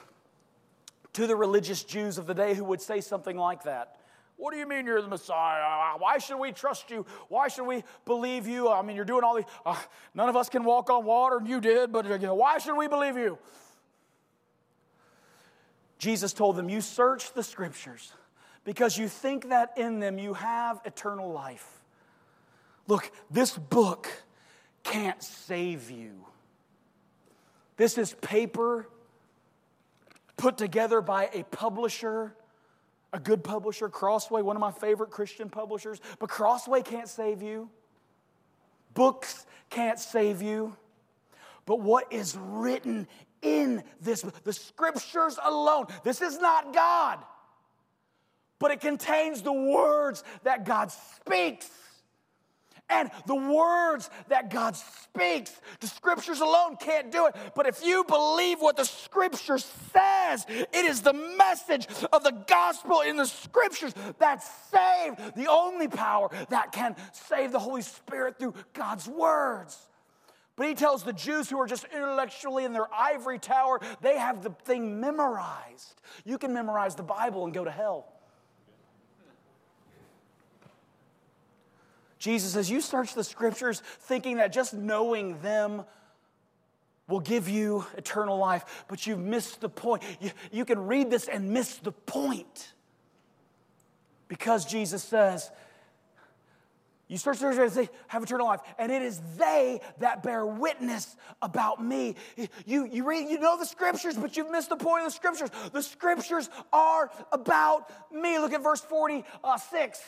to 1.14 1.26
the 1.26 1.36
religious 1.36 1.84
Jews 1.84 2.18
of 2.18 2.28
the 2.28 2.34
day 2.34 2.54
who 2.54 2.64
would 2.66 2.82
say 2.82 3.02
something 3.02 3.38
like 3.38 3.64
that. 3.64 3.98
What 4.38 4.52
do 4.52 4.60
you 4.60 4.68
mean 4.68 4.86
you're 4.86 5.02
the 5.02 5.08
Messiah? 5.08 5.98
Why 5.98 6.18
should 6.18 6.38
we 6.38 6.52
trust 6.52 6.90
you? 6.90 7.06
Why 7.30 7.48
should 7.48 7.66
we 7.66 7.84
believe 8.06 8.48
you? 8.48 8.70
I 8.70 8.82
mean, 8.82 8.96
you're 8.96 9.06
doing 9.06 9.24
all 9.24 9.36
these. 9.36 9.46
Uh, 9.66 9.76
none 10.14 10.28
of 10.28 10.36
us 10.36 10.50
can 10.50 10.64
walk 10.64 10.90
on 10.90 11.06
water, 11.06 11.38
and 11.38 11.48
you 11.48 11.62
did, 11.62 11.92
but 11.92 12.06
you 12.06 12.18
know, 12.18 12.36
why 12.36 12.58
should 12.58 12.76
we 12.76 12.88
believe 12.88 13.16
you? 13.16 13.38
Jesus 15.98 16.34
told 16.34 16.56
them, 16.56 16.68
You 16.68 16.82
search 16.82 17.34
the 17.34 17.44
scriptures 17.44 18.12
because 18.66 18.98
you 18.98 19.08
think 19.08 19.50
that 19.50 19.74
in 19.78 20.00
them 20.00 20.18
you 20.18 20.34
have 20.34 20.82
eternal 20.84 21.32
life. 21.32 21.82
Look, 22.88 23.12
this 23.32 23.58
book 23.58 24.10
can't 24.84 25.22
save 25.24 25.90
you. 25.90 26.26
This 27.78 27.98
is 27.98 28.14
paper 28.16 28.90
put 30.36 30.58
together 30.58 31.02
by 31.02 31.30
a 31.34 31.44
publisher 31.44 32.36
a 33.14 33.20
good 33.20 33.44
publisher, 33.44 33.88
Crossway, 33.88 34.42
one 34.42 34.56
of 34.56 34.60
my 34.60 34.72
favorite 34.72 35.12
Christian 35.12 35.50
publishers, 35.50 36.02
but 36.20 36.30
Crossway 36.30 36.82
can't 36.82 37.08
save 37.08 37.42
you. 37.42 37.70
Books 38.94 39.46
can't 39.70 40.00
save 40.00 40.42
you. 40.42 40.76
But 41.66 41.80
what 41.80 42.12
is 42.12 42.36
written 42.38 43.08
in 43.42 43.84
this, 44.02 44.24
the 44.44 44.54
scriptures 44.54 45.38
alone, 45.44 45.86
this 46.04 46.22
is 46.22 46.40
not 46.40 46.74
God, 46.74 47.20
but 48.60 48.72
it 48.72 48.82
contains 48.82 49.42
the 49.42 49.54
words 49.54 50.24
that 50.44 50.66
God 50.66 50.92
speaks 50.92 51.70
and 52.90 53.10
the 53.28 53.36
words 53.36 54.10
that 54.30 54.50
God 54.50 54.76
speaks. 54.76 55.60
The 55.80 55.88
scriptures 55.88 56.42
alone 56.42 56.78
can't 56.78 57.12
do 57.12 57.28
it. 57.28 57.36
But 57.56 57.68
if 57.68 57.84
you 57.86 58.04
believe 58.04 58.60
what 58.60 58.78
the 58.78 58.86
scripture 58.86 59.58
says, 59.58 60.46
it 60.50 60.86
is 60.86 61.02
the 61.02 61.14
message 61.14 61.88
of 62.12 62.24
the 62.24 62.44
gospel 62.48 63.02
in 63.02 63.18
the 63.18 63.26
scriptures 63.26 63.94
that 64.20 64.44
save 64.72 65.34
the 65.36 65.48
only 65.50 65.88
power 65.88 66.30
that 66.50 66.72
can 66.72 66.96
save 67.12 67.52
the 67.52 67.60
Holy 67.60 67.82
Spirit 67.82 68.38
through 68.40 68.54
God's 68.74 69.08
words. 69.08 69.78
But 70.56 70.68
he 70.68 70.76
tells 70.76 71.04
the 71.04 71.14
Jews 71.14 71.50
who 71.50 71.60
are 71.60 71.66
just 71.66 71.86
intellectually 71.86 72.64
in 72.64 72.74
their 72.74 72.88
ivory 72.94 73.40
tower, 73.40 73.80
they 74.02 74.18
have 74.20 74.44
the 74.44 74.52
thing 74.66 75.00
memorized. 75.00 76.00
You 76.26 76.38
can 76.38 76.54
memorize 76.54 76.96
the 76.96 77.04
Bible 77.04 77.46
and 77.46 77.54
go 77.54 77.64
to 77.64 77.72
hell. 77.72 78.13
Jesus 82.24 82.54
says, 82.54 82.72
You 82.72 82.80
search 82.80 83.16
the 83.16 83.24
scriptures 83.24 83.82
thinking 84.00 84.38
that 84.38 84.54
just 84.54 84.74
knowing 84.74 85.42
them 85.42 85.84
will 87.10 87.20
give 87.20 87.50
you 87.50 87.86
eternal 87.98 88.38
life, 88.38 88.86
but 88.88 89.06
you've 89.06 89.20
missed 89.20 89.60
the 89.60 89.68
point. 89.68 90.04
You, 90.22 90.32
you 90.50 90.64
can 90.64 90.88
read 90.88 91.12
this 91.12 91.28
and 91.28 91.50
miss 91.50 91.76
the 91.76 91.92
point. 91.92 92.72
Because 94.30 94.64
Jesus 94.64 95.04
says, 95.04 95.52
you 97.10 97.18
search 97.18 97.40
the 97.40 97.52
scriptures, 97.52 97.74
they 97.74 97.90
have 98.08 98.24
eternal 98.24 98.48
life, 98.48 98.62
and 98.80 98.90
it 98.90 99.02
is 99.02 99.20
they 99.38 99.82
that 100.00 100.24
bear 100.24 100.46
witness 100.46 101.18
about 101.42 101.84
me. 101.84 102.16
You, 102.66 102.86
you 102.86 103.04
read, 103.04 103.30
you 103.30 103.38
know 103.38 103.58
the 103.60 103.66
scriptures, 103.66 104.16
but 104.16 104.38
you've 104.38 104.50
missed 104.50 104.70
the 104.70 104.78
point 104.78 105.04
of 105.04 105.12
the 105.12 105.16
scriptures. 105.16 105.50
The 105.74 105.84
scriptures 105.84 106.50
are 106.72 107.12
about 107.34 107.92
me. 108.14 108.40
Look 108.40 108.54
at 108.54 108.64
verse 108.64 108.80
46. 108.80 110.02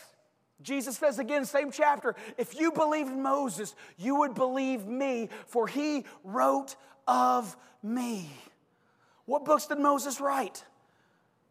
Jesus 0.62 0.98
says 0.98 1.20
again, 1.20 1.46
same 1.46 1.72
chapter, 1.72 2.16
if 2.38 2.60
you 2.60 2.72
believed 2.72 3.12
Moses, 3.12 3.76
you 3.98 4.16
would 4.16 4.34
believe 4.34 4.86
me, 4.88 5.30
for 5.48 5.68
he 5.68 6.06
wrote 6.24 6.76
of 7.08 7.56
me. 7.84 8.30
What 9.26 9.46
books 9.46 9.68
did 9.68 9.80
Moses 9.80 10.22
write? 10.22 10.64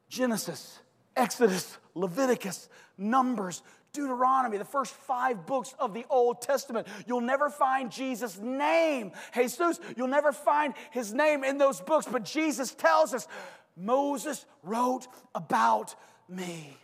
Genesis, 0.09 0.79
Exodus, 1.17 1.77
Leviticus, 1.95 2.69
Numbers, 2.97 3.63
Deuteronomy, 3.93 4.59
the 4.59 4.65
first 4.65 4.95
five 4.95 5.47
books 5.47 5.75
of 5.79 5.95
the 5.95 6.05
Old 6.11 6.41
Testament. 6.43 6.87
You'll 7.07 7.21
never 7.21 7.49
find 7.51 7.91
Jesus' 7.91 8.39
name, 8.39 9.13
Jesus, 9.35 9.81
you'll 9.97 10.09
never 10.09 10.33
find 10.33 10.75
his 10.91 11.13
name 11.13 11.45
in 11.45 11.59
those 11.59 11.81
books, 11.81 12.07
but 12.11 12.25
Jesus 12.25 12.75
tells 12.75 13.15
us 13.15 13.29
Moses 13.77 14.47
wrote 14.63 15.07
about 15.35 15.95
me. 16.29 16.77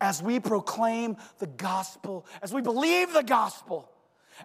As 0.00 0.22
we 0.22 0.40
proclaim 0.40 1.16
the 1.38 1.46
gospel, 1.46 2.26
as 2.42 2.52
we 2.52 2.62
believe 2.62 3.12
the 3.12 3.22
gospel, 3.22 3.90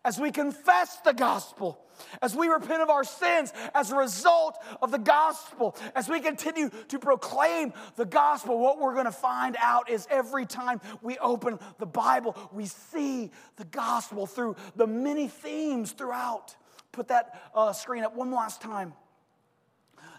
as 0.04 0.20
we 0.20 0.32
confess 0.32 0.98
the 0.98 1.14
gospel, 1.14 1.80
as 2.22 2.36
we 2.36 2.48
repent 2.48 2.82
of 2.82 2.90
our 2.90 3.04
sins 3.04 3.54
as 3.76 3.92
a 3.92 3.96
result 3.96 4.58
of 4.82 4.92
the 4.92 4.98
gospel, 4.98 5.76
as 5.96 6.10
we 6.10 6.20
continue 6.20 6.70
to 6.88 7.00
proclaim 7.00 7.74
the 7.96 8.06
gospel, 8.06 8.60
what 8.60 8.80
we're 8.80 8.94
going 8.94 9.06
to 9.06 9.12
find 9.12 9.56
out 9.60 9.90
is 9.90 10.08
every 10.10 10.46
time 10.46 10.82
we 11.02 11.18
open 11.20 11.60
the 11.78 11.86
Bible, 11.86 12.36
we 12.52 12.66
see 12.66 13.32
the 13.58 13.66
gospel 13.66 14.26
through 14.26 14.56
the 14.76 14.88
many 14.88 15.28
themes 15.28 15.92
throughout. 15.92 16.56
Put 16.92 17.10
that 17.10 17.52
uh, 17.54 17.74
screen 17.74 18.04
up 18.04 18.16
one 18.16 18.32
last 18.32 18.62
time. 18.62 18.94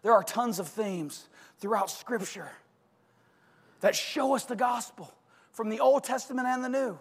There 0.03 0.12
are 0.12 0.22
tons 0.22 0.59
of 0.59 0.68
themes 0.68 1.28
throughout 1.59 1.91
Scripture 1.91 2.51
that 3.80 3.95
show 3.95 4.35
us 4.35 4.45
the 4.45 4.57
gospel 4.57 5.12
from 5.55 5.71
the 5.71 5.81
Old 5.81 6.05
Testament 6.05 6.47
and 6.47 6.63
the 6.63 6.69
New. 6.69 6.99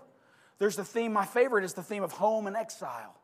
There's 0.60 0.78
the 0.78 0.86
theme, 0.86 1.12
my 1.12 1.26
favorite 1.26 1.66
is 1.66 1.74
the 1.74 1.84
theme 1.84 2.04
of 2.04 2.14
home 2.14 2.48
and 2.48 2.56
exile. 2.56 3.16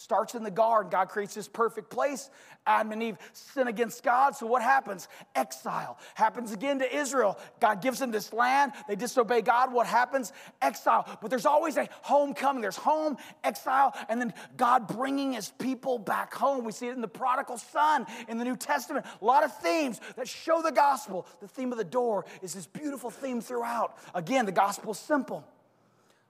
Starts 0.00 0.34
in 0.34 0.42
the 0.42 0.50
garden. 0.50 0.90
God 0.90 1.10
creates 1.10 1.34
this 1.34 1.46
perfect 1.46 1.90
place. 1.90 2.30
Adam 2.66 2.92
and 2.92 3.02
Eve 3.02 3.18
sin 3.34 3.68
against 3.68 4.02
God. 4.02 4.34
So 4.34 4.46
what 4.46 4.62
happens? 4.62 5.08
Exile. 5.34 5.98
Happens 6.14 6.52
again 6.52 6.78
to 6.78 6.96
Israel. 6.96 7.38
God 7.60 7.82
gives 7.82 7.98
them 7.98 8.10
this 8.10 8.32
land. 8.32 8.72
They 8.88 8.96
disobey 8.96 9.42
God. 9.42 9.74
What 9.74 9.86
happens? 9.86 10.32
Exile. 10.62 11.06
But 11.20 11.28
there's 11.28 11.44
always 11.44 11.76
a 11.76 11.86
homecoming. 12.00 12.62
There's 12.62 12.78
home, 12.78 13.18
exile, 13.44 13.94
and 14.08 14.18
then 14.18 14.32
God 14.56 14.88
bringing 14.88 15.34
his 15.34 15.50
people 15.58 15.98
back 15.98 16.32
home. 16.32 16.64
We 16.64 16.72
see 16.72 16.88
it 16.88 16.94
in 16.94 17.02
the 17.02 17.06
prodigal 17.06 17.58
son 17.58 18.06
in 18.26 18.38
the 18.38 18.44
New 18.46 18.56
Testament. 18.56 19.04
A 19.20 19.24
lot 19.26 19.44
of 19.44 19.54
themes 19.58 20.00
that 20.16 20.26
show 20.26 20.62
the 20.62 20.72
gospel. 20.72 21.26
The 21.42 21.48
theme 21.48 21.72
of 21.72 21.78
the 21.78 21.84
door 21.84 22.24
is 22.40 22.54
this 22.54 22.66
beautiful 22.66 23.10
theme 23.10 23.42
throughout. 23.42 23.98
Again, 24.14 24.46
the 24.46 24.52
gospel 24.52 24.92
is 24.92 24.98
simple. 24.98 25.44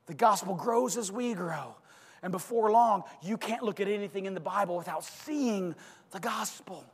The 0.06 0.14
gospel 0.14 0.56
grows 0.56 0.96
as 0.96 1.12
we 1.12 1.34
grow. 1.34 1.76
And 2.22 2.32
before 2.32 2.70
long, 2.70 3.04
you 3.22 3.36
can't 3.36 3.62
look 3.62 3.80
at 3.80 3.88
anything 3.88 4.26
in 4.26 4.34
the 4.34 4.40
Bible 4.40 4.76
without 4.76 5.04
seeing 5.04 5.74
the 6.10 6.20
gospel. 6.20 6.84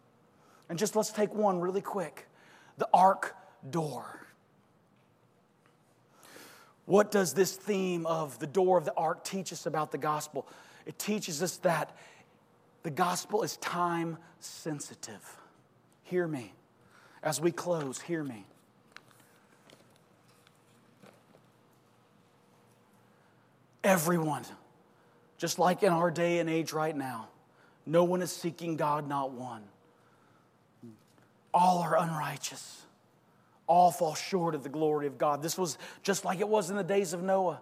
And 0.69 0.79
just 0.79 0.95
let's 0.97 1.11
take 1.11 1.35
one 1.35 1.61
really 1.61 1.81
quick 1.81 2.29
the 2.79 2.89
ark 2.93 3.35
door. 3.69 4.27
What 6.85 7.11
does 7.11 7.35
this 7.35 7.57
theme 7.57 8.07
of 8.07 8.39
the 8.39 8.47
door 8.47 8.79
of 8.79 8.85
the 8.85 8.95
ark 8.95 9.25
teach 9.25 9.53
us 9.53 9.67
about 9.67 9.91
the 9.91 9.99
gospel? 9.99 10.47
It 10.85 10.99
teaches 10.99 11.43
us 11.43 11.57
that 11.59 11.97
the 12.85 12.91
gospel 12.91 13.43
is 13.43 13.57
time 13.57 14.19
sensitive. 14.39 15.37
Hear 16.05 16.29
me. 16.29 16.53
As 17.23 17.41
we 17.41 17.51
close, 17.51 18.01
hear 18.01 18.23
me. 18.23 18.45
Everyone 23.83 24.45
just 25.39 25.59
like 25.59 25.83
in 25.83 25.93
our 25.93 26.11
day 26.11 26.39
and 26.39 26.49
age 26.49 26.73
right 26.73 26.97
now, 26.97 27.29
no 27.87 28.05
one 28.05 28.23
is 28.23 28.33
seeking 28.33 28.77
God, 28.77 29.09
not 29.09 29.33
one. 29.33 29.63
All 31.55 31.79
are 31.79 31.97
unrighteous. 31.99 32.83
All 33.67 33.91
fall 33.91 34.15
short 34.15 34.55
of 34.55 34.63
the 34.63 34.69
glory 34.69 35.07
of 35.07 35.19
God. 35.19 35.43
This 35.43 35.57
was 35.57 35.79
just 36.03 36.25
like 36.25 36.41
it 36.41 36.49
was 36.49 36.71
in 36.71 36.77
the 36.77 36.85
days 36.85 37.13
of 37.13 37.23
Noah. 37.23 37.61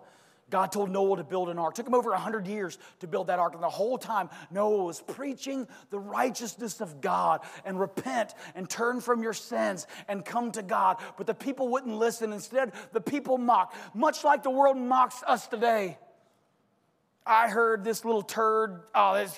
God 0.50 0.72
told 0.72 0.90
Noah 0.90 1.16
to 1.16 1.24
build 1.24 1.48
an 1.48 1.58
ark. 1.58 1.74
It 1.74 1.76
took 1.76 1.86
him 1.86 1.94
over 1.94 2.10
100 2.10 2.46
years 2.46 2.78
to 3.00 3.06
build 3.06 3.28
that 3.28 3.38
ark. 3.38 3.54
And 3.54 3.62
the 3.62 3.68
whole 3.68 3.96
time, 3.96 4.28
Noah 4.50 4.84
was 4.84 5.00
preaching 5.00 5.66
the 5.90 5.98
righteousness 5.98 6.80
of 6.80 7.00
God 7.00 7.40
and 7.64 7.80
repent 7.80 8.34
and 8.54 8.68
turn 8.68 9.00
from 9.00 9.22
your 9.22 9.32
sins 9.32 9.86
and 10.06 10.24
come 10.24 10.52
to 10.52 10.62
God. 10.62 10.98
But 11.16 11.26
the 11.26 11.34
people 11.34 11.68
wouldn't 11.68 11.96
listen. 11.96 12.32
Instead, 12.32 12.72
the 12.92 13.00
people 13.00 13.38
mocked, 13.38 13.74
much 13.94 14.22
like 14.22 14.42
the 14.42 14.50
world 14.50 14.76
mocks 14.76 15.22
us 15.26 15.46
today. 15.46 15.98
I 17.26 17.48
heard 17.48 17.84
this 17.84 18.04
little 18.04 18.22
turd. 18.22 18.82
Oh, 18.94 19.14
this. 19.14 19.36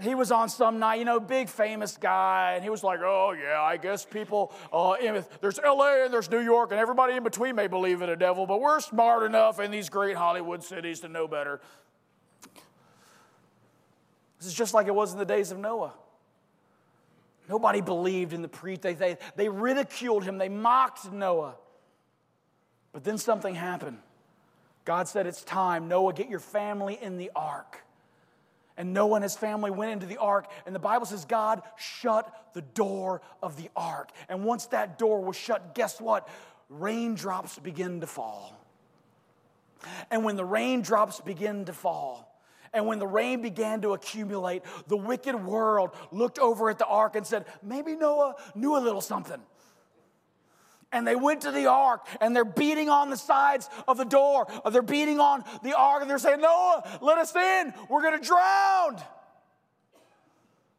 He 0.00 0.14
was 0.14 0.30
on 0.30 0.48
some 0.48 0.78
night, 0.78 1.00
you 1.00 1.04
know, 1.04 1.18
big 1.18 1.48
famous 1.48 1.96
guy, 1.96 2.52
and 2.54 2.62
he 2.62 2.70
was 2.70 2.84
like, 2.84 3.00
"Oh 3.02 3.32
yeah, 3.32 3.60
I 3.60 3.76
guess 3.76 4.04
people, 4.04 4.52
uh, 4.72 4.94
there's 5.40 5.58
L.A. 5.58 6.04
and 6.04 6.14
there's 6.14 6.30
New 6.30 6.38
York, 6.38 6.70
and 6.70 6.78
everybody 6.78 7.14
in 7.14 7.24
between 7.24 7.56
may 7.56 7.66
believe 7.66 8.00
in 8.00 8.08
a 8.08 8.16
devil, 8.16 8.46
but 8.46 8.60
we're 8.60 8.78
smart 8.78 9.24
enough 9.24 9.58
in 9.58 9.72
these 9.72 9.88
great 9.88 10.16
Hollywood 10.16 10.62
cities 10.62 11.00
to 11.00 11.08
know 11.08 11.26
better." 11.26 11.60
This 14.38 14.46
is 14.46 14.54
just 14.54 14.72
like 14.72 14.86
it 14.86 14.94
was 14.94 15.12
in 15.12 15.18
the 15.18 15.24
days 15.24 15.50
of 15.50 15.58
Noah. 15.58 15.92
Nobody 17.48 17.80
believed 17.80 18.32
in 18.32 18.42
the 18.42 18.48
priest. 18.48 18.82
They, 18.82 18.94
they, 18.94 19.16
they 19.36 19.48
ridiculed 19.48 20.22
him. 20.22 20.38
They 20.38 20.48
mocked 20.48 21.10
Noah. 21.10 21.56
But 22.92 23.04
then 23.04 23.18
something 23.18 23.54
happened. 23.54 23.98
God 24.88 25.06
said, 25.06 25.26
It's 25.26 25.44
time. 25.44 25.86
Noah, 25.86 26.14
get 26.14 26.30
your 26.30 26.40
family 26.40 26.98
in 27.02 27.18
the 27.18 27.30
ark. 27.36 27.84
And 28.78 28.94
Noah 28.94 29.16
and 29.16 29.22
his 29.22 29.36
family 29.36 29.70
went 29.70 29.92
into 29.92 30.06
the 30.06 30.16
ark, 30.16 30.50
and 30.64 30.74
the 30.74 30.78
Bible 30.78 31.04
says 31.04 31.26
God 31.26 31.60
shut 31.76 32.52
the 32.54 32.62
door 32.62 33.20
of 33.42 33.58
the 33.58 33.68
ark. 33.76 34.08
And 34.30 34.46
once 34.46 34.64
that 34.68 34.98
door 34.98 35.20
was 35.20 35.36
shut, 35.36 35.74
guess 35.74 36.00
what? 36.00 36.26
Raindrops 36.70 37.58
begin 37.58 38.00
to 38.00 38.06
fall. 38.06 38.56
And 40.10 40.24
when 40.24 40.36
the 40.36 40.44
raindrops 40.44 41.20
begin 41.20 41.66
to 41.66 41.74
fall, 41.74 42.40
and 42.72 42.86
when 42.86 42.98
the 42.98 43.06
rain 43.06 43.42
began 43.42 43.82
to 43.82 43.92
accumulate, 43.92 44.62
the 44.86 44.96
wicked 44.96 45.34
world 45.34 45.90
looked 46.12 46.38
over 46.38 46.70
at 46.70 46.78
the 46.78 46.86
ark 46.86 47.14
and 47.14 47.26
said, 47.26 47.44
Maybe 47.62 47.94
Noah 47.94 48.36
knew 48.54 48.74
a 48.74 48.80
little 48.80 49.02
something. 49.02 49.42
And 50.90 51.06
they 51.06 51.16
went 51.16 51.42
to 51.42 51.50
the 51.50 51.66
ark 51.66 52.06
and 52.20 52.34
they're 52.34 52.44
beating 52.44 52.88
on 52.88 53.10
the 53.10 53.16
sides 53.16 53.68
of 53.86 53.98
the 53.98 54.04
door, 54.04 54.46
or 54.64 54.70
they're 54.70 54.80
beating 54.82 55.20
on 55.20 55.44
the 55.62 55.76
ark 55.76 56.00
and 56.00 56.10
they're 56.10 56.18
saying, 56.18 56.40
Noah, 56.40 56.98
let 57.02 57.18
us 57.18 57.34
in. 57.36 57.74
We're 57.90 58.02
going 58.02 58.18
to 58.18 58.26
drown. 58.26 58.96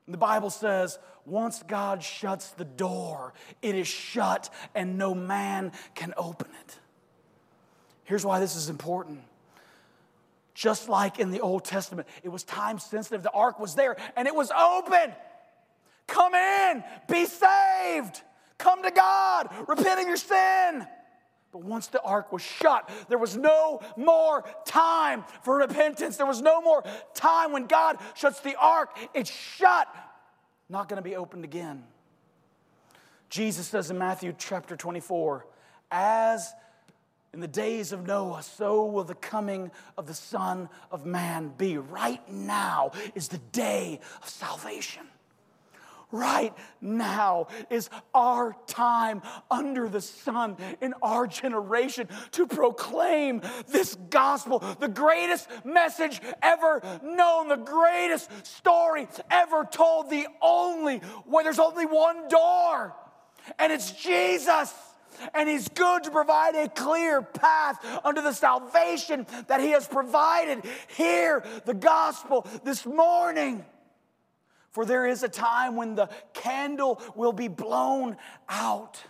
And 0.05 0.13
the 0.13 0.17
Bible 0.17 0.49
says, 0.49 0.97
once 1.25 1.61
God 1.67 2.01
shuts 2.01 2.49
the 2.49 2.65
door, 2.65 3.33
it 3.61 3.75
is 3.75 3.87
shut 3.87 4.51
and 4.73 4.97
no 4.97 5.13
man 5.13 5.71
can 5.93 6.15
open 6.17 6.47
it. 6.65 6.79
Here's 8.03 8.25
why 8.25 8.39
this 8.39 8.55
is 8.55 8.69
important. 8.69 9.21
Just 10.55 10.89
like 10.89 11.19
in 11.19 11.29
the 11.29 11.41
Old 11.41 11.63
Testament, 11.63 12.07
it 12.23 12.29
was 12.29 12.43
time 12.43 12.79
sensitive. 12.79 13.21
The 13.21 13.31
ark 13.31 13.59
was 13.59 13.75
there 13.75 13.95
and 14.15 14.27
it 14.27 14.33
was 14.33 14.49
open. 14.49 15.13
Come 16.07 16.33
in, 16.33 16.83
be 17.07 17.25
saved. 17.25 18.23
Come 18.59 18.83
to 18.83 18.91
God, 18.91 19.49
repent 19.67 20.01
of 20.01 20.07
your 20.07 20.17
sin. 20.17 20.85
But 21.51 21.63
once 21.63 21.87
the 21.87 22.01
ark 22.01 22.31
was 22.31 22.43
shut, 22.43 22.87
there 23.07 23.17
was 23.17 23.35
no 23.35 23.81
more 23.97 24.43
time 24.65 25.23
for 25.41 25.57
repentance. 25.57 26.17
There 26.17 26.27
was 26.27 26.41
no 26.41 26.61
more 26.61 26.83
time 27.15 27.51
when 27.51 27.65
God 27.65 27.97
shuts 28.13 28.41
the 28.41 28.55
ark, 28.55 28.95
it's 29.15 29.31
shut, 29.31 29.87
not 30.69 30.87
going 30.87 31.01
to 31.01 31.09
be 31.09 31.15
opened 31.15 31.43
again. 31.43 31.83
Jesus 33.29 33.67
says 33.67 33.89
in 33.89 33.97
Matthew 33.97 34.33
chapter 34.37 34.75
24, 34.75 35.47
as 35.89 36.53
in 37.33 37.39
the 37.39 37.47
days 37.47 37.91
of 37.91 38.05
Noah, 38.05 38.43
so 38.43 38.85
will 38.85 39.03
the 39.03 39.15
coming 39.15 39.71
of 39.97 40.05
the 40.05 40.13
Son 40.13 40.67
of 40.91 41.05
Man 41.05 41.53
be. 41.57 41.77
Right 41.77 42.27
now 42.31 42.91
is 43.15 43.27
the 43.27 43.37
day 43.37 43.99
of 44.21 44.29
salvation 44.29 45.07
right 46.11 46.53
now 46.81 47.47
is 47.69 47.89
our 48.13 48.55
time 48.67 49.21
under 49.49 49.87
the 49.87 50.01
sun 50.01 50.57
in 50.81 50.93
our 51.01 51.27
generation 51.27 52.07
to 52.31 52.47
proclaim 52.47 53.41
this 53.67 53.95
gospel, 54.09 54.59
the 54.79 54.87
greatest 54.87 55.47
message 55.63 56.21
ever 56.41 56.81
known, 57.03 57.47
the 57.47 57.55
greatest 57.55 58.29
story 58.45 59.07
ever 59.29 59.65
told, 59.65 60.09
the 60.09 60.27
only 60.41 60.97
where 61.25 61.43
there's 61.43 61.59
only 61.59 61.85
one 61.85 62.27
door, 62.27 62.95
and 63.57 63.71
it's 63.71 63.91
Jesus. 63.91 64.73
And 65.33 65.49
he's 65.49 65.67
good 65.67 66.03
to 66.03 66.11
provide 66.11 66.55
a 66.55 66.69
clear 66.69 67.21
path 67.21 67.83
under 68.05 68.21
the 68.21 68.31
salvation 68.31 69.27
that 69.47 69.59
he 69.59 69.71
has 69.71 69.85
provided. 69.85 70.63
Hear 70.95 71.43
the 71.65 71.73
gospel 71.73 72.47
this 72.63 72.85
morning. 72.85 73.65
For 74.71 74.85
there 74.85 75.05
is 75.05 75.23
a 75.23 75.29
time 75.29 75.75
when 75.75 75.95
the 75.95 76.09
candle 76.33 77.01
will 77.15 77.33
be 77.33 77.47
blown 77.47 78.17
out. 78.47 79.01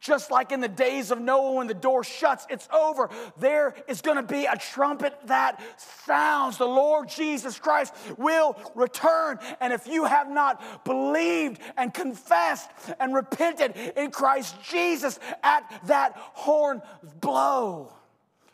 Just 0.00 0.30
like 0.30 0.52
in 0.52 0.60
the 0.60 0.68
days 0.68 1.10
of 1.10 1.20
Noah 1.20 1.54
when 1.54 1.66
the 1.66 1.74
door 1.74 2.04
shuts, 2.04 2.46
it's 2.48 2.68
over. 2.72 3.10
There 3.38 3.74
is 3.88 4.00
going 4.00 4.16
to 4.16 4.22
be 4.22 4.46
a 4.46 4.56
trumpet 4.56 5.18
that 5.24 5.60
sounds. 6.06 6.56
The 6.56 6.66
Lord 6.66 7.08
Jesus 7.08 7.58
Christ 7.58 7.92
will 8.16 8.56
return. 8.76 9.38
And 9.60 9.72
if 9.72 9.88
you 9.88 10.04
have 10.04 10.30
not 10.30 10.84
believed 10.84 11.60
and 11.76 11.92
confessed 11.92 12.70
and 13.00 13.12
repented 13.12 13.76
in 13.96 14.12
Christ 14.12 14.54
Jesus 14.62 15.18
at 15.42 15.68
that 15.86 16.12
horn 16.14 16.80
blow, 17.20 17.92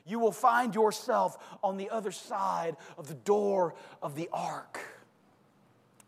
you 0.07 0.18
will 0.18 0.32
find 0.32 0.74
yourself 0.74 1.36
on 1.62 1.76
the 1.76 1.90
other 1.90 2.12
side 2.12 2.76
of 2.96 3.07
the 3.07 3.14
door 3.14 3.74
of 4.02 4.14
the 4.14 4.30
ark. 4.32 4.80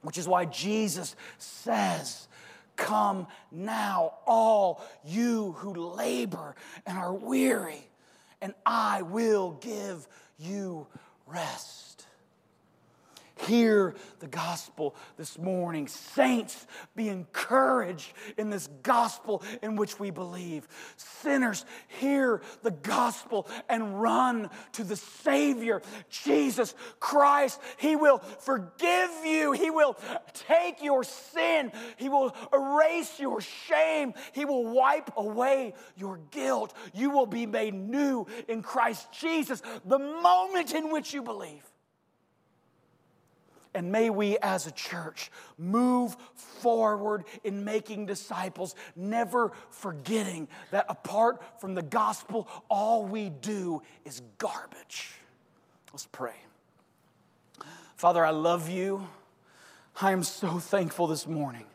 Which 0.06 0.18
is 0.18 0.28
why 0.28 0.44
Jesus 0.44 1.16
says, 1.36 2.28
Come 2.76 3.26
now, 3.50 4.14
all 4.24 4.82
you 5.04 5.52
who 5.58 5.74
labor 5.74 6.54
and 6.86 6.96
are 6.96 7.12
weary, 7.12 7.88
and 8.40 8.54
I 8.64 9.02
will 9.02 9.58
give 9.60 10.06
you 10.38 10.86
rest. 11.26 11.85
Hear 13.40 13.94
the 14.20 14.28
gospel 14.28 14.96
this 15.18 15.38
morning. 15.38 15.88
Saints, 15.88 16.66
be 16.94 17.10
encouraged 17.10 18.10
in 18.38 18.48
this 18.48 18.66
gospel 18.82 19.42
in 19.62 19.76
which 19.76 20.00
we 20.00 20.10
believe. 20.10 20.66
Sinners, 20.96 21.66
hear 21.88 22.40
the 22.62 22.70
gospel 22.70 23.46
and 23.68 24.00
run 24.00 24.48
to 24.72 24.84
the 24.84 24.96
Savior, 24.96 25.82
Jesus 26.08 26.74
Christ. 26.98 27.60
He 27.76 27.94
will 27.94 28.18
forgive 28.18 29.10
you, 29.26 29.52
He 29.52 29.70
will 29.70 29.98
take 30.48 30.82
your 30.82 31.04
sin, 31.04 31.72
He 31.98 32.08
will 32.08 32.34
erase 32.54 33.20
your 33.20 33.42
shame, 33.42 34.14
He 34.32 34.46
will 34.46 34.72
wipe 34.72 35.10
away 35.14 35.74
your 35.94 36.20
guilt. 36.30 36.72
You 36.94 37.10
will 37.10 37.26
be 37.26 37.44
made 37.44 37.74
new 37.74 38.26
in 38.48 38.62
Christ 38.62 39.12
Jesus 39.12 39.62
the 39.84 39.98
moment 39.98 40.72
in 40.74 40.90
which 40.90 41.12
you 41.12 41.22
believe. 41.22 41.62
And 43.76 43.92
may 43.92 44.08
we 44.08 44.38
as 44.38 44.66
a 44.66 44.70
church 44.70 45.30
move 45.58 46.16
forward 46.34 47.24
in 47.44 47.62
making 47.62 48.06
disciples, 48.06 48.74
never 48.96 49.52
forgetting 49.68 50.48
that 50.70 50.86
apart 50.88 51.42
from 51.60 51.74
the 51.74 51.82
gospel, 51.82 52.48
all 52.70 53.04
we 53.04 53.28
do 53.28 53.82
is 54.06 54.22
garbage. 54.38 55.12
Let's 55.92 56.06
pray. 56.06 56.36
Father, 57.96 58.24
I 58.24 58.30
love 58.30 58.70
you. 58.70 59.06
I 60.00 60.12
am 60.12 60.22
so 60.22 60.58
thankful 60.58 61.06
this 61.06 61.26
morning 61.26 61.66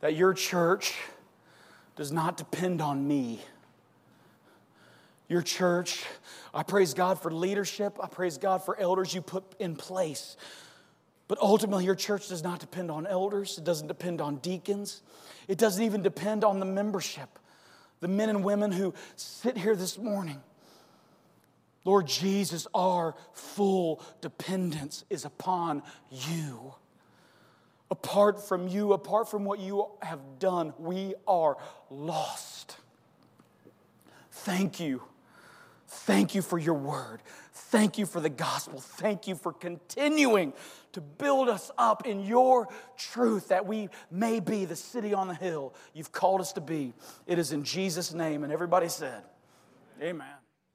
that 0.00 0.16
your 0.16 0.34
church 0.34 0.94
does 1.94 2.10
not 2.10 2.36
depend 2.36 2.82
on 2.82 3.06
me. 3.06 3.40
Your 5.28 5.42
church 5.42 6.04
I 6.56 6.62
praise 6.62 6.94
God 6.94 7.20
for 7.20 7.30
leadership. 7.30 7.98
I 8.02 8.06
praise 8.06 8.38
God 8.38 8.64
for 8.64 8.80
elders 8.80 9.14
you 9.14 9.20
put 9.20 9.44
in 9.58 9.76
place. 9.76 10.38
But 11.28 11.38
ultimately, 11.38 11.84
your 11.84 11.94
church 11.94 12.28
does 12.28 12.42
not 12.42 12.60
depend 12.60 12.90
on 12.90 13.06
elders, 13.06 13.58
it 13.58 13.64
doesn't 13.64 13.88
depend 13.88 14.22
on 14.22 14.36
deacons, 14.36 15.02
it 15.48 15.58
doesn't 15.58 15.84
even 15.84 16.02
depend 16.02 16.44
on 16.44 16.58
the 16.58 16.64
membership, 16.64 17.38
the 18.00 18.08
men 18.08 18.30
and 18.30 18.42
women 18.42 18.72
who 18.72 18.94
sit 19.16 19.58
here 19.58 19.76
this 19.76 19.98
morning. 19.98 20.40
Lord 21.84 22.06
Jesus, 22.06 22.66
our 22.74 23.14
full 23.34 24.02
dependence 24.22 25.04
is 25.10 25.26
upon 25.26 25.82
you. 26.10 26.74
Apart 27.90 28.48
from 28.48 28.66
you, 28.66 28.94
apart 28.94 29.28
from 29.30 29.44
what 29.44 29.58
you 29.58 29.88
have 30.00 30.20
done, 30.38 30.72
we 30.78 31.14
are 31.28 31.58
lost. 31.90 32.78
Thank 34.30 34.80
you 34.80 35.02
Thank 36.00 36.34
you 36.34 36.42
for 36.42 36.58
your 36.58 36.74
word. 36.74 37.20
Thank 37.52 37.98
you 37.98 38.06
for 38.06 38.20
the 38.20 38.28
gospel. 38.28 38.80
Thank 38.80 39.26
you 39.26 39.34
for 39.34 39.52
continuing 39.52 40.52
to 40.92 41.00
build 41.00 41.48
us 41.48 41.70
up 41.78 42.06
in 42.06 42.24
your 42.24 42.68
truth 42.96 43.48
that 43.48 43.66
we 43.66 43.88
may 44.10 44.40
be 44.40 44.66
the 44.66 44.76
city 44.76 45.14
on 45.14 45.28
the 45.28 45.34
hill 45.34 45.74
you've 45.94 46.12
called 46.12 46.40
us 46.40 46.52
to 46.52 46.60
be. 46.60 46.92
It 47.26 47.38
is 47.38 47.52
in 47.52 47.64
Jesus' 47.64 48.12
name. 48.12 48.44
And 48.44 48.52
everybody 48.52 48.88
said, 48.88 49.22
Amen. 50.00 50.35